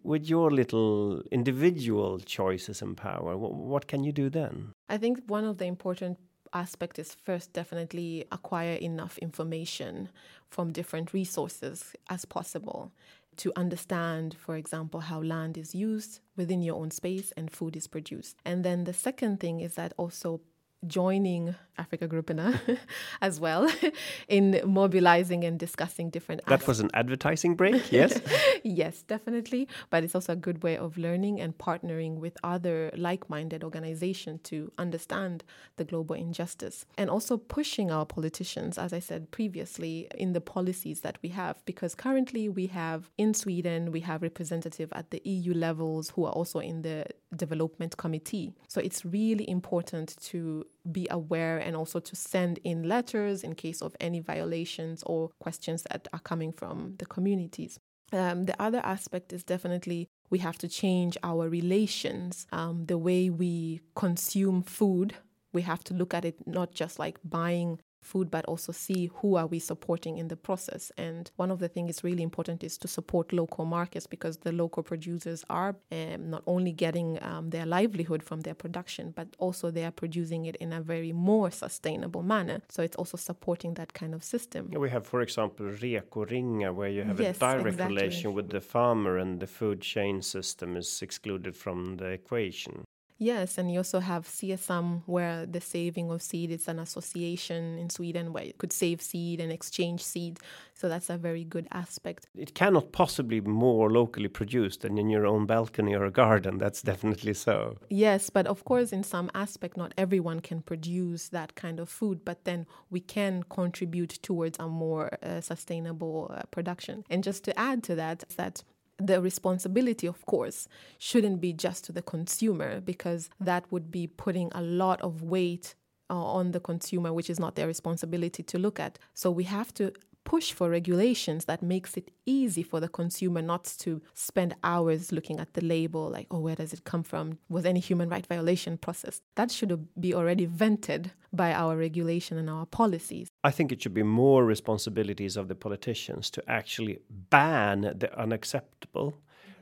with 0.04 0.28
your 0.28 0.50
little 0.50 1.22
individual 1.32 2.18
choices 2.20 2.82
and 2.82 2.94
power, 2.94 3.38
what, 3.38 3.54
what, 3.54 3.86
can 3.86 4.04
you 4.04 4.12
do 4.12 4.28
then? 4.28 4.72
I 4.88 4.98
think 4.98 5.22
one 5.26 5.44
of 5.44 5.56
the 5.56 5.64
important 5.64 6.18
aspect 6.54 6.98
is 6.98 7.14
first 7.14 7.52
definitely 7.52 8.24
acquire 8.32 8.74
enough 8.74 9.18
information 9.18 10.08
from 10.48 10.72
different 10.72 11.12
resources 11.12 11.92
as 12.08 12.24
possible 12.24 12.92
to 13.36 13.52
understand, 13.56 14.36
for 14.38 14.56
example, 14.56 15.00
how 15.00 15.20
land 15.20 15.58
is 15.58 15.74
used 15.74 16.20
within 16.36 16.62
your 16.62 16.76
own 16.76 16.90
space 16.90 17.32
and 17.36 17.50
food 17.50 17.76
is 17.76 17.86
produced. 17.86 18.36
And 18.44 18.64
then 18.64 18.84
the 18.84 18.92
second 18.92 19.40
thing 19.40 19.60
is 19.60 19.74
that 19.74 19.92
also 19.96 20.40
joining 20.86 21.54
Afrikagrupperna 21.78 22.78
as 23.20 23.40
well 23.40 23.68
in 24.28 24.60
mobilizing 24.64 25.44
and 25.44 25.58
discussing 25.58 26.10
different 26.10 26.42
That 26.44 26.54
aspects. 26.54 26.68
was 26.68 26.80
an 26.80 26.90
advertising 26.94 27.56
break, 27.56 27.90
yes? 27.90 28.20
yes, 28.62 29.02
definitely. 29.02 29.68
But 29.90 30.04
it's 30.04 30.14
also 30.14 30.34
a 30.34 30.36
good 30.36 30.62
way 30.62 30.76
of 30.76 30.96
learning 30.96 31.40
and 31.40 31.56
partnering 31.58 32.18
with 32.18 32.36
other 32.44 32.90
like 32.96 33.28
minded 33.28 33.64
organizations 33.64 34.40
to 34.44 34.70
understand 34.78 35.44
the 35.76 35.84
global 35.84 36.14
injustice. 36.14 36.86
And 36.96 37.10
also 37.10 37.36
pushing 37.36 37.90
our 37.90 38.06
politicians, 38.06 38.78
as 38.78 38.92
I 38.92 39.00
said 39.00 39.30
previously, 39.30 40.08
in 40.14 40.32
the 40.32 40.40
policies 40.40 41.00
that 41.00 41.18
we 41.22 41.30
have. 41.30 41.64
Because 41.64 41.94
currently 41.94 42.48
we 42.48 42.68
have 42.68 43.10
in 43.18 43.34
Sweden, 43.34 43.90
we 43.90 44.00
have 44.00 44.22
representative 44.22 44.92
at 44.92 45.10
the 45.10 45.20
EU 45.24 45.52
levels 45.54 46.10
who 46.10 46.24
are 46.24 46.32
also 46.32 46.60
in 46.60 46.82
the 46.82 47.06
development 47.34 47.96
committee. 47.96 48.54
So 48.68 48.80
it's 48.80 49.04
really 49.04 49.48
important 49.48 50.16
to 50.26 50.64
be 50.90 51.06
aware 51.10 51.58
and 51.58 51.76
also 51.76 51.98
to 52.00 52.16
send 52.16 52.58
in 52.64 52.88
letters 52.88 53.42
in 53.42 53.54
case 53.54 53.80
of 53.82 53.96
any 54.00 54.20
violations 54.20 55.02
or 55.04 55.30
questions 55.40 55.84
that 55.90 56.08
are 56.12 56.18
coming 56.20 56.52
from 56.52 56.94
the 56.98 57.06
communities. 57.06 57.78
Um, 58.12 58.46
the 58.46 58.60
other 58.62 58.80
aspect 58.84 59.32
is 59.32 59.42
definitely 59.42 60.08
we 60.30 60.38
have 60.38 60.58
to 60.58 60.68
change 60.68 61.16
our 61.22 61.48
relations, 61.48 62.46
um, 62.52 62.86
the 62.86 62.98
way 62.98 63.30
we 63.30 63.80
consume 63.94 64.62
food. 64.62 65.14
We 65.52 65.62
have 65.62 65.84
to 65.84 65.94
look 65.94 66.14
at 66.14 66.24
it 66.24 66.46
not 66.46 66.74
just 66.74 66.98
like 66.98 67.18
buying 67.24 67.80
food 68.04 68.30
but 68.30 68.44
also 68.46 68.72
see 68.72 69.10
who 69.16 69.36
are 69.36 69.46
we 69.46 69.58
supporting 69.58 70.18
in 70.18 70.28
the 70.28 70.36
process. 70.36 70.92
And 70.96 71.30
one 71.36 71.50
of 71.50 71.58
the 71.58 71.68
things 71.68 71.90
is 71.96 72.04
really 72.04 72.22
important 72.22 72.62
is 72.62 72.78
to 72.78 72.88
support 72.88 73.32
local 73.32 73.64
markets 73.64 74.06
because 74.06 74.38
the 74.38 74.52
local 74.52 74.82
producers 74.82 75.44
are 75.50 75.76
um, 75.92 76.30
not 76.30 76.42
only 76.46 76.72
getting 76.72 77.22
um, 77.22 77.50
their 77.50 77.66
livelihood 77.66 78.22
from 78.22 78.42
their 78.42 78.54
production 78.54 79.12
but 79.16 79.28
also 79.38 79.70
they 79.70 79.84
are 79.84 79.90
producing 79.90 80.46
it 80.46 80.56
in 80.56 80.72
a 80.72 80.80
very 80.80 81.12
more 81.12 81.50
sustainable 81.50 82.22
manner. 82.22 82.60
So 82.68 82.82
it's 82.82 82.96
also 82.96 83.16
supporting 83.16 83.74
that 83.74 83.94
kind 83.94 84.14
of 84.14 84.22
system. 84.22 84.70
We 84.70 84.90
have 84.90 85.06
for 85.06 85.22
example 85.22 85.66
Reko 85.66 86.20
Ringa 86.30 86.74
where 86.74 86.90
you 86.90 87.02
have 87.02 87.20
yes, 87.20 87.36
a 87.36 87.40
direct 87.40 87.66
exactly. 87.66 87.96
relation 87.96 88.32
with 88.32 88.50
the 88.50 88.60
farmer 88.60 89.18
and 89.18 89.40
the 89.40 89.46
food 89.46 89.80
chain 89.80 90.22
system 90.22 90.76
is 90.76 91.02
excluded 91.02 91.56
from 91.56 91.96
the 91.96 92.06
equation 92.06 92.84
Yes, 93.18 93.58
and 93.58 93.70
you 93.70 93.78
also 93.78 94.00
have 94.00 94.26
Sesam, 94.26 95.02
where 95.06 95.46
the 95.46 95.60
saving 95.60 96.10
of 96.10 96.20
seed 96.20 96.50
is 96.50 96.66
an 96.68 96.78
association 96.78 97.78
in 97.78 97.88
Sweden 97.88 98.32
where 98.32 98.44
you 98.44 98.52
could 98.58 98.72
save 98.72 99.00
seed 99.00 99.40
and 99.40 99.52
exchange 99.52 100.02
seed. 100.02 100.40
So 100.74 100.88
that's 100.88 101.08
a 101.08 101.16
very 101.16 101.44
good 101.44 101.68
aspect. 101.70 102.26
It 102.36 102.54
cannot 102.54 102.90
possibly 102.90 103.38
be 103.38 103.48
more 103.48 103.90
locally 103.90 104.28
produced 104.28 104.80
than 104.80 104.98
in 104.98 105.08
your 105.08 105.26
own 105.26 105.46
balcony 105.46 105.94
or 105.94 106.04
a 106.04 106.10
garden. 106.10 106.58
That's 106.58 106.82
definitely 106.82 107.34
so. 107.34 107.78
Yes, 107.88 108.30
but 108.30 108.46
of 108.48 108.64
course, 108.64 108.92
in 108.92 109.04
some 109.04 109.30
aspect, 109.34 109.76
not 109.76 109.94
everyone 109.96 110.40
can 110.40 110.62
produce 110.62 111.28
that 111.28 111.54
kind 111.54 111.78
of 111.78 111.88
food. 111.88 112.24
But 112.24 112.44
then 112.44 112.66
we 112.90 113.00
can 113.00 113.44
contribute 113.44 114.18
towards 114.22 114.58
a 114.58 114.66
more 114.66 115.16
uh, 115.22 115.40
sustainable 115.40 116.32
uh, 116.34 116.42
production. 116.50 117.04
And 117.08 117.22
just 117.22 117.44
to 117.44 117.58
add 117.58 117.84
to 117.84 117.94
that, 117.94 118.24
that 118.36 118.64
the 119.06 119.20
responsibility, 119.20 120.06
of 120.06 120.24
course, 120.26 120.68
shouldn't 120.98 121.40
be 121.40 121.52
just 121.52 121.84
to 121.84 121.92
the 121.92 122.02
consumer 122.02 122.80
because 122.80 123.30
that 123.40 123.70
would 123.70 123.90
be 123.90 124.06
putting 124.06 124.50
a 124.52 124.62
lot 124.62 125.00
of 125.02 125.22
weight 125.22 125.74
uh, 126.10 126.14
on 126.14 126.52
the 126.52 126.60
consumer, 126.60 127.12
which 127.12 127.30
is 127.30 127.40
not 127.40 127.56
their 127.56 127.66
responsibility 127.66 128.42
to 128.42 128.58
look 128.58 128.78
at. 128.78 128.98
So 129.14 129.30
we 129.30 129.44
have 129.44 129.72
to 129.74 129.92
push 130.24 130.52
for 130.52 130.70
regulations 130.70 131.44
that 131.44 131.62
makes 131.62 131.96
it 131.96 132.10
easy 132.26 132.62
for 132.62 132.80
the 132.80 132.88
consumer 132.88 133.42
not 133.42 133.64
to 133.78 134.02
spend 134.14 134.54
hours 134.64 135.12
looking 135.12 135.38
at 135.38 135.52
the 135.54 135.60
label 135.64 136.08
like 136.10 136.26
oh 136.30 136.40
where 136.40 136.56
does 136.56 136.72
it 136.72 136.84
come 136.84 137.02
from? 137.02 137.38
Was 137.48 137.64
any 137.64 137.80
human 137.80 138.08
right 138.08 138.26
violation 138.26 138.78
process 138.78 139.20
that 139.36 139.50
should 139.50 139.86
be 140.00 140.14
already 140.14 140.46
vented 140.46 141.12
by 141.32 141.52
our 141.52 141.76
regulation 141.76 142.38
and 142.38 142.48
our 142.48 142.66
policies. 142.66 143.28
I 143.42 143.50
think 143.50 143.72
it 143.72 143.82
should 143.82 143.94
be 143.94 144.02
more 144.02 144.44
responsibilities 144.44 145.36
of 145.36 145.48
the 145.48 145.54
politicians 145.54 146.30
to 146.30 146.42
actually 146.48 147.00
ban 147.30 147.94
the 147.96 148.16
unacceptable 148.18 149.18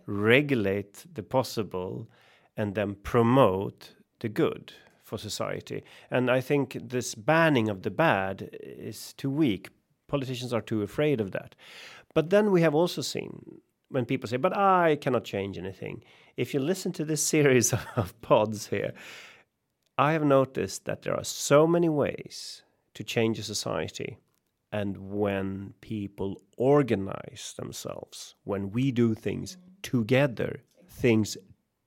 regulate 0.06 1.04
the 1.14 1.22
possible 1.22 2.08
and 2.56 2.74
then 2.74 2.94
promote 3.02 3.94
the 4.20 4.28
good 4.28 4.72
for 5.02 5.18
society. 5.18 5.82
And 6.10 6.30
i 6.30 6.40
think 6.40 6.76
this 6.82 7.14
banning 7.14 7.68
of 7.68 7.82
the 7.82 7.90
bad 7.90 8.48
is 8.62 9.12
too 9.14 9.30
weak 9.30 9.68
politicians 10.12 10.52
are 10.52 10.60
too 10.60 10.82
afraid 10.82 11.20
of 11.22 11.30
that. 11.32 11.54
But 12.14 12.28
then 12.28 12.50
we 12.54 12.60
have 12.60 12.74
also 12.74 13.00
seen 13.00 13.30
when 13.88 14.04
people 14.04 14.28
say, 14.28 14.36
but 14.36 14.56
I 14.56 14.98
cannot 15.00 15.24
change 15.24 15.56
anything. 15.56 16.04
If 16.36 16.52
you 16.52 16.60
listen 16.60 16.92
to 16.92 17.04
this 17.04 17.24
series 17.34 17.72
of 17.96 18.20
pods 18.20 18.66
here, 18.68 18.92
I 19.96 20.12
have 20.12 20.24
noticed 20.24 20.84
that 20.84 21.02
there 21.02 21.16
are 21.16 21.24
so 21.24 21.66
many 21.66 21.88
ways 21.88 22.62
to 22.94 23.02
change 23.04 23.38
a 23.38 23.42
society. 23.42 24.18
And 24.70 24.96
when 25.22 25.74
people 25.80 26.40
organize 26.56 27.54
themselves, 27.56 28.34
when 28.44 28.70
we 28.70 28.92
do 28.92 29.14
things 29.14 29.56
together, 29.82 30.62
things 30.88 31.36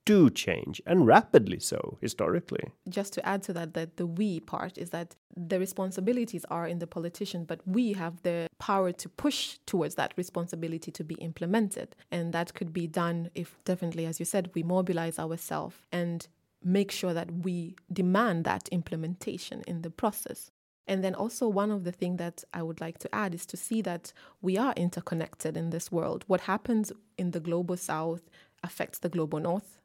do 0.06 0.30
change 0.30 0.82
and 0.86 1.08
rapidly 1.08 1.60
so 1.60 1.98
historically. 2.00 2.72
Just 2.88 3.12
to 3.14 3.26
add 3.26 3.42
to 3.44 3.54
that, 3.54 3.74
that 3.74 3.98
the 3.98 4.06
we 4.06 4.40
part 4.40 4.78
is 4.78 4.92
that 4.92 5.16
the 5.36 5.60
responsibilities 5.60 6.46
are 6.50 6.68
in 6.68 6.80
the 6.80 6.88
politician, 6.88 7.44
but 7.44 7.60
we 7.68 7.94
have 7.94 8.22
the 8.22 8.48
power 8.60 8.92
to 8.92 9.10
push 9.10 9.58
towards 9.66 9.96
that 9.96 10.14
responsibility 10.16 10.92
to 10.92 11.04
be 11.04 11.16
implemented. 11.16 11.96
And 12.12 12.34
that 12.34 12.54
could 12.54 12.72
be 12.72 12.88
done 12.88 13.30
if 13.36 13.58
definitely, 13.66 14.06
as 14.06 14.20
you 14.20 14.26
said, 14.26 14.52
we 14.54 14.64
mobilize 14.64 15.20
ourselves 15.20 15.76
and 15.92 16.28
make 16.64 16.92
sure 16.92 17.14
that 17.14 17.32
we 17.44 17.76
demand 17.92 18.44
that 18.46 18.68
implementation 18.70 19.64
in 19.68 19.82
the 19.82 19.90
process. 19.90 20.52
And 20.88 21.04
then 21.04 21.16
also 21.16 21.48
one 21.48 21.72
of 21.72 21.84
the 21.84 21.92
things 21.92 22.20
that 22.20 22.44
I 22.54 22.62
would 22.62 22.80
like 22.80 23.00
to 23.00 23.14
add 23.14 23.34
is 23.34 23.46
to 23.48 23.58
see 23.58 23.82
that 23.82 24.14
we 24.42 24.56
are 24.56 24.74
interconnected 24.74 25.58
in 25.58 25.72
this 25.72 25.92
world. 25.92 26.24
What 26.28 26.42
happens 26.42 26.92
in 27.18 27.32
the 27.32 27.40
global 27.40 27.76
south 27.76 28.30
affects 28.64 29.00
the 29.00 29.10
global 29.10 29.40
north 29.40 29.80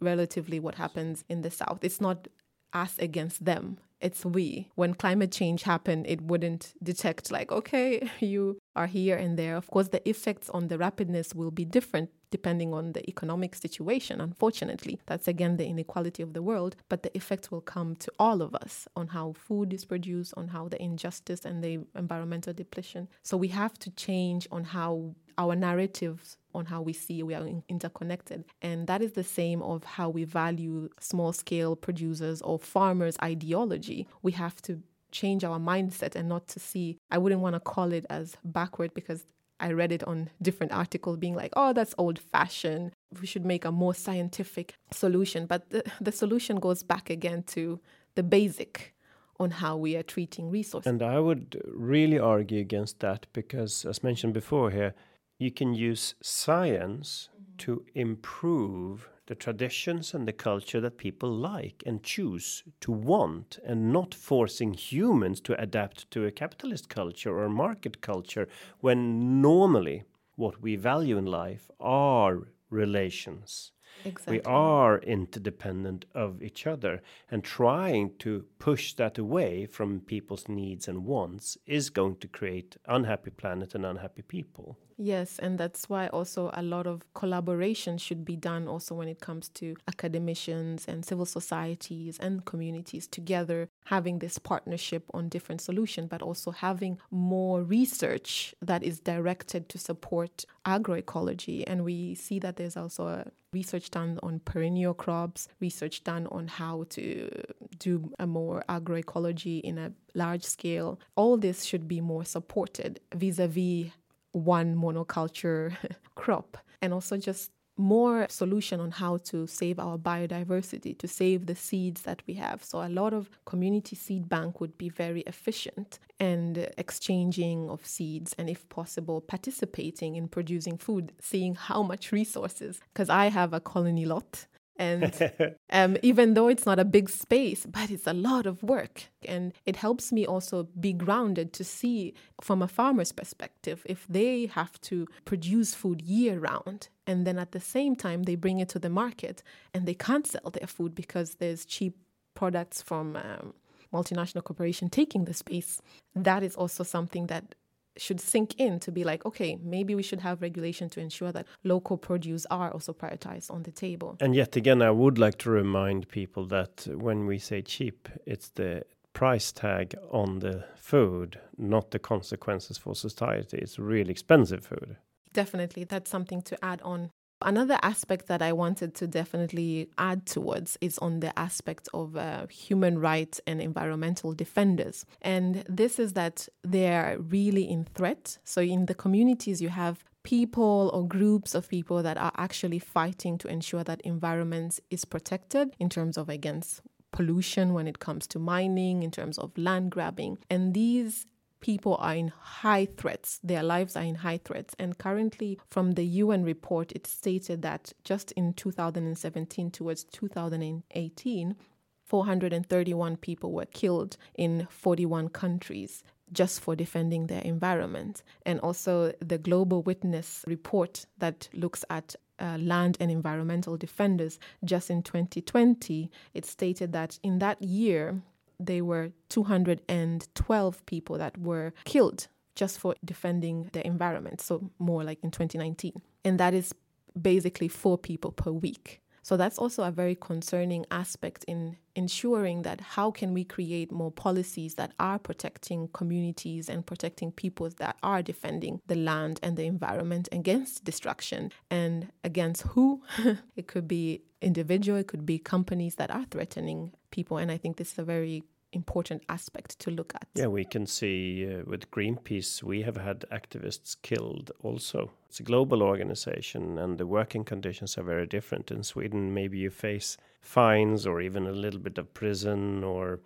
relatively 0.00 0.60
what 0.60 0.76
happens 0.76 1.24
in 1.28 1.42
the 1.42 1.50
south. 1.50 1.78
It's 1.82 2.00
not 2.00 2.28
us 2.72 2.98
against 2.98 3.44
them. 3.44 3.78
It's 4.00 4.24
we. 4.24 4.68
When 4.74 4.94
climate 4.94 5.32
change 5.32 5.62
happened, 5.62 6.06
it 6.06 6.20
wouldn't 6.20 6.74
detect 6.82 7.30
like, 7.30 7.50
okay, 7.50 8.10
you 8.20 8.58
are 8.76 8.86
here 8.86 9.16
and 9.16 9.38
there. 9.38 9.56
Of 9.56 9.68
course, 9.68 9.88
the 9.88 10.06
effects 10.06 10.50
on 10.50 10.68
the 10.68 10.76
rapidness 10.76 11.34
will 11.34 11.50
be 11.50 11.64
different 11.64 12.10
depending 12.30 12.74
on 12.74 12.92
the 12.92 13.08
economic 13.08 13.54
situation. 13.54 14.20
Unfortunately, 14.20 15.00
that's 15.06 15.28
again 15.28 15.56
the 15.56 15.66
inequality 15.66 16.20
of 16.20 16.32
the 16.32 16.42
world, 16.42 16.74
but 16.88 17.04
the 17.04 17.16
effect 17.16 17.52
will 17.52 17.60
come 17.60 17.94
to 17.94 18.10
all 18.18 18.42
of 18.42 18.54
us 18.56 18.88
on 18.96 19.06
how 19.06 19.32
food 19.32 19.72
is 19.72 19.84
produced, 19.84 20.34
on 20.36 20.48
how 20.48 20.68
the 20.68 20.82
injustice 20.82 21.44
and 21.44 21.62
the 21.62 21.78
environmental 21.94 22.52
depletion. 22.52 23.08
So 23.22 23.36
we 23.36 23.48
have 23.48 23.78
to 23.78 23.90
change 23.90 24.48
on 24.50 24.64
how 24.64 25.14
our 25.38 25.54
narratives 25.54 26.36
on 26.54 26.66
how 26.66 26.80
we 26.80 26.92
see 26.92 27.22
we 27.22 27.34
are 27.34 27.46
interconnected. 27.68 28.44
And 28.62 28.86
that 28.86 29.02
is 29.02 29.12
the 29.12 29.24
same 29.24 29.60
of 29.62 29.84
how 29.84 30.08
we 30.08 30.24
value 30.24 30.88
small 31.00 31.32
scale 31.32 31.74
producers 31.76 32.40
or 32.42 32.58
farmers' 32.58 33.16
ideology. 33.22 34.06
We 34.22 34.32
have 34.32 34.62
to 34.62 34.82
change 35.10 35.44
our 35.44 35.58
mindset 35.58 36.14
and 36.16 36.28
not 36.28 36.48
to 36.48 36.60
see, 36.60 36.98
I 37.10 37.18
wouldn't 37.18 37.40
want 37.40 37.54
to 37.54 37.60
call 37.60 37.92
it 37.92 38.06
as 38.10 38.36
backward 38.44 38.94
because 38.94 39.26
I 39.60 39.72
read 39.72 39.92
it 39.92 40.02
on 40.04 40.30
different 40.42 40.72
articles 40.72 41.16
being 41.16 41.34
like, 41.34 41.52
oh, 41.56 41.72
that's 41.72 41.94
old 41.96 42.18
fashioned. 42.18 42.92
We 43.20 43.26
should 43.26 43.44
make 43.44 43.64
a 43.64 43.72
more 43.72 43.94
scientific 43.94 44.74
solution. 44.90 45.46
But 45.46 45.70
the, 45.70 45.84
the 46.00 46.12
solution 46.12 46.56
goes 46.56 46.82
back 46.82 47.08
again 47.10 47.44
to 47.48 47.80
the 48.16 48.22
basic 48.22 48.94
on 49.40 49.50
how 49.50 49.76
we 49.76 49.96
are 49.96 50.02
treating 50.02 50.50
resources. 50.50 50.88
And 50.88 51.02
I 51.02 51.18
would 51.18 51.60
really 51.66 52.18
argue 52.18 52.60
against 52.60 53.00
that 53.00 53.26
because, 53.32 53.84
as 53.84 54.02
mentioned 54.02 54.32
before 54.32 54.70
here, 54.70 54.94
you 55.38 55.50
can 55.50 55.74
use 55.74 56.14
science 56.22 57.28
mm-hmm. 57.32 57.56
to 57.58 57.84
improve 57.94 59.08
the 59.26 59.34
traditions 59.34 60.12
and 60.12 60.28
the 60.28 60.32
culture 60.32 60.80
that 60.80 60.98
people 60.98 61.30
like 61.30 61.82
and 61.86 62.02
choose 62.02 62.62
to 62.80 62.92
want, 62.92 63.58
and 63.64 63.92
not 63.92 64.14
forcing 64.14 64.74
humans 64.74 65.40
to 65.40 65.58
adapt 65.60 66.10
to 66.10 66.26
a 66.26 66.30
capitalist 66.30 66.88
culture 66.88 67.38
or 67.38 67.48
market 67.48 68.00
culture 68.00 68.46
when 68.80 69.40
normally 69.40 70.04
what 70.36 70.60
we 70.60 70.76
value 70.76 71.16
in 71.16 71.24
life 71.24 71.70
are 71.80 72.48
relations. 72.68 73.72
Exactly. 74.04 74.38
We 74.38 74.42
are 74.42 74.98
interdependent 74.98 76.04
of 76.14 76.42
each 76.42 76.66
other, 76.66 77.00
and 77.30 77.42
trying 77.42 78.16
to 78.18 78.44
push 78.58 78.92
that 78.94 79.18
away 79.18 79.66
from 79.66 80.00
people's 80.00 80.48
needs 80.48 80.88
and 80.88 81.04
wants 81.06 81.56
is 81.64 81.90
going 81.90 82.16
to 82.16 82.28
create 82.28 82.76
unhappy 82.86 83.30
planet 83.30 83.74
and 83.74 83.86
unhappy 83.86 84.22
people. 84.22 84.76
Yes, 84.96 85.40
and 85.40 85.58
that's 85.58 85.88
why 85.88 86.06
also 86.08 86.50
a 86.54 86.62
lot 86.62 86.86
of 86.86 87.02
collaboration 87.14 87.98
should 87.98 88.24
be 88.24 88.36
done 88.36 88.68
also 88.68 88.94
when 88.94 89.08
it 89.08 89.20
comes 89.20 89.48
to 89.50 89.74
academicians 89.88 90.86
and 90.86 91.04
civil 91.04 91.26
societies 91.26 92.18
and 92.20 92.44
communities 92.44 93.08
together 93.08 93.68
having 93.86 94.20
this 94.20 94.38
partnership 94.38 95.04
on 95.12 95.28
different 95.28 95.60
solutions, 95.60 96.08
but 96.08 96.22
also 96.22 96.52
having 96.52 96.98
more 97.10 97.62
research 97.62 98.54
that 98.62 98.84
is 98.84 99.00
directed 99.00 99.68
to 99.70 99.78
support 99.78 100.44
agroecology. 100.64 101.64
And 101.66 101.84
we 101.84 102.14
see 102.14 102.38
that 102.38 102.56
there's 102.56 102.76
also 102.76 103.08
a 103.08 103.26
research 103.52 103.90
done 103.90 104.18
on 104.22 104.40
perennial 104.40 104.94
crops, 104.94 105.48
research 105.60 106.04
done 106.04 106.26
on 106.28 106.46
how 106.48 106.84
to 106.90 107.30
do 107.78 108.12
a 108.18 108.26
more 108.26 108.64
agroecology 108.68 109.60
in 109.60 109.78
a 109.78 109.92
large 110.14 110.44
scale. 110.44 111.00
All 111.16 111.36
this 111.36 111.64
should 111.64 111.88
be 111.88 112.00
more 112.00 112.24
supported 112.24 113.00
vis 113.14 113.38
a 113.38 113.48
vis 113.48 113.90
one 114.34 114.76
monoculture 114.76 115.74
crop 116.14 116.58
and 116.82 116.92
also 116.92 117.16
just 117.16 117.50
more 117.76 118.26
solution 118.28 118.78
on 118.78 118.90
how 118.90 119.16
to 119.16 119.46
save 119.46 119.80
our 119.80 119.98
biodiversity 119.98 120.96
to 120.96 121.08
save 121.08 121.46
the 121.46 121.56
seeds 121.56 122.02
that 122.02 122.22
we 122.26 122.34
have. 122.34 122.62
So 122.62 122.80
a 122.80 122.88
lot 122.88 123.12
of 123.12 123.28
community 123.46 123.96
seed 123.96 124.28
bank 124.28 124.60
would 124.60 124.78
be 124.78 124.88
very 124.88 125.22
efficient 125.22 125.98
and 126.20 126.68
exchanging 126.78 127.68
of 127.70 127.84
seeds 127.84 128.34
and 128.38 128.48
if 128.48 128.68
possible 128.68 129.20
participating 129.20 130.14
in 130.14 130.28
producing 130.28 130.78
food 130.78 131.12
seeing 131.20 131.54
how 131.54 131.82
much 131.82 132.12
resources 132.12 132.80
because 132.92 133.10
i 133.10 133.26
have 133.26 133.52
a 133.52 133.60
colony 133.60 134.04
lot 134.04 134.46
and 134.76 135.32
um, 135.70 135.96
even 136.02 136.34
though 136.34 136.48
it's 136.48 136.66
not 136.66 136.78
a 136.78 136.84
big 136.84 137.08
space, 137.08 137.66
but 137.66 137.90
it's 137.90 138.06
a 138.06 138.12
lot 138.12 138.46
of 138.46 138.62
work. 138.62 139.04
And 139.26 139.52
it 139.64 139.76
helps 139.76 140.12
me 140.12 140.26
also 140.26 140.68
be 140.78 140.92
grounded 140.92 141.52
to 141.54 141.64
see 141.64 142.14
from 142.40 142.62
a 142.62 142.68
farmer's 142.68 143.12
perspective 143.12 143.82
if 143.86 144.06
they 144.08 144.46
have 144.46 144.80
to 144.82 145.06
produce 145.24 145.74
food 145.74 146.02
year 146.02 146.38
round. 146.38 146.88
And 147.06 147.26
then 147.26 147.38
at 147.38 147.52
the 147.52 147.60
same 147.60 147.94
time, 147.96 148.24
they 148.24 148.34
bring 148.34 148.58
it 148.58 148.68
to 148.70 148.78
the 148.78 148.90
market 148.90 149.42
and 149.72 149.86
they 149.86 149.94
can't 149.94 150.26
sell 150.26 150.50
their 150.50 150.66
food 150.66 150.94
because 150.94 151.36
there's 151.36 151.64
cheap 151.64 151.96
products 152.34 152.82
from 152.82 153.16
um, 153.16 153.54
multinational 153.92 154.42
corporation 154.42 154.88
taking 154.88 155.24
the 155.24 155.34
space. 155.34 155.80
That 156.14 156.42
is 156.42 156.56
also 156.56 156.82
something 156.82 157.28
that 157.28 157.54
should 157.96 158.20
sink 158.20 158.54
in 158.58 158.80
to 158.80 158.90
be 158.90 159.04
like, 159.04 159.24
okay, 159.24 159.58
maybe 159.62 159.94
we 159.94 160.02
should 160.02 160.20
have 160.20 160.42
regulation 160.42 160.88
to 160.90 161.00
ensure 161.00 161.32
that 161.32 161.46
local 161.62 161.96
produce 161.96 162.46
are 162.50 162.70
also 162.70 162.92
prioritized 162.92 163.50
on 163.50 163.62
the 163.62 163.70
table. 163.70 164.16
And 164.20 164.34
yet 164.34 164.56
again, 164.56 164.82
I 164.82 164.90
would 164.90 165.18
like 165.18 165.38
to 165.38 165.50
remind 165.50 166.08
people 166.08 166.46
that 166.46 166.86
when 166.90 167.26
we 167.26 167.38
say 167.38 167.62
cheap, 167.62 168.08
it's 168.26 168.50
the 168.50 168.84
price 169.12 169.52
tag 169.52 169.94
on 170.10 170.40
the 170.40 170.64
food, 170.76 171.38
not 171.56 171.92
the 171.92 171.98
consequences 171.98 172.76
for 172.76 172.94
society. 172.94 173.58
It's 173.58 173.78
really 173.78 174.10
expensive 174.10 174.66
food. 174.66 174.96
Definitely. 175.32 175.84
That's 175.84 176.10
something 176.10 176.42
to 176.42 176.64
add 176.64 176.82
on 176.82 177.10
Another 177.44 177.78
aspect 177.82 178.26
that 178.28 178.40
I 178.40 178.54
wanted 178.54 178.94
to 178.94 179.06
definitely 179.06 179.90
add 179.98 180.24
towards 180.24 180.78
is 180.80 180.96
on 180.98 181.20
the 181.20 181.38
aspect 181.38 181.90
of 181.92 182.16
uh, 182.16 182.46
human 182.46 182.98
rights 182.98 183.38
and 183.46 183.60
environmental 183.60 184.32
defenders. 184.32 185.04
And 185.20 185.62
this 185.68 185.98
is 185.98 186.14
that 186.14 186.48
they're 186.62 187.18
really 187.18 187.68
in 187.68 187.84
threat. 187.84 188.38
So, 188.44 188.62
in 188.62 188.86
the 188.86 188.94
communities, 188.94 189.60
you 189.60 189.68
have 189.68 190.02
people 190.22 190.90
or 190.94 191.06
groups 191.06 191.54
of 191.54 191.68
people 191.68 192.02
that 192.02 192.16
are 192.16 192.32
actually 192.38 192.78
fighting 192.78 193.36
to 193.36 193.48
ensure 193.48 193.84
that 193.84 194.00
environments 194.00 194.80
is 194.90 195.04
protected 195.04 195.76
in 195.78 195.90
terms 195.90 196.16
of 196.16 196.30
against 196.30 196.80
pollution 197.12 197.74
when 197.74 197.86
it 197.86 197.98
comes 197.98 198.26
to 198.26 198.38
mining 198.38 199.02
in 199.02 199.10
terms 199.10 199.38
of 199.38 199.56
land 199.56 199.90
grabbing 199.90 200.36
and 200.50 200.74
these 200.74 201.26
people 201.60 201.96
are 201.98 202.14
in 202.14 202.28
high 202.28 202.86
threats. 202.86 203.40
Their 203.42 203.62
lives 203.62 203.96
are 203.96 204.02
in 204.02 204.16
high 204.16 204.40
threats. 204.44 204.74
And 204.78 204.98
currently, 204.98 205.58
from 205.70 205.92
the 205.92 206.04
UN 206.04 206.44
report, 206.44 206.92
it 206.92 207.06
stated 207.06 207.62
that 207.62 207.92
just 208.04 208.32
in 208.32 208.52
2017 208.54 209.70
towards 209.70 210.04
2018, 210.04 211.56
431 212.04 213.16
people 213.16 213.52
were 213.52 213.66
killed 213.66 214.16
in 214.34 214.66
41 214.70 215.30
countries 215.30 216.02
just 216.32 216.60
for 216.60 216.76
defending 216.76 217.26
their 217.26 217.42
environment. 217.42 218.22
And 218.44 218.60
also, 218.60 219.12
the 219.20 219.38
Global 219.38 219.82
Witness 219.82 220.44
report 220.46 221.06
that 221.18 221.48
looks 221.52 221.84
at 221.90 222.14
uh, 222.38 222.58
land 222.60 222.96
and 223.00 223.10
environmental 223.10 223.76
defenders 223.76 224.38
just 224.64 224.90
in 224.90 225.02
2020, 225.02 226.10
it 226.34 226.44
stated 226.44 226.92
that 226.92 227.18
in 227.22 227.38
that 227.38 227.62
year, 227.62 228.22
there 228.58 228.84
were 228.84 229.12
212 229.28 230.86
people 230.86 231.18
that 231.18 231.38
were 231.38 231.72
killed 231.84 232.28
just 232.54 232.78
for 232.78 232.94
defending 233.04 233.68
the 233.72 233.86
environment. 233.86 234.40
So, 234.40 234.70
more 234.78 235.02
like 235.02 235.18
in 235.22 235.30
2019. 235.30 236.00
And 236.24 236.38
that 236.38 236.54
is 236.54 236.72
basically 237.20 237.68
four 237.68 237.98
people 237.98 238.32
per 238.32 238.50
week. 238.50 239.00
So 239.24 239.38
that's 239.38 239.58
also 239.58 239.84
a 239.84 239.90
very 239.90 240.14
concerning 240.14 240.84
aspect 240.90 241.44
in 241.48 241.78
ensuring 241.96 242.60
that 242.62 242.82
how 242.82 243.10
can 243.10 243.32
we 243.32 243.42
create 243.42 243.90
more 243.90 244.10
policies 244.10 244.74
that 244.74 244.92
are 245.00 245.18
protecting 245.18 245.88
communities 245.94 246.68
and 246.68 246.84
protecting 246.84 247.32
peoples 247.32 247.76
that 247.76 247.96
are 248.02 248.20
defending 248.20 248.82
the 248.86 248.96
land 248.96 249.40
and 249.42 249.56
the 249.56 249.64
environment 249.64 250.28
against 250.30 250.84
destruction 250.84 251.50
and 251.70 252.12
against 252.22 252.62
who? 252.62 253.02
it 253.56 253.66
could 253.66 253.88
be 253.88 254.20
individual, 254.42 254.98
it 254.98 255.06
could 255.06 255.24
be 255.24 255.38
companies 255.38 255.94
that 255.94 256.10
are 256.10 256.26
threatening 256.30 256.92
people. 257.10 257.38
And 257.38 257.50
I 257.50 257.56
think 257.56 257.78
this 257.78 257.92
is 257.92 257.98
a 257.98 258.04
very 258.04 258.44
important 258.74 259.22
aspect 259.28 259.78
to 259.80 259.90
look 259.90 260.14
at. 260.14 260.26
Yeah, 260.34 260.48
we 260.48 260.64
can 260.64 260.86
see 260.86 261.46
uh, 261.46 261.62
with 261.66 261.90
Greenpeace, 261.90 262.62
we 262.62 262.82
have 262.82 262.96
had 262.96 263.24
activists 263.32 263.96
killed 264.02 264.50
also. 264.62 265.12
It's 265.28 265.40
a 265.40 265.42
global 265.42 265.82
organization, 265.82 266.78
and 266.78 266.98
the 266.98 267.06
working 267.06 267.44
conditions 267.44 267.96
are 267.98 268.02
very 268.02 268.26
different. 268.26 268.70
In 268.70 268.82
Sweden, 268.82 269.34
maybe 269.34 269.58
you 269.58 269.70
face 269.70 270.16
fines 270.40 271.06
or 271.06 271.20
even 271.20 271.46
a 271.46 271.52
little 271.52 271.80
bit 271.80 271.98
of 271.98 272.12
prison 272.14 272.84
or 272.84 273.20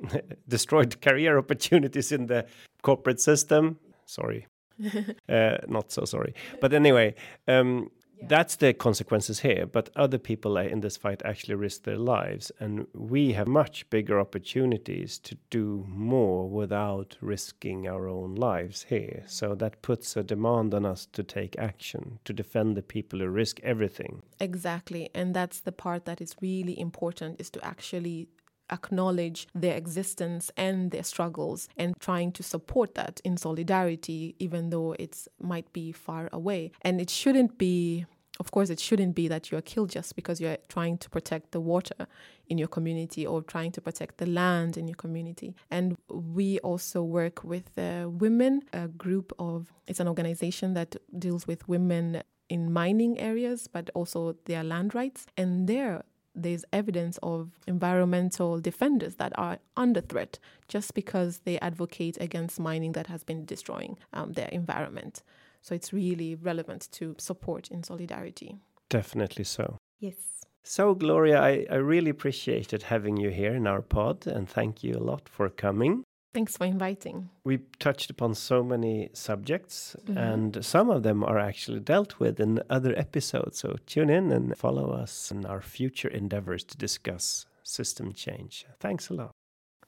destroyed 0.48 1.00
career 1.00 1.38
opportunities 1.38 2.12
in 2.12 2.26
the 2.26 2.46
corporate 2.82 3.20
system. 3.20 3.78
Sorry. 4.06 4.46
uh, 5.28 5.58
not 5.66 5.90
so 5.90 6.04
sorry. 6.04 6.34
But 6.60 6.72
anyway, 6.72 7.14
um, 7.46 7.90
that's 8.22 8.56
the 8.56 8.72
consequences 8.74 9.40
here. 9.40 9.66
But 9.66 9.90
other 9.96 10.18
people 10.18 10.56
in 10.56 10.80
this 10.80 10.96
fight 10.96 11.22
actually 11.24 11.54
risk 11.54 11.84
their 11.84 11.98
lives, 11.98 12.50
and 12.60 12.86
we 12.94 13.32
have 13.32 13.46
much 13.46 13.88
bigger 13.90 14.18
opportunities 14.18 15.18
to 15.20 15.36
do 15.50 15.84
more 15.88 16.48
without 16.48 17.16
risking 17.20 17.88
our 17.88 18.08
own 18.08 18.34
lives 18.34 18.86
here. 18.88 19.24
So 19.26 19.54
that 19.56 19.82
puts 19.82 20.16
a 20.16 20.22
demand 20.22 20.74
on 20.74 20.84
us 20.84 21.06
to 21.12 21.22
take 21.22 21.58
action 21.58 22.18
to 22.24 22.32
defend 22.32 22.76
the 22.76 22.82
people 22.82 23.18
who 23.20 23.28
risk 23.28 23.60
everything. 23.62 24.22
Exactly, 24.40 25.10
and 25.14 25.34
that's 25.34 25.60
the 25.60 25.72
part 25.72 26.04
that 26.04 26.20
is 26.20 26.34
really 26.40 26.78
important: 26.78 27.40
is 27.40 27.50
to 27.50 27.64
actually 27.64 28.28
acknowledge 28.70 29.46
their 29.54 29.76
existence 29.76 30.50
and 30.56 30.90
their 30.90 31.02
struggles 31.02 31.68
and 31.76 31.98
trying 32.00 32.32
to 32.32 32.42
support 32.42 32.94
that 32.94 33.20
in 33.24 33.36
solidarity 33.36 34.34
even 34.38 34.70
though 34.70 34.92
it 34.98 35.26
might 35.40 35.72
be 35.72 35.92
far 35.92 36.28
away 36.32 36.70
and 36.82 37.00
it 37.00 37.10
shouldn't 37.10 37.58
be 37.58 38.06
of 38.40 38.52
course, 38.52 38.70
it 38.70 38.78
shouldn't 38.78 39.14
be 39.14 39.28
that 39.28 39.50
you're 39.50 39.60
killed 39.60 39.90
just 39.90 40.14
because 40.14 40.40
you're 40.40 40.58
trying 40.68 40.98
to 40.98 41.10
protect 41.10 41.50
the 41.50 41.60
water 41.60 42.06
in 42.48 42.56
your 42.56 42.68
community 42.68 43.26
or 43.26 43.42
trying 43.42 43.72
to 43.72 43.80
protect 43.80 44.18
the 44.18 44.26
land 44.26 44.76
in 44.76 44.86
your 44.86 44.94
community. 44.94 45.54
And 45.70 45.96
we 46.08 46.58
also 46.60 47.02
work 47.02 47.42
with 47.42 47.76
uh, 47.76 48.08
women, 48.08 48.62
a 48.72 48.88
group 48.88 49.32
of, 49.38 49.72
it's 49.86 50.00
an 50.00 50.08
organization 50.08 50.74
that 50.74 50.96
deals 51.18 51.46
with 51.46 51.66
women 51.68 52.22
in 52.48 52.72
mining 52.72 53.18
areas, 53.18 53.66
but 53.66 53.90
also 53.94 54.36
their 54.44 54.62
land 54.62 54.94
rights. 54.94 55.26
And 55.36 55.68
there, 55.68 56.04
there's 56.42 56.64
evidence 56.72 57.18
of 57.22 57.50
environmental 57.66 58.60
defenders 58.60 59.16
that 59.16 59.32
are 59.36 59.58
under 59.76 60.00
threat 60.00 60.38
just 60.68 60.94
because 60.94 61.40
they 61.44 61.58
advocate 61.60 62.16
against 62.20 62.60
mining 62.60 62.92
that 62.92 63.06
has 63.06 63.24
been 63.24 63.44
destroying 63.44 63.98
um, 64.12 64.32
their 64.32 64.48
environment. 64.48 65.22
So 65.62 65.74
it's 65.74 65.92
really 65.92 66.34
relevant 66.34 66.88
to 66.92 67.14
support 67.18 67.70
in 67.70 67.82
solidarity. 67.82 68.56
Definitely 68.88 69.44
so. 69.44 69.76
Yes. 69.98 70.16
So, 70.62 70.94
Gloria, 70.94 71.40
I, 71.40 71.66
I 71.70 71.76
really 71.76 72.10
appreciated 72.10 72.82
having 72.82 73.16
you 73.16 73.30
here 73.30 73.54
in 73.54 73.66
our 73.66 73.80
pod 73.80 74.26
and 74.26 74.48
thank 74.48 74.84
you 74.84 74.94
a 74.94 74.98
lot 75.02 75.28
for 75.28 75.48
coming. 75.48 76.04
Thanks 76.34 76.56
for 76.56 76.66
inviting. 76.66 77.30
We 77.44 77.58
touched 77.78 78.10
upon 78.10 78.34
so 78.34 78.62
many 78.62 79.08
subjects, 79.12 79.96
mm-hmm. 79.96 80.18
and 80.18 80.64
some 80.64 80.90
of 80.90 81.02
them 81.02 81.24
are 81.24 81.38
actually 81.38 81.80
dealt 81.80 82.20
with 82.20 82.40
in 82.40 82.62
other 82.68 82.94
episodes. 82.98 83.58
So 83.58 83.76
tune 83.86 84.10
in 84.10 84.32
and 84.32 84.56
follow 84.56 84.92
us 85.02 85.32
in 85.32 85.46
our 85.46 85.62
future 85.62 86.08
endeavors 86.08 86.64
to 86.64 86.76
discuss 86.76 87.46
system 87.62 88.12
change. 88.12 88.66
Thanks 88.80 89.10
a 89.10 89.14
lot. 89.14 89.30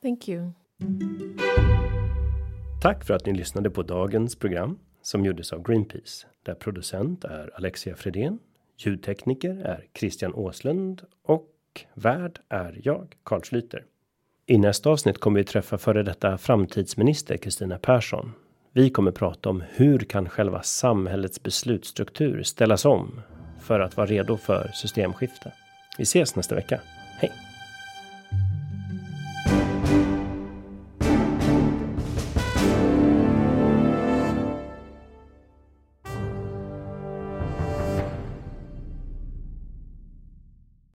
Thank 0.03 0.28
you. 0.28 0.53
Tack 2.80 3.05
för 3.05 3.14
att 3.14 3.26
ni 3.26 3.32
lyssnade 3.32 3.70
på 3.70 3.82
dagens 3.82 4.36
program 4.36 4.78
som 5.03 5.24
gjordes 5.24 5.53
av 5.53 5.62
Greenpeace, 5.62 6.26
där 6.43 6.55
producent 6.55 7.24
är 7.24 7.51
Alexia 7.55 7.97
Fredén, 7.97 8.38
ljudtekniker 8.76 9.57
är 9.57 9.86
Christian 9.95 10.34
Åslund 10.34 11.03
och 11.22 11.51
värd 11.95 12.41
är 12.49 12.80
jag, 12.84 13.16
Carl 13.22 13.43
Schlyter. 13.43 13.86
I 14.51 14.59
nästa 14.59 14.90
avsnitt 14.90 15.18
kommer 15.18 15.40
vi 15.40 15.44
träffa 15.44 15.78
före 15.78 16.03
detta 16.03 16.38
framtidsminister 16.38 17.36
Kristina 17.36 17.78
Persson. 17.78 18.32
Vi 18.72 18.90
kommer 18.90 19.11
prata 19.11 19.51
om 19.51 19.64
hur 19.74 19.98
kan 19.98 20.28
själva 20.28 20.62
samhällets 20.62 21.42
beslutsstruktur 21.42 22.42
ställas 22.42 22.84
om 22.84 23.20
för 23.61 23.80
att 23.80 23.96
vara 23.96 24.07
redo 24.07 24.36
för 24.36 24.70
systemskifte. 24.74 25.53
Vi 25.98 26.03
ses 26.03 26.36
nästa 26.36 26.55
vecka. 26.55 26.80
Hej! 27.18 27.49